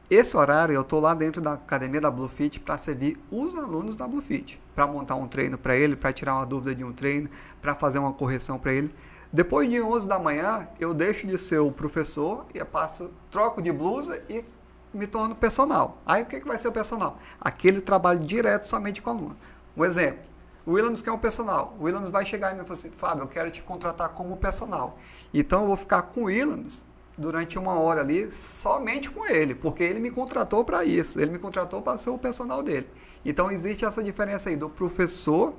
Esse 0.09 0.37
horário 0.37 0.75
eu 0.75 0.81
estou 0.81 0.99
lá 0.99 1.13
dentro 1.13 1.41
da 1.41 1.53
academia 1.53 1.99
da 1.99 2.11
Bluefit 2.11 2.59
para 2.59 2.77
servir 2.77 3.17
os 3.31 3.55
alunos 3.55 3.95
da 3.95 4.07
Bluefit, 4.07 4.61
para 4.75 4.85
montar 4.85 5.15
um 5.15 5.27
treino 5.27 5.57
para 5.57 5.75
ele, 5.75 5.95
para 5.95 6.11
tirar 6.11 6.35
uma 6.35 6.45
dúvida 6.45 6.75
de 6.75 6.83
um 6.83 6.91
treino, 6.91 7.29
para 7.61 7.73
fazer 7.73 7.99
uma 7.99 8.13
correção 8.13 8.59
para 8.59 8.73
ele. 8.73 8.93
Depois 9.31 9.67
de 9.67 9.81
11 9.81 10.07
da 10.07 10.19
manhã, 10.19 10.67
eu 10.79 10.93
deixo 10.93 11.25
de 11.25 11.37
ser 11.39 11.57
o 11.57 11.71
professor 11.71 12.45
e 12.53 12.63
passo, 12.63 13.09
troco 13.31 13.61
de 13.61 13.71
blusa 13.71 14.21
e 14.29 14.45
me 14.93 15.07
torno 15.07 15.35
personal. 15.35 16.01
Aí 16.05 16.23
o 16.23 16.25
que, 16.25 16.39
que 16.39 16.47
vai 16.47 16.57
ser 16.57 16.67
o 16.67 16.71
personal? 16.71 17.19
Aquele 17.39 17.81
trabalho 17.81 18.19
direto 18.19 18.63
somente 18.63 19.01
com 19.01 19.09
o 19.09 19.13
aluno. 19.13 19.37
Um 19.75 19.83
exemplo, 19.83 20.23
o 20.65 20.73
Williams 20.73 21.01
quer 21.01 21.11
um 21.11 21.17
personal. 21.17 21.75
O 21.79 21.83
Williams 21.83 22.11
vai 22.11 22.25
chegar 22.25 22.51
e 22.51 22.53
me 22.53 22.61
falar 22.61 22.73
assim, 22.73 22.91
Fábio, 22.91 23.23
eu 23.23 23.27
quero 23.27 23.51
te 23.51 23.61
contratar 23.61 24.09
como 24.09 24.37
personal. 24.37 24.97
Então 25.33 25.61
eu 25.61 25.67
vou 25.67 25.77
ficar 25.77 26.03
com 26.03 26.21
o 26.21 26.23
Williams 26.25 26.85
durante 27.17 27.59
uma 27.59 27.73
hora 27.73 28.01
ali 28.01 28.31
somente 28.31 29.09
com 29.09 29.25
ele, 29.25 29.53
porque 29.53 29.83
ele 29.83 29.99
me 29.99 30.09
contratou 30.09 30.63
para 30.63 30.83
isso. 30.85 31.19
Ele 31.19 31.31
me 31.31 31.39
contratou 31.39 31.81
para 31.81 31.97
ser 31.97 32.09
o 32.09 32.17
personal 32.17 32.63
dele. 32.63 32.87
Então 33.25 33.51
existe 33.51 33.85
essa 33.85 34.03
diferença 34.03 34.49
aí 34.49 34.55
do 34.55 34.69
professor 34.69 35.53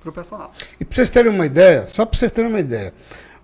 para 0.00 0.10
o 0.10 0.12
personal. 0.12 0.52
E 0.78 0.84
para 0.84 0.94
vocês 0.94 1.10
terem 1.10 1.32
uma 1.32 1.46
ideia, 1.46 1.86
só 1.86 2.04
para 2.04 2.18
vocês 2.18 2.32
terem 2.32 2.50
uma 2.50 2.60
ideia, 2.60 2.94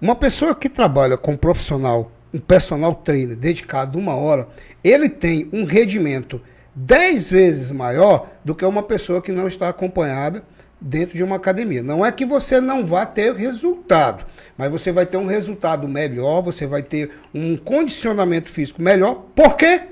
uma 0.01 0.17
pessoa 0.17 0.55
que 0.55 0.69
trabalha 0.69 1.17
com 1.17 1.33
um 1.33 1.37
profissional 1.37 2.11
um 2.37 2.39
personal 2.39 2.95
trainer 2.95 3.34
dedicado 3.34 3.99
uma 3.99 4.14
hora, 4.14 4.47
ele 4.84 5.09
tem 5.09 5.49
um 5.53 5.64
rendimento 5.64 6.41
10 6.74 7.30
vezes 7.30 7.70
maior 7.70 8.28
do 8.45 8.55
que 8.55 8.64
uma 8.64 8.82
pessoa 8.82 9.22
que 9.22 9.32
não 9.32 9.49
está 9.49 9.70
acompanhada 9.70 10.45
dentro 10.78 11.16
de 11.16 11.24
uma 11.24 11.37
academia. 11.37 11.82
Não 11.82 12.05
é 12.05 12.12
que 12.12 12.26
você 12.26 12.61
não 12.61 12.84
vá 12.84 13.07
ter 13.07 13.34
resultado, 13.34 14.26
mas 14.59 14.70
você 14.70 14.93
vai 14.93 15.07
ter 15.07 15.16
um 15.16 15.24
resultado 15.24 15.89
melhor, 15.89 16.43
você 16.43 16.66
vai 16.66 16.82
ter 16.82 17.11
um 17.34 17.57
condicionamento 17.57 18.51
físico 18.51 18.82
melhor. 18.82 19.24
Por 19.34 19.57
quê? 19.57 19.84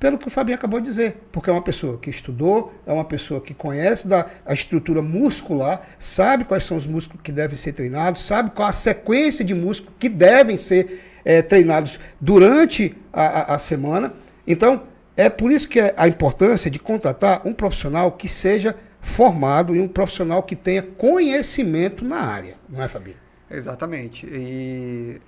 Pelo 0.00 0.18
que 0.18 0.26
o 0.26 0.30
Fabinho 0.30 0.56
acabou 0.56 0.80
de 0.80 0.86
dizer. 0.86 1.16
Porque 1.30 1.48
é 1.48 1.52
uma 1.52 1.62
pessoa 1.62 1.96
que 1.98 2.10
estudou, 2.10 2.74
é 2.84 2.92
uma 2.92 3.04
pessoa 3.04 3.40
que 3.40 3.54
conhece 3.54 4.08
da, 4.08 4.26
a 4.44 4.52
estrutura 4.52 5.00
muscular, 5.00 5.86
sabe 6.00 6.44
quais 6.44 6.64
são 6.64 6.76
os 6.76 6.86
músculos 6.86 7.22
que 7.22 7.30
devem 7.30 7.56
ser 7.56 7.72
treinados, 7.72 8.22
sabe 8.22 8.50
qual 8.50 8.68
a 8.68 8.72
sequência 8.72 9.44
de 9.44 9.54
músculos 9.54 9.94
que 9.96 10.08
devem 10.08 10.56
ser 10.56 11.13
é, 11.24 11.42
treinados 11.42 11.98
durante 12.20 12.96
a, 13.12 13.22
a, 13.22 13.54
a 13.54 13.58
semana. 13.58 14.12
Então, 14.46 14.82
é 15.16 15.28
por 15.28 15.50
isso 15.50 15.68
que 15.68 15.80
é 15.80 15.94
a 15.96 16.06
importância 16.08 16.70
de 16.70 16.78
contratar 16.78 17.46
um 17.46 17.52
profissional 17.52 18.12
que 18.12 18.28
seja 18.28 18.76
formado 19.00 19.76
e 19.76 19.80
um 19.80 19.86
profissional 19.86 20.42
que 20.42 20.56
tenha 20.56 20.82
conhecimento 20.82 22.04
na 22.04 22.20
área, 22.20 22.56
não 22.68 22.82
é, 22.82 22.88
Fabinho? 22.88 23.16
Exatamente. 23.50 24.26
E 24.26 25.20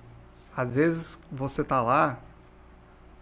às 0.55 0.69
vezes 0.69 1.19
você 1.31 1.61
está 1.61 1.81
lá, 1.81 2.19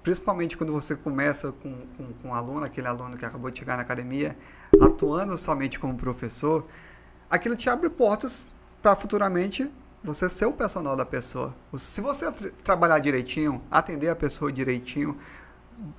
principalmente 0.02 0.58
quando 0.58 0.72
você 0.72 0.96
começa 0.96 1.52
com, 1.52 1.76
com, 1.98 2.14
com, 2.22 2.30
um 2.30 2.34
aluno, 2.34 2.64
aquele 2.64 2.88
aluno 2.88 3.18
que 3.18 3.26
acabou 3.26 3.52
de 3.52 3.60
chegar 3.60 3.76
na 3.76 3.82
academia, 3.82 4.36
atuando 4.82 5.38
somente 5.38 5.78
como 5.78 5.96
professor, 5.96 6.66
aquilo 7.30 7.56
te 7.56 7.70
abre 7.70 7.90
portas 7.90 8.48
para 8.82 8.96
futuramente 8.96 9.70
você 10.06 10.30
ser 10.30 10.46
o 10.46 10.54
personal 10.54 10.96
da 10.96 11.06
pessoa. 11.06 11.54
Se 11.76 12.00
você 12.00 12.32
tra 12.32 12.50
trabalhar 12.64 13.00
direitinho, 13.00 13.62
atender 13.70 14.10
a 14.10 14.16
pessoa 14.16 14.52
direitinho, 14.52 15.18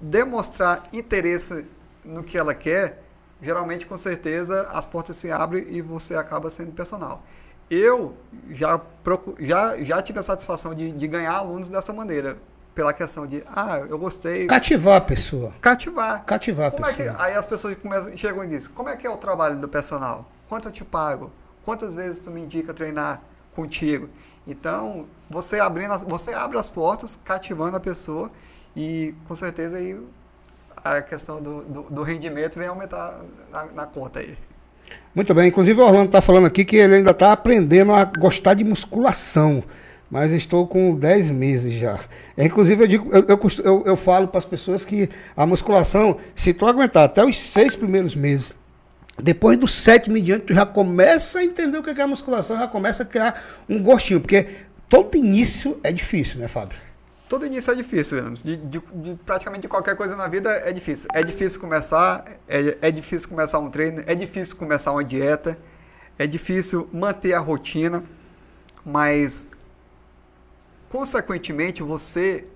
demonstrar 0.00 0.84
interesse 0.92 1.66
no 2.04 2.22
que 2.22 2.38
ela 2.38 2.54
quer, 2.54 3.02
geralmente 3.42 3.86
com 3.86 3.96
certeza 3.96 4.68
as 4.72 4.86
portas 4.86 5.16
se 5.16 5.30
abrem 5.30 5.66
e 5.68 5.82
você 5.82 6.14
acaba 6.14 6.50
sendo 6.50 6.72
personal. 6.72 7.22
Eu 7.68 8.16
já, 8.48 8.78
procuro, 8.78 9.36
já, 9.44 9.76
já 9.78 10.00
tive 10.00 10.20
a 10.20 10.22
satisfação 10.22 10.72
de, 10.72 10.92
de 10.92 11.08
ganhar 11.08 11.32
alunos 11.32 11.68
dessa 11.68 11.92
maneira 11.92 12.38
pela 12.76 12.92
questão 12.92 13.26
de, 13.26 13.42
ah, 13.46 13.78
eu 13.88 13.98
gostei. 13.98 14.46
Cativar 14.46 14.96
a 14.96 15.00
pessoa. 15.00 15.52
Cativar. 15.60 16.24
Cativar 16.24 16.70
como 16.70 16.84
a 16.84 16.88
pessoa. 16.88 17.08
É 17.08 17.10
que, 17.10 17.22
aí 17.22 17.34
as 17.34 17.46
pessoas 17.46 17.74
começam, 17.76 18.16
chegam 18.16 18.44
e 18.44 18.46
dizem, 18.46 18.70
como 18.72 18.88
é 18.88 18.96
que 18.96 19.06
é 19.06 19.10
o 19.10 19.16
trabalho 19.16 19.58
do 19.58 19.66
personal? 19.66 20.30
Quanto 20.46 20.68
eu 20.68 20.72
te 20.72 20.84
pago? 20.84 21.32
Quantas 21.64 21.94
vezes 21.94 22.20
tu 22.20 22.30
me 22.30 22.42
indica 22.42 22.72
treinar 22.72 23.22
contigo? 23.56 24.08
Então, 24.46 25.06
você 25.28 25.58
abrindo, 25.58 25.98
você 26.06 26.32
abre 26.32 26.58
as 26.58 26.68
portas, 26.68 27.18
cativando 27.24 27.76
a 27.76 27.80
pessoa 27.80 28.30
e 28.76 29.14
com 29.26 29.34
certeza 29.34 29.78
aí 29.78 29.98
a 30.84 31.02
questão 31.02 31.42
do, 31.42 31.62
do, 31.62 31.82
do 31.82 32.02
rendimento 32.02 32.58
vem 32.58 32.68
aumentar 32.68 33.20
na, 33.50 33.64
na, 33.66 33.86
conta 33.86 34.20
aí. 34.20 34.36
Muito 35.14 35.34
bem, 35.34 35.48
inclusive 35.48 35.80
o 35.80 35.84
Orlando 35.84 36.06
está 36.06 36.20
falando 36.20 36.46
aqui 36.46 36.64
que 36.64 36.76
ele 36.76 36.96
ainda 36.96 37.10
está 37.10 37.32
aprendendo 37.32 37.92
a 37.92 38.04
gostar 38.04 38.54
de 38.54 38.62
musculação, 38.62 39.64
mas 40.08 40.30
estou 40.30 40.66
com 40.68 40.94
10 40.94 41.30
meses 41.30 41.74
já. 41.74 41.98
É, 42.36 42.44
inclusive 42.44 42.84
eu, 42.84 42.86
digo, 42.86 43.10
eu, 43.10 43.24
eu, 43.26 43.40
eu, 43.64 43.82
eu 43.86 43.96
falo 43.96 44.28
para 44.28 44.38
as 44.38 44.44
pessoas 44.44 44.84
que 44.84 45.08
a 45.36 45.44
musculação, 45.44 46.18
se 46.36 46.54
tu 46.54 46.66
aguentar 46.66 47.04
até 47.04 47.24
os 47.24 47.40
seis 47.40 47.74
primeiros 47.74 48.14
meses, 48.14 48.54
depois 49.18 49.58
do 49.58 49.66
sétimo 49.66 50.16
em 50.16 50.22
diante, 50.22 50.46
tu 50.46 50.54
já 50.54 50.66
começa 50.66 51.38
a 51.38 51.44
entender 51.44 51.78
o 51.78 51.82
que 51.82 51.90
é 51.90 52.02
a 52.02 52.06
musculação, 52.06 52.58
já 52.58 52.68
começa 52.68 53.02
a 53.02 53.06
criar 53.06 53.42
um 53.68 53.82
gostinho, 53.82 54.20
porque 54.20 54.48
todo 54.88 55.16
início 55.16 55.80
é 55.82 55.90
difícil, 55.90 56.38
né, 56.38 56.48
Fábio? 56.48 56.78
Todo 57.28 57.44
início 57.44 57.72
é 57.72 57.74
difícil. 57.74 58.30
De, 58.34 58.56
de, 58.56 58.78
de, 58.78 59.14
praticamente 59.24 59.66
qualquer 59.66 59.96
coisa 59.96 60.14
na 60.14 60.28
vida 60.28 60.50
é 60.64 60.72
difícil. 60.72 61.08
É 61.12 61.24
difícil 61.24 61.58
começar, 61.58 62.24
é, 62.46 62.78
é 62.80 62.90
difícil 62.90 63.28
começar 63.28 63.58
um 63.58 63.68
treino, 63.68 64.02
é 64.06 64.14
difícil 64.14 64.56
começar 64.56 64.92
uma 64.92 65.02
dieta, 65.02 65.58
é 66.18 66.26
difícil 66.26 66.88
manter 66.92 67.32
a 67.32 67.40
rotina, 67.40 68.04
mas 68.84 69.46
consequentemente 70.88 71.82
você 71.82 72.46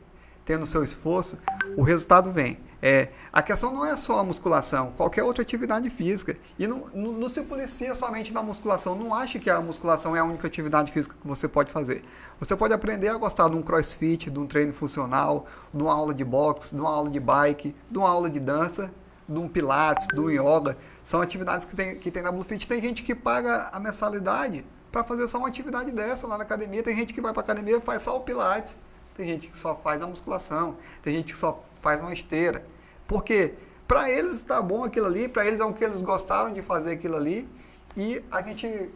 tendo 0.45 0.67
seu 0.67 0.85
esforço, 0.85 1.39
o 1.77 1.83
resultado 1.83 2.31
vem. 2.31 2.59
É, 2.83 3.11
a 3.31 3.43
questão 3.43 3.73
não 3.73 3.85
é 3.85 3.95
só 3.97 4.19
a 4.19 4.25
musculação, 4.25 4.93
qualquer 4.97 5.23
outra 5.23 5.43
atividade 5.43 5.91
física. 5.91 6.37
E 6.59 6.67
não, 6.67 6.87
não, 6.95 7.13
não, 7.13 7.29
se 7.29 7.43
policia 7.43 7.95
somente 7.95 8.33
na 8.33 8.43
musculação. 8.43 8.95
Não 8.95 9.15
ache 9.15 9.39
que 9.39 9.51
a 9.51 9.61
musculação 9.61 10.17
é 10.17 10.21
a 10.21 10.25
única 10.25 10.47
atividade 10.47 10.91
física 10.91 11.15
que 11.21 11.27
você 11.27 11.47
pode 11.47 11.71
fazer. 11.71 12.03
Você 12.39 12.57
pode 12.57 12.73
aprender 12.73 13.09
a 13.09 13.19
gostar 13.19 13.49
de 13.51 13.57
um 13.57 13.63
crossfit, 13.63 14.31
de 14.31 14.39
um 14.39 14.47
treino 14.47 14.73
funcional, 14.73 15.47
de 15.73 15.83
uma 15.83 15.93
aula 15.93 16.15
de 16.15 16.25
boxe, 16.25 16.75
de 16.75 16.81
uma 16.81 16.91
aula 16.91 17.11
de 17.11 17.21
bike, 17.21 17.75
de 17.91 17.99
uma 17.99 18.09
aula 18.09 18.31
de 18.31 18.41
dança, 18.41 18.91
de 19.29 19.39
um 19.39 19.47
pilates, 19.47 20.07
de 20.09 20.19
um 20.19 20.31
yoga. 20.31 20.77
São 21.03 21.21
atividades 21.21 21.67
que 21.67 21.77
tem, 21.77 21.99
que 21.99 22.11
tem 22.11 22.23
na 22.23 22.33
Bluefit. 22.33 22.67
Tem 22.67 22.81
gente 22.81 23.03
que 23.03 23.15
paga 23.15 23.69
a 23.71 23.79
mensalidade 23.79 24.65
para 24.91 25.05
fazer 25.05 25.29
só 25.29 25.39
uma 25.39 25.49
atividade 25.49 25.93
dessa 25.93 26.27
lá 26.27 26.39
na 26.39 26.45
academia. 26.45 26.83
Tem 26.83 26.97
gente 26.97 27.13
que 27.13 27.21
vai 27.21 27.33
para 27.33 27.43
academia 27.43 27.77
e 27.77 27.81
faz 27.81 28.03
só 28.03 28.17
o 28.17 28.21
pilates. 28.21 28.79
Tem 29.15 29.27
gente 29.27 29.49
que 29.49 29.59
só 29.59 29.77
faz 29.77 30.01
a 30.01 30.07
musculação. 30.07 30.77
Tem 31.03 31.15
gente 31.15 31.33
que 31.33 31.39
só 31.39 31.63
faz 31.81 32.01
uma 32.01 32.13
esteira. 32.13 32.65
Porque 33.07 33.55
para 33.87 34.11
eles 34.11 34.35
está 34.35 34.63
bom 34.63 34.85
aquilo 34.85 35.07
ali, 35.07 35.29
para 35.29 35.47
eles 35.47 35.61
é 35.61 35.65
o 35.65 35.73
que 35.73 35.85
eles 35.85 36.03
gostaram 36.03 36.53
de 36.53 36.63
fazer 36.63 36.93
aquilo 36.93 37.17
ali. 37.17 37.49
E 37.97 38.23
a 38.31 38.41
gente 38.43 38.89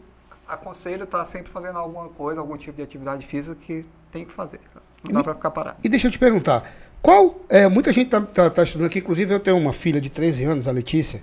aconselha 0.47 1.03
estar 1.03 1.19
tá 1.19 1.25
sempre 1.25 1.51
fazendo 1.51 1.77
alguma 1.77 2.09
coisa, 2.09 2.39
algum 2.39 2.55
tipo 2.55 2.77
de 2.77 2.83
atividade 2.83 3.25
física 3.25 3.55
que 3.55 3.85
tem 4.11 4.25
que 4.25 4.31
fazer. 4.31 4.59
Não 5.03 5.13
dá 5.13 5.23
para 5.23 5.35
ficar 5.35 5.51
parado. 5.51 5.77
E 5.83 5.89
deixa 5.89 6.07
eu 6.07 6.11
te 6.11 6.17
perguntar, 6.17 6.71
qual. 7.01 7.41
É, 7.49 7.67
muita 7.67 7.91
gente 7.91 8.07
está 8.07 8.21
tá, 8.21 8.49
tá 8.49 8.63
estudando 8.63 8.87
aqui, 8.87 8.99
inclusive 8.99 9.33
eu 9.33 9.39
tenho 9.39 9.57
uma 9.57 9.73
filha 9.73 9.99
de 10.01 10.09
13 10.09 10.43
anos, 10.45 10.67
a 10.67 10.71
Letícia. 10.71 11.21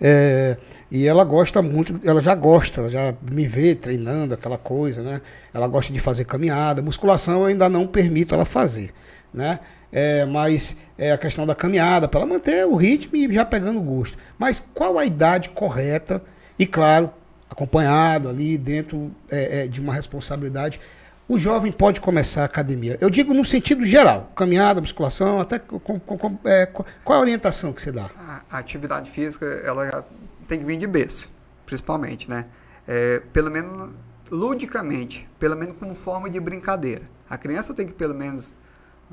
É, 0.00 0.56
e 0.90 1.06
ela 1.06 1.22
gosta 1.24 1.60
muito, 1.60 2.00
ela 2.02 2.22
já 2.22 2.34
gosta, 2.34 2.80
ela 2.80 2.88
já 2.88 3.14
me 3.30 3.46
vê 3.46 3.74
treinando 3.74 4.32
aquela 4.32 4.56
coisa, 4.56 5.02
né? 5.02 5.20
Ela 5.52 5.68
gosta 5.68 5.92
de 5.92 6.00
fazer 6.00 6.24
caminhada, 6.24 6.80
musculação 6.80 7.42
eu 7.42 7.44
ainda 7.46 7.68
não 7.68 7.86
permito 7.86 8.34
ela 8.34 8.46
fazer, 8.46 8.94
né? 9.32 9.60
É, 9.92 10.24
mas 10.24 10.74
é 11.00 11.12
a 11.12 11.18
questão 11.18 11.46
da 11.46 11.54
caminhada, 11.54 12.06
para 12.06 12.20
ela 12.20 12.28
manter 12.28 12.66
o 12.66 12.76
ritmo 12.76 13.16
e 13.16 13.32
já 13.32 13.42
pegando 13.42 13.80
gosto. 13.80 14.18
Mas 14.38 14.60
qual 14.74 14.98
a 14.98 15.04
idade 15.06 15.48
correta? 15.48 16.22
E 16.58 16.66
claro, 16.66 17.10
acompanhado 17.48 18.28
ali 18.28 18.58
dentro 18.58 19.10
é, 19.30 19.62
é, 19.62 19.66
de 19.66 19.80
uma 19.80 19.94
responsabilidade, 19.94 20.78
o 21.26 21.38
jovem 21.38 21.72
pode 21.72 22.02
começar 22.02 22.42
a 22.42 22.44
academia. 22.44 22.98
Eu 23.00 23.08
digo 23.08 23.32
no 23.32 23.46
sentido 23.46 23.82
geral, 23.82 24.30
caminhada, 24.36 24.78
musculação, 24.82 25.40
até 25.40 25.58
com, 25.58 25.80
com, 25.80 25.98
com, 25.98 26.38
é, 26.44 26.66
qual 26.66 27.18
a 27.18 27.22
orientação 27.22 27.72
que 27.72 27.80
você 27.80 27.90
dá? 27.90 28.10
A 28.50 28.58
atividade 28.58 29.10
física, 29.10 29.46
ela 29.64 30.06
tem 30.46 30.58
que 30.58 30.66
vir 30.66 30.76
de 30.76 30.86
berço, 30.86 31.30
principalmente, 31.64 32.28
né? 32.28 32.44
É, 32.86 33.22
pelo 33.32 33.50
menos 33.50 33.90
ludicamente, 34.30 35.26
pelo 35.38 35.56
menos 35.56 35.78
como 35.78 35.94
forma 35.94 36.28
de 36.28 36.38
brincadeira. 36.38 37.04
A 37.28 37.38
criança 37.38 37.72
tem 37.72 37.86
que 37.86 37.94
pelo 37.94 38.14
menos 38.14 38.52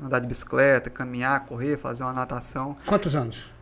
andar 0.02 0.20
de 0.20 0.26
bicicleta, 0.26 0.88
caminhar, 0.88 1.44
correr, 1.46 1.76
fazer 1.76 2.02
uma 2.04 2.12
natação. 2.12 2.76
Quantos 2.86 3.16
anos? 3.16 3.52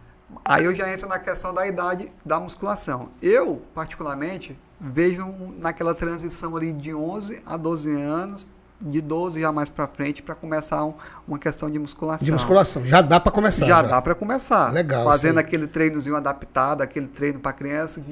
Aí 0.45 0.65
eu 0.65 0.75
já 0.75 0.93
entro 0.93 1.09
na 1.09 1.19
questão 1.19 1.55
da 1.55 1.67
idade 1.67 2.09
da 2.25 2.39
musculação. 2.41 3.11
Eu, 3.23 3.63
particularmente, 3.75 4.59
vejo 4.81 5.27
naquela 5.59 5.95
transição 5.95 6.57
ali 6.57 6.73
de 6.73 6.95
11 6.95 7.43
a 7.47 7.57
12 7.57 7.91
anos, 7.91 8.47
de 8.81 9.01
12 9.01 9.41
já 9.41 9.53
mais 9.53 9.71
para 9.71 9.87
frente, 9.87 10.23
para 10.23 10.35
começar 10.35 10.85
um, 10.85 10.95
uma 11.27 11.39
questão 11.39 11.71
de 11.71 11.79
musculação. 11.79 12.25
De 12.25 12.33
musculação, 12.33 12.85
já 12.85 13.01
dá 13.01 13.21
para 13.21 13.33
começar. 13.33 13.67
Já, 13.67 13.83
já. 13.83 13.89
dá 13.89 14.03
para 14.03 14.15
começar. 14.15 14.73
Legal. 14.73 15.05
Fazendo 15.05 15.39
aquele 15.39 15.67
treinozinho 15.67 16.17
adaptado, 16.17 16.83
aquele 16.83 17.07
treino 17.07 17.39
para 17.39 17.53
criança. 17.53 18.03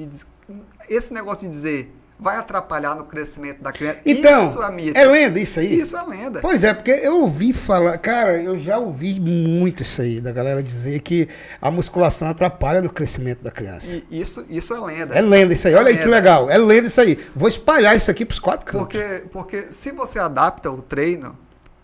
Esse 0.89 1.13
negócio 1.13 1.41
de 1.41 1.49
dizer 1.49 1.95
vai 2.17 2.37
atrapalhar 2.37 2.95
no 2.95 3.03
crescimento 3.03 3.61
da 3.61 3.71
criança. 3.71 3.99
Então, 4.05 4.45
isso 4.45 4.63
é 4.63 4.71
mito. 4.71 4.97
É 4.97 5.05
lenda 5.05 5.39
isso 5.39 5.59
aí? 5.59 5.79
Isso 5.79 5.97
é 5.97 6.03
lenda. 6.03 6.39
Pois 6.39 6.63
é, 6.63 6.73
porque 6.73 6.91
eu 6.91 7.19
ouvi 7.19 7.51
falar, 7.53 7.97
cara, 7.97 8.41
eu 8.41 8.57
já 8.57 8.77
ouvi 8.77 9.19
muito 9.19 9.81
isso 9.81 10.01
aí, 10.01 10.21
da 10.21 10.31
galera 10.31 10.63
dizer 10.63 11.01
que 11.01 11.27
a 11.61 11.69
musculação 11.69 12.29
atrapalha 12.29 12.81
no 12.81 12.89
crescimento 12.89 13.43
da 13.43 13.51
criança. 13.51 14.01
E 14.09 14.21
isso, 14.21 14.45
isso 14.49 14.73
é 14.73 14.79
lenda. 14.79 15.15
É 15.15 15.21
lenda 15.21 15.53
isso 15.53 15.67
aí. 15.67 15.73
É 15.73 15.77
Olha 15.77 15.85
lenda. 15.85 15.99
aí 15.99 16.03
que 16.03 16.09
legal. 16.09 16.49
É 16.49 16.57
lenda 16.57 16.87
isso 16.87 17.01
aí. 17.01 17.25
Vou 17.35 17.49
espalhar 17.49 17.95
isso 17.95 18.09
aqui 18.09 18.25
para 18.25 18.33
os 18.33 18.39
quatro 18.39 18.65
cantos. 18.65 18.79
Porque, 18.79 19.23
porque 19.31 19.65
se 19.71 19.91
você 19.91 20.17
adapta 20.17 20.71
o 20.71 20.81
treino 20.81 21.37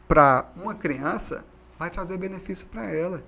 para 0.08 0.46
uma 0.56 0.76
criança, 0.76 1.44
vai 1.78 1.90
trazer 1.90 2.18
benefício 2.18 2.66
para 2.68 2.90
ela. 2.90 3.22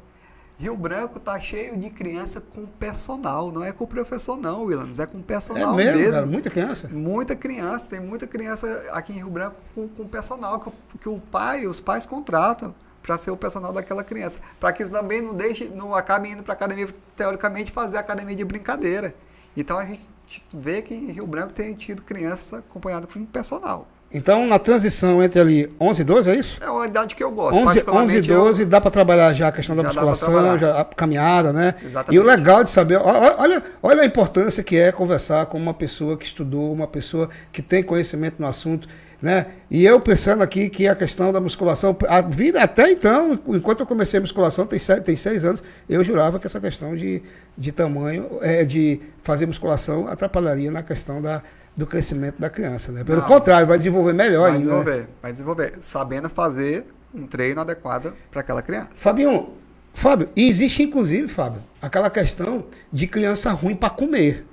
Rio 0.59 0.77
Branco 0.77 1.19
tá 1.19 1.39
cheio 1.39 1.77
de 1.77 1.89
criança 1.89 2.39
com 2.39 2.65
personal, 2.65 3.51
não 3.51 3.63
é 3.63 3.71
com 3.71 3.83
o 3.83 3.87
professor 3.87 4.37
não, 4.37 4.63
Williams, 4.63 4.99
é 4.99 5.05
com 5.05 5.21
personal 5.21 5.73
é 5.79 5.83
mesmo. 5.83 5.99
mesmo. 5.99 6.13
Cara, 6.13 6.25
muita 6.25 6.49
criança? 6.49 6.87
Muita 6.89 7.35
criança, 7.35 7.85
tem 7.89 7.99
muita 7.99 8.27
criança 8.27 8.83
aqui 8.91 9.13
em 9.13 9.17
Rio 9.17 9.29
Branco 9.29 9.55
com, 9.73 9.87
com 9.87 10.07
personal 10.07 10.59
que, 10.59 10.97
que 10.99 11.09
o 11.09 11.19
pai, 11.19 11.65
os 11.65 11.79
pais 11.79 12.05
contratam 12.05 12.73
para 13.01 13.17
ser 13.17 13.31
o 13.31 13.37
personal 13.37 13.73
daquela 13.73 14.03
criança, 14.03 14.39
para 14.59 14.71
que 14.71 14.81
eles 14.81 14.91
também 14.91 15.21
não 15.21 15.33
deixem, 15.33 15.69
não 15.69 15.93
acabem 15.93 16.31
indo 16.31 16.43
para 16.43 16.53
academia 16.53 16.87
teoricamente 17.15 17.71
fazer 17.71 17.97
academia 17.97 18.35
de 18.35 18.45
brincadeira. 18.45 19.13
Então 19.55 19.77
a 19.77 19.85
gente 19.85 20.09
vê 20.53 20.81
que 20.81 20.93
em 20.93 21.11
Rio 21.11 21.27
Branco 21.27 21.53
tem 21.53 21.73
tido 21.73 22.01
criança 22.01 22.59
acompanhada 22.59 23.05
com 23.05 23.25
personal. 23.25 23.87
Então, 24.13 24.45
na 24.45 24.59
transição 24.59 25.23
entre 25.23 25.39
ali 25.39 25.71
11 25.79 26.01
e 26.01 26.03
12, 26.05 26.29
é 26.29 26.35
isso? 26.35 26.57
É, 26.61 26.69
uma 26.69 26.85
idade 26.85 27.15
que 27.15 27.23
eu 27.23 27.31
gosto. 27.31 27.55
11, 27.55 27.61
11 27.63 27.65
particularmente, 27.65 28.27
12, 28.27 28.61
eu- 28.61 28.67
dá 28.67 28.79
para 28.79 28.91
trabalhar 28.91 29.33
já 29.33 29.47
a 29.47 29.51
questão 29.51 29.75
da 29.75 29.81
Já 29.81 29.87
musculação, 29.89 30.57
já 30.59 30.79
a 30.81 30.85
caminhada, 30.85 31.51
né? 31.51 31.73
Exatamente. 31.83 32.15
E 32.15 32.19
o 32.19 32.23
legal 32.23 32.63
de 32.63 32.69
saber, 32.69 32.97
olha, 32.97 33.63
olha 33.81 34.01
a 34.03 34.05
importância 34.05 34.61
que 34.63 34.77
é 34.77 34.91
conversar 34.91 35.47
com 35.47 35.57
uma 35.57 35.73
pessoa 35.73 36.15
que 36.15 36.25
estudou, 36.25 36.71
uma 36.71 36.87
pessoa 36.87 37.29
que 37.51 37.61
tem 37.61 37.81
conhecimento 37.81 38.35
no 38.39 38.45
assunto, 38.47 38.87
né? 39.21 39.47
E 39.71 39.83
eu 39.85 39.99
pensando 39.99 40.43
aqui 40.43 40.69
que 40.69 40.87
a 40.87 40.93
questão 40.95 41.31
da 41.31 41.39
musculação, 41.39 41.97
a 42.07 42.21
vida 42.21 42.61
até 42.61 42.91
então, 42.91 43.39
enquanto 43.47 43.79
eu 43.79 43.85
comecei 43.87 44.19
a 44.19 44.21
musculação, 44.21 44.67
tem, 44.67 44.77
se- 44.77 45.01
tem 45.01 45.15
seis 45.15 45.43
anos, 45.43 45.63
eu 45.89 46.03
jurava 46.03 46.37
que 46.39 46.45
essa 46.45 46.59
questão 46.59 46.95
de, 46.95 47.23
de 47.57 47.71
tamanho, 47.71 48.27
é, 48.41 48.63
de 48.63 48.99
fazer 49.23 49.45
musculação, 49.45 50.07
atrapalharia 50.07 50.69
na 50.69 50.83
questão 50.83 51.21
da, 51.21 51.41
do 51.75 51.87
crescimento 51.87 52.39
da 52.39 52.49
criança, 52.49 52.91
né? 52.91 53.03
Pelo 53.03 53.21
Não. 53.21 53.27
contrário, 53.27 53.67
vai 53.67 53.77
desenvolver 53.77 54.13
melhor 54.13 54.41
vai 54.49 54.51
ainda. 54.51 54.59
né? 54.59 54.77
desenvolver, 54.77 55.09
vai 55.21 55.31
desenvolver. 55.31 55.73
Sabendo 55.81 56.29
fazer 56.29 56.85
um 57.13 57.25
treino 57.27 57.61
adequado 57.61 58.13
para 58.31 58.41
aquela 58.41 58.61
criança. 58.61 58.89
Fabinho, 58.95 59.49
Fábio, 59.93 60.29
e 60.35 60.47
existe 60.47 60.83
inclusive, 60.83 61.27
Fábio, 61.27 61.61
aquela 61.81 62.09
questão 62.09 62.65
de 62.91 63.07
criança 63.07 63.51
ruim 63.51 63.75
para 63.75 63.89
comer. 63.89 64.45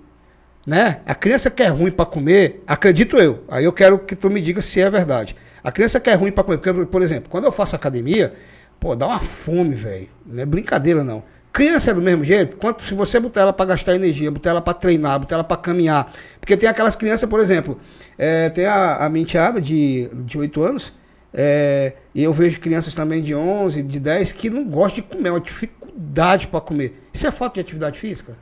Né? 0.66 1.00
A 1.06 1.14
criança 1.14 1.50
que 1.50 1.62
é 1.62 1.68
ruim 1.68 1.90
para 1.90 2.04
comer, 2.04 2.62
acredito 2.66 3.16
eu. 3.16 3.44
Aí 3.48 3.64
eu 3.64 3.72
quero 3.72 3.98
que 3.98 4.14
tu 4.14 4.28
me 4.30 4.40
diga 4.40 4.60
se 4.60 4.80
é 4.80 4.88
verdade. 4.90 5.34
A 5.64 5.72
criança 5.72 5.98
que 5.98 6.10
é 6.10 6.14
ruim 6.14 6.30
para 6.30 6.44
comer, 6.44 6.58
porque, 6.58 6.86
por 6.86 7.02
exemplo, 7.02 7.30
quando 7.30 7.44
eu 7.44 7.52
faço 7.52 7.74
academia, 7.74 8.34
pô, 8.78 8.94
dá 8.94 9.06
uma 9.06 9.18
fome, 9.18 9.74
velho. 9.74 10.08
Não 10.24 10.42
é 10.42 10.46
brincadeira, 10.46 11.02
não. 11.02 11.22
Criança 11.52 11.90
é 11.90 11.94
do 11.94 12.00
mesmo 12.00 12.22
jeito, 12.24 12.56
quanto 12.56 12.82
se 12.84 12.94
você 12.94 13.18
botar 13.18 13.40
ela 13.40 13.52
para 13.52 13.66
gastar 13.66 13.94
energia, 13.96 14.30
botar 14.30 14.50
ela 14.50 14.60
para 14.62 14.72
treinar, 14.74 15.18
botar 15.18 15.34
ela 15.34 15.44
para 15.44 15.56
caminhar. 15.56 16.12
Porque 16.38 16.56
tem 16.56 16.68
aquelas 16.68 16.94
crianças, 16.94 17.28
por 17.28 17.40
exemplo, 17.40 17.78
é, 18.16 18.48
tem 18.50 18.66
a, 18.66 19.04
a 19.04 19.08
minha 19.08 19.22
enteada 19.24 19.60
de, 19.60 20.08
de 20.24 20.38
8 20.38 20.62
anos, 20.62 20.92
é, 21.34 21.94
e 22.14 22.22
eu 22.22 22.32
vejo 22.32 22.60
crianças 22.60 22.94
também 22.94 23.20
de 23.20 23.34
11, 23.34 23.82
de 23.82 23.98
10, 23.98 24.32
que 24.32 24.48
não 24.48 24.64
gostam 24.64 25.02
de 25.02 25.14
comer, 25.14 25.28
é 25.28 25.32
uma 25.32 25.40
dificuldade 25.40 26.46
para 26.46 26.60
comer. 26.60 27.08
Isso 27.12 27.26
é 27.26 27.30
falta 27.32 27.54
de 27.54 27.60
atividade 27.60 27.98
física? 27.98 28.36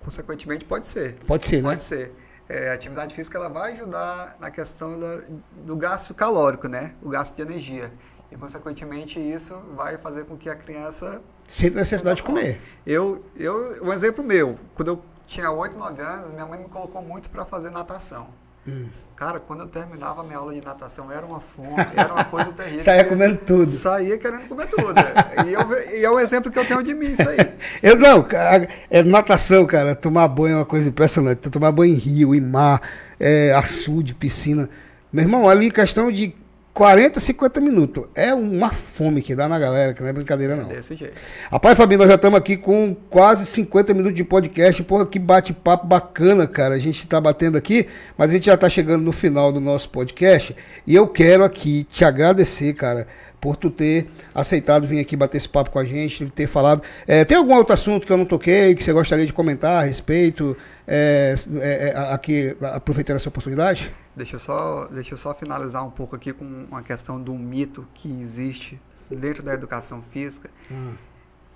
Consequentemente, 0.00 0.64
pode 0.64 0.86
ser. 0.86 1.14
Pode 1.26 1.46
ser, 1.46 1.56
né? 1.62 1.70
Pode 1.70 1.82
ser. 1.82 2.12
É, 2.48 2.70
a 2.70 2.74
atividade 2.74 3.12
física 3.12 3.38
ela 3.38 3.48
vai 3.48 3.72
ajudar 3.72 4.36
na 4.40 4.52
questão 4.52 4.98
da- 4.98 5.20
do 5.64 5.74
gasto 5.74 6.14
calórico, 6.14 6.68
né? 6.68 6.92
O 7.02 7.08
gasto 7.08 7.34
de 7.34 7.42
energia. 7.42 7.92
E, 8.30 8.36
consequentemente, 8.36 9.18
isso 9.18 9.60
vai 9.74 9.98
fazer 9.98 10.24
com 10.26 10.36
que 10.36 10.48
a 10.48 10.54
criança 10.54 11.20
Sem 11.46 11.70
necessidade 11.70 12.16
de 12.16 12.22
comer. 12.22 12.60
Eu, 12.86 13.24
eu, 13.36 13.84
um 13.84 13.92
exemplo 13.92 14.22
meu, 14.24 14.58
quando 14.74 14.88
eu 14.88 15.02
tinha 15.26 15.50
8, 15.50 15.78
9 15.78 16.02
anos, 16.02 16.30
minha 16.32 16.46
mãe 16.46 16.58
me 16.58 16.68
colocou 16.68 17.02
muito 17.02 17.30
para 17.30 17.44
fazer 17.44 17.70
natação. 17.70 18.28
Hum. 18.66 18.86
Cara, 19.16 19.40
quando 19.40 19.60
eu 19.60 19.66
terminava 19.66 20.20
a 20.20 20.24
minha 20.24 20.36
aula 20.36 20.52
de 20.52 20.60
natação, 20.60 21.10
era 21.10 21.24
uma 21.24 21.40
fome, 21.40 21.86
era 21.96 22.12
uma 22.12 22.24
coisa 22.24 22.52
terrível. 22.52 22.82
Saía 22.82 23.02
comendo 23.02 23.38
tudo. 23.46 23.66
Saía 23.66 24.18
querendo 24.18 24.46
comer 24.46 24.66
tudo. 24.66 24.94
e, 25.46 25.54
eu 25.54 25.98
e 25.98 26.04
é 26.04 26.10
um 26.10 26.20
exemplo 26.20 26.52
que 26.52 26.58
eu 26.58 26.66
tenho 26.66 26.82
de 26.82 26.92
mim, 26.92 27.06
isso 27.06 27.26
aí. 27.26 27.38
Eu 27.82 27.96
não, 27.96 28.26
é 28.90 29.02
natação, 29.02 29.64
cara. 29.66 29.94
Tomar 29.94 30.28
banho 30.28 30.54
é 30.54 30.56
uma 30.58 30.66
coisa 30.66 30.90
impressionante. 30.90 31.48
Tomar 31.48 31.72
banho 31.72 31.94
em 31.94 31.96
rio, 31.96 32.34
em 32.34 32.40
mar, 32.42 32.82
é, 33.18 33.54
açude, 33.54 34.14
piscina. 34.14 34.68
Meu 35.10 35.24
irmão, 35.24 35.48
ali 35.48 35.70
questão 35.70 36.12
de 36.12 36.34
40, 36.76 37.18
50 37.18 37.58
minutos. 37.58 38.04
É 38.14 38.34
uma 38.34 38.70
fome 38.70 39.22
que 39.22 39.34
dá 39.34 39.48
na 39.48 39.58
galera, 39.58 39.94
que 39.94 40.02
não 40.02 40.10
é 40.10 40.12
brincadeira, 40.12 40.54
não. 40.54 40.68
Desse 40.68 40.94
jeito. 40.94 41.14
Rapaz, 41.50 41.74
Fabinho, 41.74 42.00
nós 42.00 42.08
já 42.08 42.16
estamos 42.16 42.38
aqui 42.38 42.54
com 42.54 42.94
quase 43.08 43.46
50 43.46 43.94
minutos 43.94 44.14
de 44.14 44.22
podcast. 44.22 44.82
Porra, 44.82 45.06
que 45.06 45.18
bate-papo 45.18 45.86
bacana, 45.86 46.46
cara. 46.46 46.74
A 46.74 46.78
gente 46.78 46.98
está 46.98 47.18
batendo 47.18 47.56
aqui, 47.56 47.86
mas 48.18 48.28
a 48.28 48.34
gente 48.34 48.44
já 48.44 48.52
está 48.52 48.68
chegando 48.68 49.02
no 49.02 49.10
final 49.10 49.50
do 49.50 49.58
nosso 49.58 49.88
podcast. 49.88 50.54
E 50.86 50.94
eu 50.94 51.08
quero 51.08 51.44
aqui 51.44 51.84
te 51.84 52.04
agradecer, 52.04 52.74
cara, 52.74 53.08
por 53.40 53.56
tu 53.56 53.70
ter 53.70 54.08
aceitado 54.34 54.86
vir 54.86 55.00
aqui 55.00 55.16
bater 55.16 55.38
esse 55.38 55.48
papo 55.48 55.70
com 55.70 55.78
a 55.78 55.84
gente, 55.84 56.28
ter 56.28 56.46
falado. 56.46 56.82
É, 57.06 57.24
tem 57.24 57.38
algum 57.38 57.54
outro 57.54 57.72
assunto 57.72 58.06
que 58.06 58.12
eu 58.12 58.18
não 58.18 58.26
toquei, 58.26 58.74
que 58.74 58.84
você 58.84 58.92
gostaria 58.92 59.24
de 59.24 59.32
comentar 59.32 59.82
a 59.82 59.86
respeito? 59.86 60.54
É, 60.86 61.34
é, 61.58 61.88
é, 61.88 62.12
aqui, 62.12 62.54
aproveitando 62.60 63.16
essa 63.16 63.30
oportunidade? 63.30 63.90
Deixa 64.16 64.36
eu, 64.36 64.40
só, 64.40 64.86
deixa 64.90 65.12
eu 65.12 65.18
só 65.18 65.34
finalizar 65.34 65.84
um 65.86 65.90
pouco 65.90 66.16
aqui 66.16 66.32
com 66.32 66.44
uma 66.70 66.82
questão 66.82 67.20
do 67.20 67.34
mito 67.34 67.86
que 67.94 68.08
existe 68.22 68.80
dentro 69.10 69.42
da 69.42 69.52
educação 69.52 70.02
física 70.10 70.48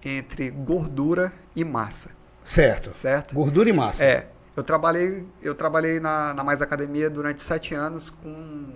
entre 0.05 0.51
gordura 0.51 1.33
e 1.57 1.65
massa, 1.65 2.11
Certo. 2.45 2.93
certo? 2.93 3.35
Gordura 3.35 3.69
e 3.69 3.73
massa. 3.73 4.05
É, 4.05 4.29
eu 4.57 4.63
trabalhei, 4.63 5.27
eu 5.43 5.55
trabalhei 5.55 6.01
na, 6.01 6.35
na 6.35 6.45
Mais 6.45 6.61
Academia 6.61 7.09
durante 7.09 7.43
sete 7.43 7.75
anos 7.75 8.11
com 8.11 8.73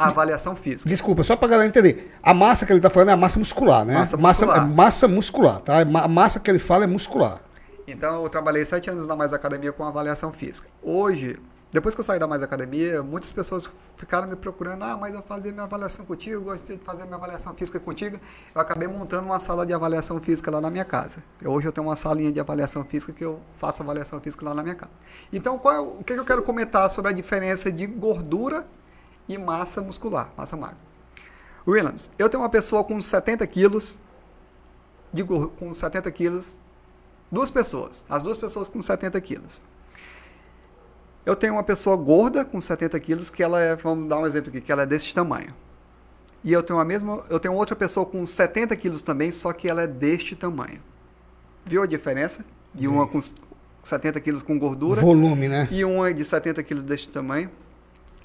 avaliação 0.00 0.56
física. 0.56 0.88
Desculpa, 0.88 1.22
só 1.22 1.36
pra 1.36 1.48
galera 1.48 1.68
entender. 1.68 2.12
A 2.22 2.34
massa 2.34 2.66
que 2.66 2.72
ele 2.72 2.80
tá 2.80 2.90
falando 2.90 3.10
é 3.10 3.12
a 3.12 3.16
massa 3.16 3.38
muscular, 3.38 3.84
né? 3.84 3.94
Massa 3.94 4.16
massa, 4.16 4.46
muscular. 4.46 4.66
é 4.66 4.74
massa 4.74 5.08
muscular, 5.08 5.60
tá? 5.60 5.80
A 5.80 6.08
massa 6.08 6.40
que 6.40 6.50
ele 6.50 6.58
fala 6.58 6.84
é 6.84 6.86
muscular. 6.86 7.40
Então 7.86 8.22
eu 8.22 8.28
trabalhei 8.28 8.64
sete 8.64 8.90
anos 8.90 9.06
na 9.06 9.16
Mais 9.16 9.32
Academia 9.32 9.72
com 9.72 9.84
avaliação 9.84 10.32
física. 10.32 10.68
Hoje, 10.82 11.38
depois 11.70 11.94
que 11.94 12.00
eu 12.00 12.04
saí 12.04 12.18
da 12.18 12.26
Mais 12.26 12.42
Academia, 12.42 13.02
muitas 13.02 13.30
pessoas 13.30 13.68
ficaram 13.98 14.26
me 14.26 14.34
procurando, 14.34 14.82
ah, 14.84 14.96
mas 14.96 15.14
eu 15.14 15.20
fazia 15.22 15.52
minha 15.52 15.64
avaliação 15.64 16.02
contigo, 16.06 16.42
gosto 16.42 16.64
de 16.64 16.82
fazer 16.82 17.04
minha 17.04 17.16
avaliação 17.16 17.54
física 17.54 17.78
contigo. 17.78 18.18
Eu 18.54 18.60
acabei 18.60 18.88
montando 18.88 19.26
uma 19.26 19.38
sala 19.38 19.66
de 19.66 19.74
avaliação 19.74 20.18
física 20.18 20.50
lá 20.50 20.62
na 20.62 20.70
minha 20.70 20.84
casa. 20.84 21.22
Hoje 21.44 21.68
eu 21.68 21.72
tenho 21.72 21.86
uma 21.86 21.94
salinha 21.94 22.32
de 22.32 22.40
avaliação 22.40 22.82
física 22.84 23.12
que 23.12 23.22
eu 23.22 23.38
faço 23.58 23.82
avaliação 23.82 24.18
física 24.18 24.46
lá 24.46 24.54
na 24.54 24.62
minha 24.62 24.74
casa. 24.74 24.92
Então, 25.30 25.60
é 25.66 25.78
o 25.78 26.02
que, 26.02 26.14
que 26.14 26.20
eu 26.20 26.24
quero 26.24 26.42
comentar 26.42 26.88
sobre 26.88 27.10
a 27.10 27.14
diferença 27.14 27.70
de 27.70 27.86
gordura 27.86 28.66
e 29.28 29.36
massa 29.36 29.82
muscular, 29.82 30.32
massa 30.38 30.56
magra? 30.56 30.78
Williams, 31.66 32.10
eu 32.18 32.30
tenho 32.30 32.42
uma 32.42 32.48
pessoa 32.48 32.82
com 32.82 32.98
70 32.98 33.46
quilos, 33.46 33.98
com 35.58 35.74
70 35.74 36.10
quilos, 36.12 36.56
duas 37.30 37.50
pessoas, 37.50 38.02
as 38.08 38.22
duas 38.22 38.38
pessoas 38.38 38.70
com 38.70 38.80
70 38.80 39.20
quilos. 39.20 39.60
Eu 41.28 41.36
tenho 41.36 41.52
uma 41.52 41.62
pessoa 41.62 41.94
gorda 41.94 42.42
com 42.42 42.58
70 42.58 42.98
quilos 43.00 43.28
que 43.28 43.42
ela 43.42 43.60
é, 43.60 43.76
vamos 43.76 44.08
dar 44.08 44.18
um 44.18 44.26
exemplo 44.26 44.48
aqui, 44.48 44.62
que 44.62 44.72
ela 44.72 44.84
é 44.84 44.86
desse 44.86 45.14
tamanho. 45.14 45.54
E 46.42 46.50
eu 46.50 46.62
tenho 46.62 46.78
a 46.78 46.84
mesma, 46.86 47.22
eu 47.28 47.38
tenho 47.38 47.52
outra 47.52 47.76
pessoa 47.76 48.06
com 48.06 48.24
70 48.24 48.74
quilos 48.76 49.02
também, 49.02 49.30
só 49.30 49.52
que 49.52 49.68
ela 49.68 49.82
é 49.82 49.86
deste 49.86 50.34
tamanho. 50.34 50.80
Viu 51.66 51.82
a 51.82 51.86
diferença? 51.86 52.42
De 52.74 52.88
uma 52.88 53.06
com 53.06 53.20
70 53.82 54.18
quilos 54.20 54.42
com 54.42 54.58
gordura 54.58 55.02
Volume, 55.02 55.48
né? 55.48 55.68
e 55.70 55.84
uma 55.84 56.14
de 56.14 56.24
70 56.24 56.62
quilos 56.62 56.82
deste 56.82 57.10
tamanho. 57.10 57.50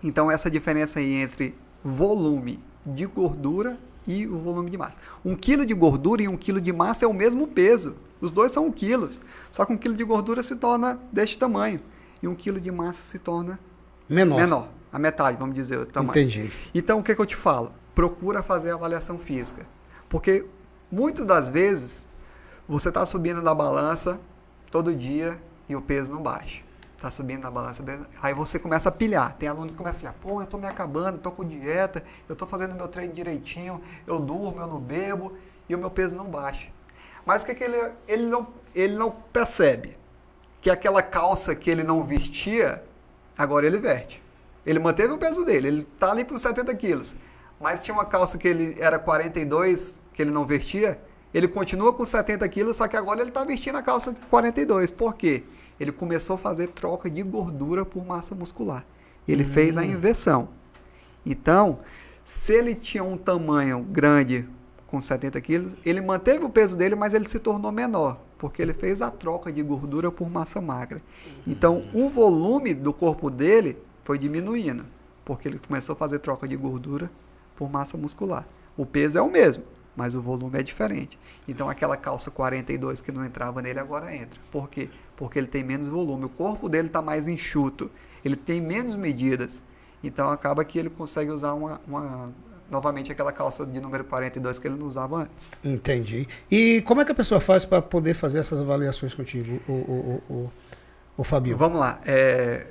Então, 0.02 0.32
essa 0.32 0.50
diferença 0.50 1.00
aí 1.00 1.16
entre 1.16 1.54
volume 1.84 2.58
de 2.86 3.06
gordura 3.06 3.78
e 4.08 4.26
o 4.26 4.38
volume 4.38 4.72
de 4.72 4.78
massa. 4.78 4.98
Um 5.26 5.36
quilo 5.36 5.66
de 5.66 5.74
gordura 5.74 6.24
e 6.24 6.30
um 6.30 6.38
quilo 6.38 6.62
de 6.62 6.72
massa 6.72 7.04
é 7.04 7.08
o 7.10 7.14
mesmo 7.14 7.48
peso. 7.48 7.98
Os 8.22 8.32
dois 8.32 8.54
são 8.54 8.72
quilos. 8.72 9.20
Só 9.52 9.66
que 9.66 9.74
um 9.74 9.78
quilo 9.78 9.94
de 9.94 10.06
gordura 10.06 10.42
se 10.42 10.56
torna 10.56 10.98
deste 11.12 11.38
tamanho. 11.38 11.82
E 12.24 12.28
um 12.28 12.34
quilo 12.34 12.60
de 12.62 12.72
massa 12.72 13.04
se 13.04 13.20
torna 13.20 13.60
Menor. 14.08 14.40
menor. 14.40 14.70
A 14.94 14.98
metade, 14.98 15.38
vamos 15.38 15.54
dizer, 15.54 15.78
o 15.78 15.86
tamanho. 15.86 16.12
Entendi. 16.12 16.54
Então, 16.74 17.00
o 17.00 17.04
que, 17.04 17.14
que 17.14 17.20
eu 17.20 17.26
te 17.26 17.36
falo? 17.36 17.74
Procura 17.94 18.42
fazer 18.42 18.72
a 18.72 18.76
avaliação 18.76 19.20
física. 19.20 19.66
Porque, 20.08 20.46
muitas 20.90 21.26
das 21.26 21.50
vezes, 21.50 22.08
você 22.66 22.88
está 22.88 23.06
subindo 23.06 23.42
na 23.42 23.54
balança 23.54 24.20
todo 24.72 24.96
dia 24.96 25.38
e 25.68 25.76
o 25.76 25.82
peso 25.82 26.14
não 26.14 26.22
baixa. 26.22 26.64
Está 26.96 27.12
subindo 27.12 27.44
na 27.44 27.52
balança, 27.52 27.84
aí 28.22 28.34
você 28.34 28.58
começa 28.58 28.88
a 28.88 28.92
pilhar. 28.92 29.36
Tem 29.36 29.50
aluno 29.50 29.72
que 29.72 29.76
começa 29.76 29.98
a 29.98 30.00
pilhar. 30.00 30.16
Pô, 30.22 30.40
eu 30.40 30.44
estou 30.44 30.58
me 30.58 30.68
acabando, 30.68 31.18
estou 31.18 31.34
com 31.34 31.44
dieta, 31.44 32.02
eu 32.30 32.34
estou 32.34 32.48
fazendo 32.48 32.74
meu 32.74 32.88
treino 32.88 33.14
direitinho, 33.14 33.82
eu 34.08 34.18
durmo, 34.18 34.62
eu 34.62 34.68
não 34.68 34.80
bebo 34.80 35.34
e 35.68 35.76
o 35.76 35.78
meu 35.78 35.92
peso 35.92 36.16
não 36.16 36.26
baixa. 36.26 36.70
Mas 37.26 37.44
o 37.44 37.46
que, 37.48 37.56
que 37.56 37.66
ele, 37.66 37.92
ele, 38.08 38.26
não, 38.28 38.48
ele 38.74 38.96
não 38.96 39.12
percebe? 39.12 39.98
Que 40.64 40.72
aquela 40.72 41.04
calça 41.04 41.54
que 41.54 41.70
ele 41.70 41.84
não 41.84 42.04
vestia, 42.04 42.84
agora 43.38 43.68
ele 43.68 43.78
veste. 43.78 44.24
Ele 44.66 44.80
manteve 44.80 45.14
o 45.14 45.18
peso 45.18 45.44
dele, 45.44 45.68
ele 45.68 45.84
tá 46.00 46.10
ali 46.10 46.24
com 46.26 46.38
70 46.38 46.74
quilos. 46.74 47.16
Mas 47.60 47.84
tinha 47.84 47.94
uma 47.94 48.06
calça 48.06 48.38
que 48.38 48.48
ele 48.48 48.76
era 48.80 48.98
42, 48.98 50.02
que 50.14 50.22
ele 50.22 50.32
não 50.32 50.46
vestia. 50.46 51.00
Ele 51.34 51.48
continua 51.48 51.94
com 51.94 52.06
70 52.06 52.48
quilos, 52.48 52.78
só 52.78 52.88
que 52.88 52.96
agora 52.96 53.20
ele 53.20 53.30
está 53.30 53.44
vestindo 53.44 53.78
a 53.78 53.82
calça 53.82 54.16
42. 54.30 54.90
Por 54.90 55.14
quê? 55.16 55.44
Ele 55.80 55.92
começou 55.92 56.36
a 56.36 56.38
fazer 56.38 56.68
troca 56.68 57.10
de 57.10 57.22
gordura 57.22 57.86
por 57.86 58.06
massa 58.06 58.34
muscular. 58.34 58.86
Ele 59.28 59.44
fez 59.44 59.76
a 59.76 59.84
inversão. 59.84 60.48
Então, 61.26 61.80
se 62.24 62.54
ele 62.54 62.74
tinha 62.74 63.04
um 63.04 63.18
tamanho 63.18 63.80
grande 63.80 64.48
com 64.94 65.02
70 65.02 65.42
quilos, 65.42 65.74
ele 65.84 66.00
manteve 66.00 66.46
o 66.46 66.50
peso 66.52 66.78
dele, 66.78 66.94
mas 66.94 67.16
ele 67.16 67.28
se 67.28 67.40
tornou 67.40 67.72
menor, 67.72 68.20
porque 68.38 68.62
ele 68.62 68.76
fez 68.76 69.02
a 69.02 69.10
troca 69.10 69.52
de 69.52 69.64
gordura 69.64 70.12
por 70.12 70.30
massa 70.30 70.62
magra. 70.62 71.02
Então, 71.48 71.84
o 71.92 72.08
volume 72.08 72.76
do 72.76 72.94
corpo 72.94 73.32
dele 73.32 73.76
foi 74.04 74.20
diminuindo, 74.20 74.86
porque 75.26 75.48
ele 75.48 75.58
começou 75.58 75.94
a 75.94 75.96
fazer 75.96 76.20
troca 76.20 76.48
de 76.48 76.56
gordura 76.56 77.10
por 77.56 77.72
massa 77.72 77.98
muscular. 77.98 78.48
O 78.78 78.86
peso 78.86 79.18
é 79.18 79.22
o 79.24 79.32
mesmo, 79.32 79.64
mas 79.96 80.14
o 80.14 80.22
volume 80.22 80.60
é 80.60 80.62
diferente. 80.62 81.18
Então, 81.48 81.68
aquela 81.68 81.98
calça 81.98 82.30
42 82.30 83.02
que 83.02 83.12
não 83.12 83.26
entrava 83.26 83.64
nele 83.64 83.80
agora 83.80 84.16
entra. 84.16 84.40
Por 84.52 84.70
quê? 84.70 84.92
Porque 85.18 85.40
ele 85.40 85.48
tem 85.48 85.64
menos 85.64 85.88
volume. 85.88 86.26
O 86.26 86.30
corpo 86.30 86.70
dele 86.70 86.86
está 86.86 87.02
mais 87.02 87.28
enxuto. 87.28 87.90
Ele 88.24 88.36
tem 88.36 88.62
menos 88.62 88.96
medidas. 88.96 89.60
Então, 90.04 90.30
acaba 90.30 90.64
que 90.64 90.78
ele 90.78 90.92
consegue 90.92 91.32
usar 91.32 91.54
uma, 91.56 91.82
uma 91.88 92.32
novamente 92.74 93.12
aquela 93.12 93.32
calça 93.32 93.66
de 93.66 93.80
número 93.80 94.04
42 94.04 94.60
que 94.60 94.68
ele 94.68 94.76
não 94.76 94.88
usava 94.88 95.18
antes. 95.18 95.52
Entendi. 95.64 96.28
E 96.50 96.82
como 96.82 97.00
é 97.02 97.06
que 97.06 97.12
a 97.12 97.16
pessoa 97.16 97.40
faz 97.40 97.64
para 97.64 97.82
poder 97.82 98.16
fazer 98.16 98.40
essas 98.40 98.60
avaliações 98.60 99.14
contigo, 99.14 99.62
o, 99.68 99.72
o, 99.72 100.24
o, 100.30 100.52
o 101.18 101.24
Fabio? 101.24 101.56
Vamos 101.56 101.80
lá. 101.80 102.00
É, 102.06 102.66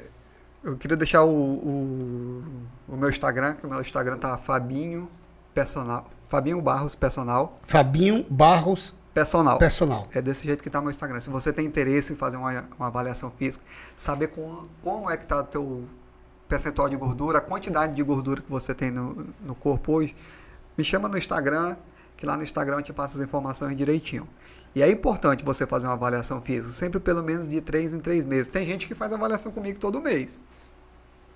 eu 0.65 0.77
queria 0.77 0.97
deixar 0.97 1.23
o, 1.23 1.31
o, 1.31 2.45
o, 2.89 2.97
meu 2.97 3.09
Instagram, 3.09 3.55
que 3.55 3.65
o 3.65 3.71
meu 3.71 3.81
Instagram 3.81 4.19
tá 4.19 4.37
Fabinho 4.37 5.09
Personal. 5.55 6.11
Fabinho 6.29 6.61
Barros 6.61 6.95
Personal. 6.95 7.59
Fabinho 7.63 8.27
Barros 8.29 8.95
Personal. 9.15 9.59
Personal. 9.59 10.09
É 10.13 10.21
desse 10.21 10.47
jeito 10.47 10.63
que 10.63 10.69
está 10.69 10.81
meu 10.81 10.91
Instagram. 10.91 11.21
Se 11.21 11.31
você 11.31 11.53
tem 11.53 11.65
interesse 11.65 12.13
em 12.13 12.17
fazer 12.17 12.37
uma, 12.37 12.65
uma 12.77 12.87
avaliação 12.89 13.31
física, 13.31 13.65
saber 13.97 14.29
como, 14.29 14.69
como 14.83 15.11
é 15.11 15.17
que 15.17 15.25
está 15.25 15.41
o 15.41 15.45
teu 15.45 15.85
percentual 16.53 16.87
de 16.87 16.97
gordura, 16.97 17.39
a 17.39 17.41
quantidade 17.41 17.95
de 17.95 18.03
gordura 18.03 18.43
que 18.43 18.51
você 18.51 18.75
tem 18.75 18.91
no, 18.91 19.27
no 19.41 19.55
corpo 19.55 19.91
hoje, 19.93 20.15
me 20.77 20.85
chama 20.85 21.09
no 21.09 21.17
Instagram, 21.17 21.77
que 22.15 22.27
lá 22.27 22.37
no 22.37 22.43
Instagram 22.43 22.77
eu 22.77 22.83
te 22.83 22.93
passo 22.93 23.17
as 23.17 23.25
informações 23.25 23.75
direitinho. 23.75 24.29
E 24.75 24.83
é 24.83 24.91
importante 24.91 25.43
você 25.43 25.67
fazer 25.67 25.87
uma 25.87 25.95
avaliação 25.95 26.43
física, 26.43 26.69
sempre 26.69 27.01
pelo 27.01 27.23
menos 27.23 27.49
de 27.49 27.59
3 27.63 27.95
em 27.95 28.01
3 28.01 28.27
meses. 28.27 28.49
Tem 28.49 28.67
gente 28.67 28.87
que 28.87 28.95
faz 28.95 29.11
avaliação 29.15 29.51
comigo 29.51 29.79
todo 29.79 29.99
mês. 29.99 30.45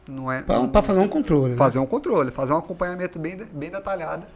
Não 0.07 0.31
é 0.31 0.43
para 0.43 0.83
fazer 0.83 1.01
um 1.01 1.09
controle. 1.09 1.53
Né? 1.53 1.57
Fazer 1.57 1.79
né? 1.79 1.85
um 1.85 1.89
controle, 1.89 2.31
fazer 2.31 2.53
um 2.53 2.59
acompanhamento 2.59 3.19
bem, 3.19 3.37
bem 3.37 3.71
detalhado, 3.71 4.27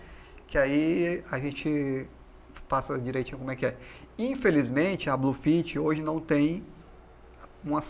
que 0.47 0.57
aí 0.57 1.23
a 1.31 1.39
gente 1.39 2.07
passa 2.67 2.99
direitinho 2.99 3.37
como 3.37 3.51
é 3.51 3.57
que 3.57 3.67
é. 3.67 3.77
Infelizmente, 4.19 5.11
a 5.11 5.17
Bluefit 5.17 5.79
hoje 5.79 6.01
não 6.01 6.21
tem 6.21 6.65
uma 7.63 7.83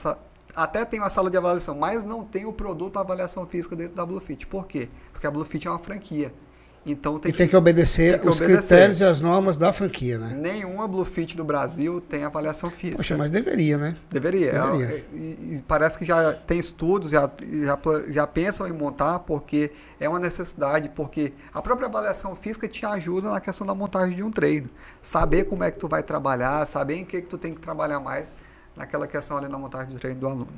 até 0.55 0.85
tem 0.85 1.01
uma 1.01 1.11
sala 1.11 1.31
de 1.31 1.37
avaliação, 1.37 1.75
mas 1.75 2.05
não 2.05 2.25
tem 2.25 2.45
o 2.45 2.53
produto 2.53 2.99
avaliação 2.99 3.47
física 3.47 3.77
dentro 3.77 3.95
da 3.95 4.05
Bluefit. 4.05 4.47
Por 4.47 4.67
quê? 4.67 4.89
Porque 5.13 5.27
a 5.27 5.31
Bluefit 5.31 5.67
é 5.67 5.71
uma 5.71 5.79
franquia. 5.79 6.33
Então 6.85 7.19
tem, 7.19 7.29
e 7.29 7.33
que, 7.33 7.39
tem 7.39 7.47
que 7.47 7.57
obedecer 7.57 8.13
tem 8.13 8.21
que 8.21 8.29
os 8.29 8.41
obedecer. 8.41 8.69
critérios 8.69 9.01
e 9.01 9.05
as 9.05 9.21
normas 9.21 9.59
da 9.59 9.71
franquia, 9.71 10.19
né? 10.19 10.35
Nenhuma 10.35 10.89
Bluefit 10.89 11.37
do 11.37 11.45
Brasil 11.45 12.01
tem 12.01 12.25
avaliação 12.25 12.71
física. 12.71 12.97
Poxa, 12.97 13.19
mas 13.19 13.31
deveria, 13.31 13.77
né? 13.77 13.95
Deveria. 14.09 14.53
deveria. 14.53 14.87
É, 14.87 15.05
e, 15.13 15.57
e, 15.57 15.63
parece 15.69 15.99
que 15.99 16.07
já 16.07 16.33
tem 16.33 16.59
estudos, 16.59 17.11
já, 17.11 17.31
já, 17.65 17.79
já 18.09 18.27
pensam 18.27 18.67
em 18.67 18.73
montar, 18.73 19.19
porque 19.21 19.71
é 19.99 20.09
uma 20.09 20.19
necessidade, 20.19 20.89
porque 20.89 21.35
a 21.53 21.61
própria 21.61 21.87
avaliação 21.87 22.35
física 22.35 22.67
te 22.67 22.87
ajuda 22.87 23.31
na 23.31 23.41
questão 23.41 23.67
da 23.67 23.75
montagem 23.75 24.17
de 24.17 24.23
um 24.23 24.31
treino. 24.31 24.71
Saber 25.03 25.45
como 25.45 25.63
é 25.63 25.71
que 25.71 25.79
tu 25.79 25.87
vai 25.87 26.03
trabalhar, 26.03 26.67
saber 26.67 26.95
em 26.95 27.05
que, 27.05 27.21
que 27.21 27.29
tu 27.29 27.37
tem 27.37 27.53
que 27.53 27.61
trabalhar 27.61 28.01
mais 28.01 28.33
naquela 28.77 29.07
questão 29.07 29.37
ali 29.37 29.49
na 29.49 29.59
montagem 29.59 29.93
do 29.93 29.99
treino 29.99 30.21
do 30.21 30.27
aluno. 30.27 30.49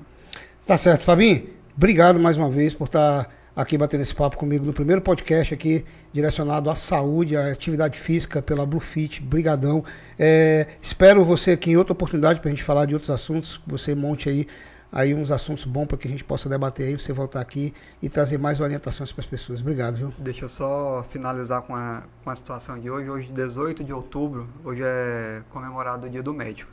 Tá 0.66 0.78
certo, 0.78 1.04
Fabinho. 1.04 1.48
Obrigado 1.76 2.20
mais 2.20 2.36
uma 2.36 2.50
vez 2.50 2.74
por 2.74 2.84
estar 2.84 3.28
aqui 3.54 3.76
batendo 3.76 4.00
esse 4.00 4.14
papo 4.14 4.36
comigo 4.36 4.64
no 4.64 4.72
primeiro 4.72 5.00
podcast 5.00 5.52
aqui 5.52 5.84
direcionado 6.12 6.70
à 6.70 6.74
saúde, 6.74 7.36
à 7.36 7.50
atividade 7.50 7.98
física 7.98 8.42
pela 8.42 8.64
Bluefit. 8.66 9.22
Brigadão. 9.22 9.84
É, 10.18 10.68
espero 10.80 11.24
você 11.24 11.52
aqui 11.52 11.70
em 11.70 11.76
outra 11.76 11.92
oportunidade 11.92 12.40
para 12.40 12.48
a 12.48 12.50
gente 12.50 12.62
falar 12.62 12.86
de 12.86 12.94
outros 12.94 13.10
assuntos, 13.10 13.56
que 13.56 13.70
você 13.70 13.94
monte 13.94 14.28
aí 14.28 14.46
aí 14.92 15.14
uns 15.14 15.30
assuntos 15.30 15.64
bons 15.64 15.86
para 15.86 15.96
que 15.96 16.06
a 16.06 16.10
gente 16.10 16.22
possa 16.22 16.50
debater 16.50 16.88
aí, 16.88 16.98
você 16.98 17.14
voltar 17.14 17.40
aqui 17.40 17.72
e 18.02 18.10
trazer 18.10 18.36
mais 18.36 18.60
orientações 18.60 19.10
para 19.10 19.22
as 19.22 19.26
pessoas. 19.26 19.62
Obrigado, 19.62 19.96
viu? 19.96 20.14
Deixa 20.18 20.44
eu 20.44 20.48
só 20.50 21.02
finalizar 21.08 21.62
com 21.62 21.74
a, 21.74 22.02
com 22.22 22.28
a 22.28 22.36
situação 22.36 22.78
de 22.78 22.90
hoje. 22.90 23.08
Hoje, 23.08 23.32
18 23.32 23.82
de 23.82 23.92
outubro, 23.92 24.46
hoje 24.62 24.82
é 24.84 25.42
comemorado 25.50 26.06
o 26.06 26.10
Dia 26.10 26.22
do 26.22 26.34
Médico. 26.34 26.70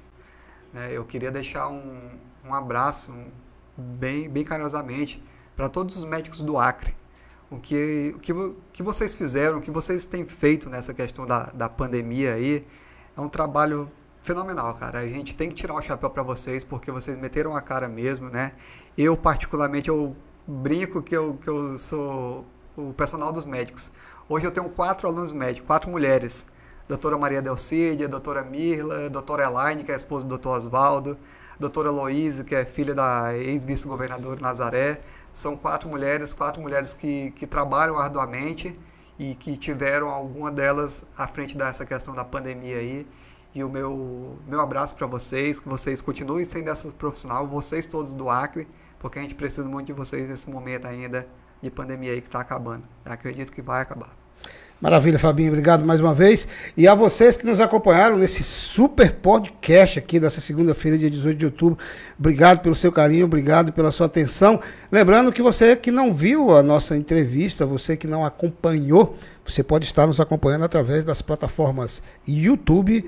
É, 0.73 0.91
eu 0.91 1.03
queria 1.05 1.31
deixar 1.31 1.67
um, 1.67 2.09
um 2.45 2.53
abraço 2.53 3.13
bem, 3.77 4.29
bem 4.29 4.43
carinhosamente 4.43 5.21
para 5.55 5.67
todos 5.67 5.95
os 5.97 6.03
médicos 6.03 6.41
do 6.41 6.57
Acre. 6.57 6.95
O 7.49 7.57
que, 7.57 8.13
o 8.15 8.19
que, 8.19 8.31
o 8.31 8.55
que 8.71 8.83
vocês 8.83 9.15
fizeram, 9.15 9.57
o 9.57 9.61
que 9.61 9.71
vocês 9.71 10.05
têm 10.05 10.23
feito 10.23 10.69
nessa 10.69 10.93
questão 10.93 11.25
da, 11.25 11.45
da 11.45 11.67
pandemia 11.67 12.35
aí, 12.35 12.65
é 13.17 13.21
um 13.21 13.27
trabalho 13.27 13.91
fenomenal, 14.21 14.75
cara. 14.75 14.99
A 14.99 15.07
gente 15.07 15.35
tem 15.35 15.49
que 15.49 15.55
tirar 15.55 15.73
o 15.73 15.81
chapéu 15.81 16.09
para 16.09 16.21
vocês, 16.21 16.63
porque 16.63 16.91
vocês 16.91 17.17
meteram 17.17 17.55
a 17.55 17.61
cara 17.61 17.89
mesmo, 17.89 18.29
né? 18.29 18.51
Eu, 18.95 19.17
particularmente, 19.17 19.89
eu 19.89 20.15
brinco 20.47 21.01
que 21.01 21.15
eu, 21.15 21.39
que 21.41 21.47
eu 21.47 21.77
sou 21.77 22.45
o 22.77 22.93
personal 22.93 23.31
dos 23.31 23.45
médicos. 23.45 23.91
Hoje 24.27 24.45
eu 24.45 24.51
tenho 24.51 24.69
quatro 24.69 25.07
alunos 25.07 25.33
médicos, 25.33 25.65
quatro 25.65 25.89
mulheres. 25.89 26.45
Doutora 26.89 27.19
Maria 27.19 27.39
Delcídia, 27.39 28.07
doutora 28.07 28.43
Mirla, 28.43 29.11
doutora 29.11 29.43
Elaine, 29.43 29.83
que 29.83 29.91
é 29.91 29.95
esposa 29.95 30.25
do 30.25 30.29
doutor 30.29 30.57
Oswaldo, 30.57 31.19
doutora 31.59 31.91
Loíse, 31.91 32.43
que 32.43 32.55
é 32.55 32.65
filha 32.65 32.95
da 32.95 33.37
ex-vice-governador 33.37 34.41
Nazaré, 34.41 34.99
são 35.31 35.55
quatro 35.55 35.87
mulheres, 35.87 36.33
quatro 36.33 36.59
mulheres 36.59 36.95
que, 36.95 37.29
que 37.35 37.45
trabalham 37.45 37.95
arduamente 37.95 38.73
e 39.19 39.35
que 39.35 39.55
tiveram 39.55 40.09
alguma 40.09 40.51
delas 40.51 41.03
à 41.15 41.27
frente 41.27 41.55
dessa 41.55 41.85
questão 41.85 42.15
da 42.15 42.25
pandemia 42.25 42.77
aí. 42.77 43.05
E 43.53 43.63
o 43.63 43.69
meu, 43.69 44.39
meu 44.47 44.59
abraço 44.59 44.95
para 44.95 45.05
vocês, 45.05 45.59
que 45.59 45.69
vocês 45.69 46.01
continuem 46.01 46.43
sendo 46.43 46.71
essa 46.71 46.89
profissional, 46.89 47.45
vocês 47.45 47.85
todos 47.85 48.15
do 48.15 48.31
Acre, 48.31 48.67
porque 48.97 49.19
a 49.19 49.21
gente 49.21 49.35
precisa 49.35 49.69
muito 49.69 49.85
de 49.85 49.93
vocês 49.93 50.27
nesse 50.27 50.49
momento 50.49 50.87
ainda 50.87 51.27
de 51.61 51.69
pandemia 51.69 52.13
aí 52.13 52.19
que 52.19 52.27
está 52.29 52.39
acabando. 52.39 52.83
Eu 53.05 53.11
acredito 53.11 53.51
que 53.51 53.61
vai 53.61 53.79
acabar. 53.79 54.18
Maravilha, 54.81 55.19
Fabinho. 55.19 55.49
Obrigado 55.49 55.85
mais 55.85 55.99
uma 55.99 56.13
vez. 56.13 56.47
E 56.77 56.87
a 56.87 56.95
vocês 56.95 57.35
que 57.35 57.45
nos 57.45 57.59
acompanharam 57.59 58.17
nesse 58.17 58.43
super 58.43 59.11
podcast 59.11 59.99
aqui 59.99 60.21
dessa 60.21 60.39
segunda-feira, 60.39 60.97
dia 60.97 61.09
18 61.09 61.37
de 61.37 61.45
outubro. 61.45 61.77
Obrigado 62.17 62.61
pelo 62.61 62.73
seu 62.73 62.89
carinho, 62.89 63.25
obrigado 63.25 63.73
pela 63.73 63.91
sua 63.91 64.05
atenção. 64.05 64.61
Lembrando 64.89 65.33
que 65.33 65.41
você 65.41 65.75
que 65.75 65.91
não 65.91 66.13
viu 66.13 66.55
a 66.55 66.63
nossa 66.63 66.95
entrevista, 66.95 67.65
você 67.65 67.97
que 67.97 68.07
não 68.07 68.23
acompanhou, 68.23 69.17
você 69.45 69.61
pode 69.61 69.83
estar 69.83 70.07
nos 70.07 70.21
acompanhando 70.21 70.63
através 70.63 71.03
das 71.03 71.21
plataformas 71.21 72.01
YouTube, 72.25 73.05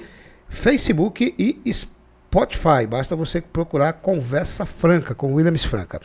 Facebook 0.50 1.34
e 1.40 1.74
Spotify. 1.74 2.86
Basta 2.86 3.16
você 3.16 3.40
procurar 3.40 3.94
Conversa 3.94 4.66
Franca 4.66 5.16
com 5.16 5.36
Williams 5.36 5.64
Franca. 5.64 6.02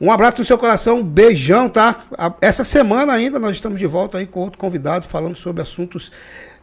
Um 0.00 0.10
abraço 0.10 0.38
no 0.38 0.44
seu 0.44 0.58
coração, 0.58 0.98
um 0.98 1.04
beijão, 1.04 1.68
tá? 1.68 2.04
Essa 2.40 2.64
semana 2.64 3.12
ainda 3.12 3.38
nós 3.38 3.52
estamos 3.52 3.78
de 3.78 3.86
volta 3.86 4.18
aí 4.18 4.26
com 4.26 4.40
outro 4.40 4.58
convidado 4.58 5.06
falando 5.06 5.36
sobre 5.36 5.62
assuntos 5.62 6.10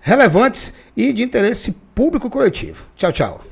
relevantes 0.01 0.73
e 0.95 1.13
de 1.13 1.23
interesse 1.23 1.71
público 1.95 2.29
coletivo. 2.29 2.83
Tchau, 2.95 3.11
tchau. 3.11 3.50